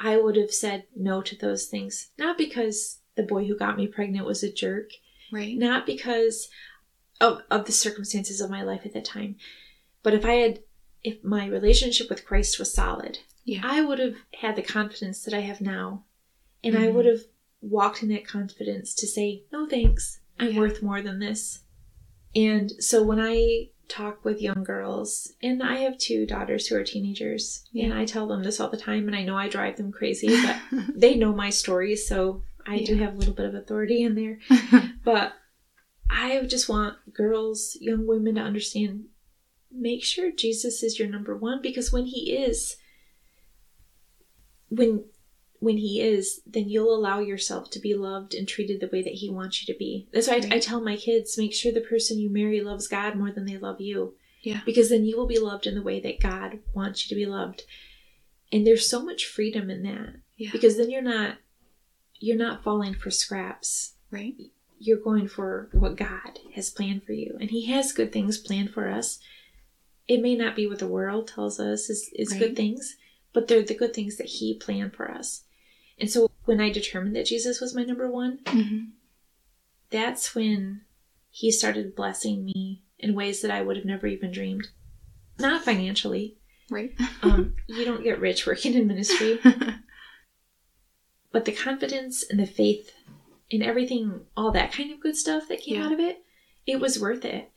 I 0.00 0.16
would 0.16 0.36
have 0.36 0.52
said 0.52 0.84
no 0.96 1.22
to 1.22 1.36
those 1.36 1.66
things. 1.66 2.10
Not 2.18 2.38
because 2.38 3.00
the 3.16 3.22
boy 3.22 3.46
who 3.46 3.56
got 3.56 3.76
me 3.76 3.86
pregnant 3.86 4.26
was 4.26 4.42
a 4.42 4.52
jerk, 4.52 4.90
Right? 5.32 5.56
not 5.56 5.84
because 5.86 6.48
of, 7.20 7.42
of 7.50 7.66
the 7.66 7.72
circumstances 7.72 8.40
of 8.40 8.50
my 8.50 8.62
life 8.62 8.82
at 8.86 8.94
that 8.94 9.04
time, 9.04 9.36
but 10.02 10.14
if 10.14 10.24
I 10.24 10.34
had, 10.34 10.60
if 11.02 11.22
my 11.24 11.46
relationship 11.46 12.08
with 12.08 12.24
Christ 12.26 12.58
was 12.58 12.72
solid, 12.72 13.18
Yeah. 13.44 13.60
I 13.64 13.80
would 13.82 13.98
have 13.98 14.16
had 14.40 14.56
the 14.56 14.62
confidence 14.62 15.22
that 15.24 15.34
I 15.34 15.40
have 15.40 15.60
now. 15.60 16.04
And 16.64 16.76
I 16.76 16.88
Mhm. 16.88 16.94
would 16.94 17.06
have 17.06 17.20
walked 17.60 18.02
in 18.02 18.08
that 18.10 18.26
confidence 18.26 18.94
to 18.94 19.06
say, 19.06 19.44
no 19.52 19.66
thanks, 19.66 20.20
I'm 20.38 20.52
Yeah. 20.52 20.58
worth 20.58 20.82
more 20.82 21.02
than 21.02 21.18
this. 21.18 21.60
And 22.34 22.70
so 22.82 23.02
when 23.02 23.18
I 23.20 23.70
talk 23.88 24.24
with 24.24 24.42
young 24.42 24.62
girls, 24.64 25.32
and 25.42 25.62
I 25.62 25.76
have 25.78 25.96
two 25.98 26.26
daughters 26.26 26.66
who 26.66 26.76
are 26.76 26.84
teenagers, 26.84 27.64
and 27.74 27.92
I 27.92 28.04
tell 28.04 28.26
them 28.28 28.42
this 28.42 28.60
all 28.60 28.68
the 28.68 28.76
time, 28.76 29.06
and 29.06 29.16
I 29.16 29.24
know 29.24 29.36
I 29.36 29.48
drive 29.48 29.76
them 29.76 29.90
crazy, 29.92 30.28
but 30.42 30.56
they 30.94 31.16
know 31.16 31.32
my 31.32 31.50
story, 31.50 31.96
so 31.96 32.42
I 32.66 32.82
do 32.82 32.96
have 32.96 33.14
a 33.14 33.16
little 33.16 33.34
bit 33.34 33.46
of 33.46 33.54
authority 33.54 34.02
in 34.02 34.14
there. 34.14 34.38
But 35.04 35.32
I 36.10 36.44
just 36.44 36.68
want 36.68 37.14
girls, 37.14 37.76
young 37.80 38.06
women 38.06 38.34
to 38.34 38.40
understand 38.42 39.06
make 39.70 40.02
sure 40.04 40.30
Jesus 40.30 40.82
is 40.82 40.98
your 40.98 41.08
number 41.08 41.36
one 41.36 41.60
because 41.62 41.92
when 41.92 42.06
he 42.06 42.32
is 42.32 42.76
when 44.70 45.04
when 45.60 45.76
he 45.76 46.00
is, 46.00 46.40
then 46.46 46.68
you'll 46.68 46.94
allow 46.94 47.18
yourself 47.18 47.70
to 47.70 47.80
be 47.80 47.94
loved 47.94 48.34
and 48.34 48.46
treated 48.46 48.80
the 48.80 48.88
way 48.92 49.02
that 49.02 49.14
he 49.14 49.28
wants 49.28 49.60
you 49.66 49.72
to 49.72 49.78
be. 49.78 50.06
That's 50.12 50.28
why 50.28 50.40
I, 50.50 50.56
I 50.56 50.58
tell 50.60 50.80
my 50.80 50.96
kids, 50.96 51.36
make 51.36 51.52
sure 51.54 51.72
the 51.72 51.80
person 51.80 52.18
you 52.18 52.30
marry 52.30 52.60
loves 52.60 52.86
God 52.86 53.16
more 53.16 53.32
than 53.32 53.44
they 53.44 53.58
love 53.58 53.80
you. 53.80 54.14
Yeah. 54.42 54.60
Because 54.64 54.88
then 54.88 55.04
you 55.04 55.16
will 55.16 55.26
be 55.26 55.38
loved 55.40 55.66
in 55.66 55.74
the 55.74 55.82
way 55.82 55.98
that 56.00 56.20
God 56.20 56.60
wants 56.74 57.04
you 57.04 57.08
to 57.08 57.20
be 57.20 57.26
loved. 57.26 57.62
And 58.52 58.66
there's 58.66 58.88
so 58.88 59.04
much 59.04 59.26
freedom 59.26 59.68
in 59.68 59.82
that. 59.82 60.14
yeah. 60.36 60.50
Because 60.52 60.76
then 60.76 60.90
you're 60.90 61.02
not 61.02 61.38
you're 62.20 62.36
not 62.36 62.64
falling 62.64 62.94
for 62.94 63.10
scraps 63.10 63.94
right? 64.10 64.34
you're 64.80 64.98
going 65.00 65.28
for 65.28 65.68
what 65.72 65.96
God 65.96 66.38
has 66.54 66.70
planned 66.70 67.04
for 67.04 67.12
you. 67.12 67.36
And 67.40 67.50
He 67.50 67.66
has 67.66 67.92
good 67.92 68.12
things 68.12 68.38
planned 68.38 68.70
for 68.70 68.88
us. 68.88 69.18
It 70.06 70.20
may 70.22 70.34
not 70.34 70.56
be 70.56 70.66
what 70.66 70.78
the 70.78 70.86
world 70.86 71.28
tells 71.28 71.60
us 71.60 71.90
is, 71.90 72.10
is 72.14 72.30
Right. 72.32 72.40
good 72.40 72.56
things, 72.56 72.96
but 73.32 73.46
they're 73.48 73.62
the 73.62 73.74
good 73.74 73.92
things 73.94 74.16
that 74.16 74.26
He 74.26 74.54
planned 74.54 74.94
for 74.94 75.10
us. 75.10 75.44
And 76.00 76.10
so 76.10 76.30
when 76.44 76.60
I 76.60 76.70
determined 76.70 77.16
that 77.16 77.26
Jesus 77.26 77.60
was 77.60 77.74
my 77.74 77.82
number 77.84 78.10
one, 78.10 78.38
Mm-hmm. 78.44 78.84
that's 79.90 80.34
when 80.34 80.82
He 81.30 81.50
started 81.50 81.94
blessing 81.96 82.44
me 82.44 82.82
in 82.98 83.14
ways 83.14 83.42
that 83.42 83.50
I 83.50 83.62
would 83.62 83.76
have 83.76 83.84
never 83.86 84.06
even 84.06 84.30
dreamed. 84.32 84.68
Not 85.38 85.64
financially. 85.64 86.36
Right? 86.70 86.92
Um, 87.22 87.54
you 87.66 87.84
don't 87.84 88.04
get 88.04 88.20
rich 88.20 88.46
working 88.46 88.74
in 88.74 88.86
ministry, 88.86 89.40
but 91.32 91.44
the 91.44 91.52
confidence 91.52 92.24
and 92.28 92.38
the 92.38 92.46
faith 92.46 92.92
and 93.50 93.62
everything, 93.62 94.20
all 94.36 94.52
that 94.52 94.72
kind 94.72 94.92
of 94.92 95.00
good 95.00 95.16
stuff 95.16 95.48
that 95.48 95.60
came 95.62 95.76
Yeah. 95.80 95.86
out 95.86 95.92
of 95.92 96.00
it, 96.00 96.22
it 96.66 96.80
was 96.80 97.00
worth 97.00 97.24
it. 97.24 97.50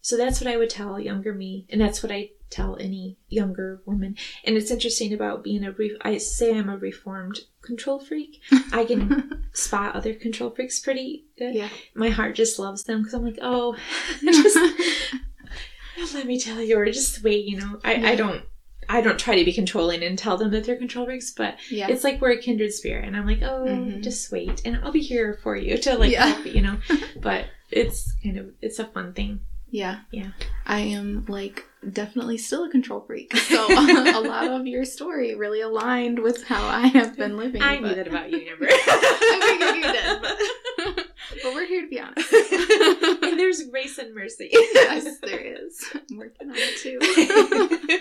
So 0.00 0.16
that's 0.16 0.40
what 0.40 0.50
I 0.52 0.56
would 0.56 0.70
tell 0.70 0.98
younger 1.00 1.32
me, 1.34 1.66
and 1.70 1.80
that's 1.80 2.02
what 2.02 2.12
I 2.12 2.30
tell 2.50 2.76
any 2.78 3.16
younger 3.28 3.82
woman. 3.86 4.16
And 4.44 4.56
it's 4.56 4.70
interesting 4.70 5.12
about 5.12 5.42
being 5.44 5.64
a 5.64 5.72
re- 5.72 5.98
I 6.02 6.18
say 6.18 6.56
I'm 6.56 6.68
a 6.68 6.76
reformed 6.76 7.40
control 7.62 7.98
freak. 7.98 8.40
I 8.72 8.84
can 8.84 9.46
spot 9.52 9.94
other 9.96 10.14
control 10.14 10.50
freaks 10.50 10.78
pretty 10.78 11.24
good. 11.38 11.54
Yeah. 11.54 11.68
My 11.94 12.10
heart 12.10 12.34
just 12.36 12.58
loves 12.58 12.84
them 12.84 13.00
because 13.00 13.14
I'm 13.14 13.24
like, 13.24 13.38
oh, 13.42 13.76
just 14.20 14.58
let 16.14 16.26
me 16.26 16.38
tell 16.40 16.60
you, 16.60 16.78
or 16.78 16.86
just 16.86 17.22
wait. 17.22 17.44
You 17.46 17.58
know, 17.58 17.80
I, 17.84 17.94
Yeah. 17.94 18.08
I 18.10 18.14
don't. 18.16 18.42
I 18.88 19.00
don't 19.00 19.18
try 19.18 19.34
to 19.36 19.44
be 19.44 19.52
controlling 19.52 20.04
and 20.04 20.16
tell 20.16 20.36
them 20.36 20.52
that 20.52 20.62
they're 20.62 20.76
control 20.76 21.06
freaks, 21.06 21.32
but 21.32 21.56
Yeah. 21.72 21.88
it's 21.88 22.04
like 22.04 22.20
we're 22.20 22.30
a 22.30 22.36
kindred 22.38 22.72
spirit, 22.72 23.04
and 23.04 23.16
I'm 23.16 23.26
like, 23.26 23.42
oh, 23.42 23.64
Mhm. 23.66 24.00
just 24.00 24.30
wait, 24.30 24.62
and 24.64 24.76
I'll 24.76 24.92
be 24.92 25.00
here 25.02 25.40
for 25.42 25.56
you 25.56 25.76
to 25.78 25.98
like 25.98 26.12
Yeah. 26.12 26.26
help 26.26 26.46
you 26.46 26.60
know. 26.62 26.78
But 27.20 27.46
it's 27.72 28.14
kind 28.22 28.38
of 28.38 28.50
it's 28.62 28.78
a 28.78 28.84
fun 28.86 29.12
thing. 29.12 29.40
Yeah. 29.76 29.98
Yeah. 30.10 30.30
I 30.64 30.80
am 30.80 31.26
like 31.28 31.66
definitely 31.92 32.38
still 32.38 32.64
a 32.64 32.70
control 32.70 33.02
freak. 33.02 33.36
So 33.36 33.66
a 33.68 34.22
lot 34.26 34.48
of 34.48 34.66
your 34.66 34.86
story 34.86 35.34
really 35.34 35.60
aligned 35.60 36.18
with 36.18 36.44
how 36.44 36.66
I 36.66 36.86
have 36.86 37.14
been 37.14 37.36
living. 37.36 37.60
I 37.60 37.76
knew 37.76 37.88
but- 37.88 37.96
that 37.96 38.08
about 38.08 38.30
you, 38.30 38.38
Amber. 38.50 38.68
I 38.70 39.42
figured 39.58 39.76
you 39.76 39.92
did, 39.92 40.22
but, 40.22 41.06
but 41.42 41.54
we're 41.54 41.66
here 41.66 41.82
to 41.82 41.88
be 41.90 42.00
honest. 42.00 42.32
and 43.22 43.38
there's 43.38 43.64
grace 43.68 43.98
and 43.98 44.14
mercy. 44.14 44.48
yes, 44.52 45.18
there 45.20 45.40
is. 45.40 45.84
I'm 45.94 46.16
working 46.16 46.48
on 46.48 46.56
it 46.56 46.78
too. 46.78 48.00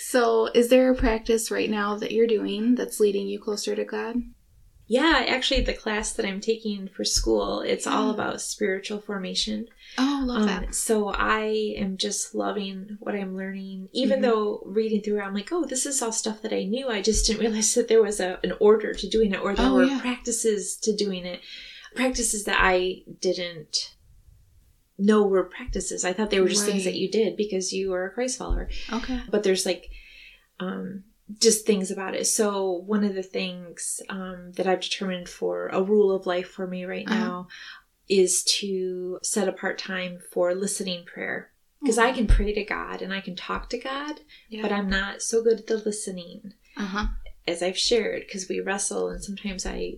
so, 0.00 0.46
is 0.46 0.68
there 0.68 0.90
a 0.90 0.96
practice 0.96 1.52
right 1.52 1.70
now 1.70 1.94
that 1.94 2.10
you're 2.10 2.26
doing 2.26 2.74
that's 2.74 2.98
leading 2.98 3.28
you 3.28 3.38
closer 3.38 3.76
to 3.76 3.84
God? 3.84 4.16
yeah, 4.90 5.24
actually, 5.28 5.60
the 5.60 5.72
class 5.72 6.14
that 6.14 6.26
I'm 6.26 6.40
taking 6.40 6.88
for 6.88 7.04
school, 7.04 7.60
it's 7.60 7.86
all 7.86 8.10
mm. 8.10 8.14
about 8.14 8.40
spiritual 8.40 9.00
formation. 9.00 9.68
Oh, 9.98 10.22
love 10.26 10.42
Um, 10.42 10.46
that. 10.46 10.74
so 10.74 11.08
I 11.08 11.74
am 11.76 11.96
just 11.96 12.34
loving 12.34 12.96
what 13.00 13.14
I'm 13.14 13.36
learning. 13.36 13.88
Even 13.92 14.20
Mhm. 14.20 14.22
though 14.22 14.62
reading 14.66 15.02
through 15.02 15.20
I'm 15.20 15.34
like, 15.34 15.50
oh, 15.52 15.64
this 15.64 15.84
is 15.86 16.00
all 16.00 16.12
stuff 16.12 16.42
that 16.42 16.52
I 16.52 16.64
knew. 16.64 16.88
I 16.88 17.02
just 17.02 17.26
didn't 17.26 17.40
realize 17.46 17.74
that 17.74 17.88
there 17.88 18.02
was 18.02 18.20
a, 18.20 18.38
an 18.44 18.52
order 18.60 18.94
to 18.94 19.08
doing 19.08 19.32
it, 19.32 19.40
or 19.42 19.54
there 19.54 19.66
Oh, 19.68 19.74
were 19.74 19.84
yeah. 19.84 20.00
practices 20.00 20.76
to 20.78 20.94
doing 20.94 21.24
it. 21.26 21.40
Practices 21.94 22.44
that 22.44 22.58
I 22.60 23.02
didn't 23.20 23.94
know 24.98 25.26
were 25.26 25.44
practices. 25.44 26.04
I 26.04 26.12
thought 26.12 26.30
they 26.30 26.40
were 26.40 26.48
just 26.48 26.66
things 26.66 26.84
that 26.84 26.94
you 26.94 27.10
did 27.10 27.36
because 27.36 27.72
you 27.72 27.90
were 27.90 28.04
a 28.06 28.10
Christ 28.10 28.38
follower. 28.38 28.68
Okay. 28.92 29.20
But 29.30 29.42
there's 29.42 29.64
like, 29.66 29.90
um, 30.60 31.04
just 31.38 31.64
things 31.64 31.90
about 31.90 32.14
it. 32.14 32.26
So 32.26 32.70
one 32.86 33.04
of 33.04 33.14
the 33.14 33.22
things 33.22 34.00
um, 34.08 34.52
that 34.56 34.66
I've 34.66 34.80
determined 34.80 35.28
for 35.28 35.68
a 35.68 35.82
rule 35.82 36.10
of 36.14 36.26
life 36.26 36.48
for 36.50 36.66
me 36.66 36.84
right 36.84 37.06
Uh-huh. 37.06 37.16
now 37.18 37.48
is 38.10 38.42
to 38.44 39.18
set 39.22 39.48
apart 39.48 39.78
time 39.78 40.18
for 40.32 40.54
listening 40.54 41.04
prayer 41.04 41.50
because 41.80 41.96
I 41.96 42.12
can 42.12 42.26
pray 42.26 42.52
to 42.52 42.64
God 42.64 43.00
and 43.00 43.14
I 43.14 43.20
can 43.22 43.36
talk 43.36 43.70
to 43.70 43.78
God, 43.78 44.20
Yeah. 44.50 44.60
but 44.62 44.72
I'm 44.72 44.90
not 44.90 45.22
so 45.22 45.42
good 45.42 45.60
at 45.60 45.66
the 45.68 45.76
listening 45.78 46.52
Uh 46.76 46.84
huh. 46.86 47.06
as 47.46 47.62
I've 47.62 47.78
shared 47.78 48.24
because 48.26 48.48
we 48.48 48.60
wrestle 48.60 49.08
and 49.08 49.22
sometimes 49.24 49.64
I 49.64 49.94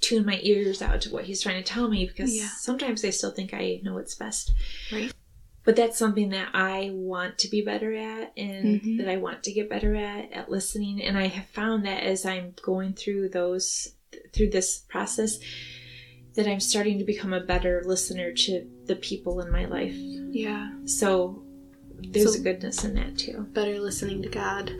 tune 0.00 0.26
my 0.26 0.40
ears 0.42 0.82
out 0.82 1.00
to 1.02 1.10
what 1.10 1.24
he's 1.24 1.40
trying 1.40 1.62
to 1.62 1.72
tell 1.72 1.88
me 1.88 2.04
because 2.04 2.36
Yeah. 2.36 2.48
sometimes 2.58 3.04
I 3.04 3.10
still 3.10 3.30
think 3.30 3.54
I 3.54 3.80
know 3.84 3.94
what's 3.94 4.16
best. 4.16 4.52
Right. 4.90 5.12
But 5.64 5.76
that's 5.76 5.96
something 5.96 6.30
that 6.30 6.48
I 6.54 6.90
want 6.92 7.38
to 7.38 7.48
be 7.48 7.62
better 7.62 7.94
at 7.94 8.32
and 8.36 8.82
Mhm. 8.82 8.98
that 8.98 9.08
I 9.08 9.16
want 9.18 9.44
to 9.44 9.52
get 9.52 9.70
better 9.70 9.94
at 9.94 10.32
at 10.32 10.50
listening 10.50 11.00
and 11.00 11.16
I 11.16 11.28
have 11.28 11.46
found 11.46 11.86
that 11.86 12.02
as 12.02 12.26
I'm 12.26 12.54
going 12.60 12.94
through 12.94 13.28
those 13.28 13.94
through 14.34 14.50
this 14.50 14.78
process 14.88 15.38
that 16.34 16.46
I'm 16.46 16.60
starting 16.60 16.98
to 16.98 17.04
become 17.04 17.32
a 17.32 17.40
better 17.40 17.82
listener 17.84 18.32
to 18.32 18.66
the 18.86 18.96
people 18.96 19.40
in 19.40 19.50
my 19.52 19.66
life. 19.66 19.94
Yeah. 19.94 20.70
So 20.86 21.42
there's 22.00 22.34
So- 22.34 22.40
a 22.40 22.42
goodness 22.42 22.84
in 22.84 22.94
that 22.94 23.18
too. 23.18 23.46
Better 23.52 23.78
listening 23.78 24.22
to 24.22 24.28
God 24.28 24.72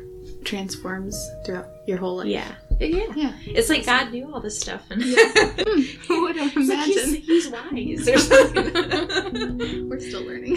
transforms 0.44 1.16
throughout 1.44 1.66
your 1.86 1.98
whole 1.98 2.16
life. 2.18 2.26
Yeah. 2.28 2.54
Yeah. 2.80 3.06
Yeah. 3.14 3.32
It's 3.46 3.68
like 3.68 3.84
God 3.86 4.10
knew 4.12 4.32
all 4.32 4.40
this 4.40 4.58
stuff 4.60 4.82
and 4.90 5.02
hmm. 5.06 5.80
Who 6.08 6.22
would 6.22 6.36
have 6.36 6.52
It's 6.56 6.68
like 6.68 6.84
he's, 6.86 6.96
imagined? 6.96 7.24
he's 7.24 7.48
wise 7.48 8.08
or 8.08 8.18
something. 8.54 9.88
We're 9.88 10.00
still 10.00 10.22
learning. 10.24 10.56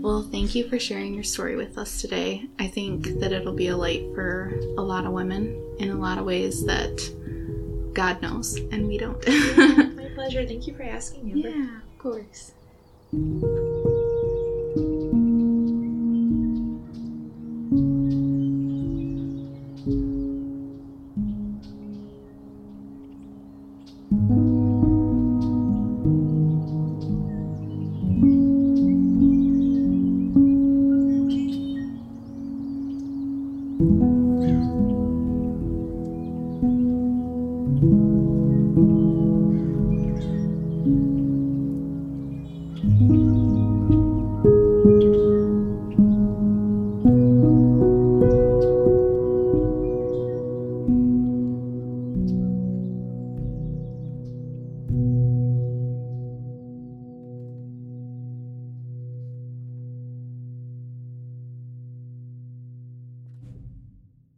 well, 0.02 0.22
thank 0.30 0.54
you 0.54 0.68
for 0.68 0.78
sharing 0.78 1.14
your 1.14 1.22
story 1.24 1.56
with 1.56 1.76
us 1.78 2.00
today. 2.00 2.46
I 2.58 2.66
think 2.68 3.18
that 3.20 3.32
it'll 3.32 3.52
be 3.54 3.68
a 3.68 3.76
light 3.76 4.04
for 4.14 4.52
a 4.78 4.82
lot 4.82 5.04
of 5.06 5.12
women 5.12 5.60
in 5.78 5.90
a 5.90 5.96
lot 5.96 6.18
of 6.18 6.24
ways 6.24 6.64
that 6.66 6.98
God 7.96 8.20
knows 8.20 8.56
and 8.56 8.86
we 8.86 8.98
don't. 8.98 9.26
My 9.96 10.10
pleasure. 10.14 10.46
Thank 10.46 10.66
you 10.66 10.74
for 10.76 10.82
asking, 10.82 11.32
Amber. 11.32 11.48
yeah, 11.48 11.78
of 11.78 11.98
course. 11.98 12.52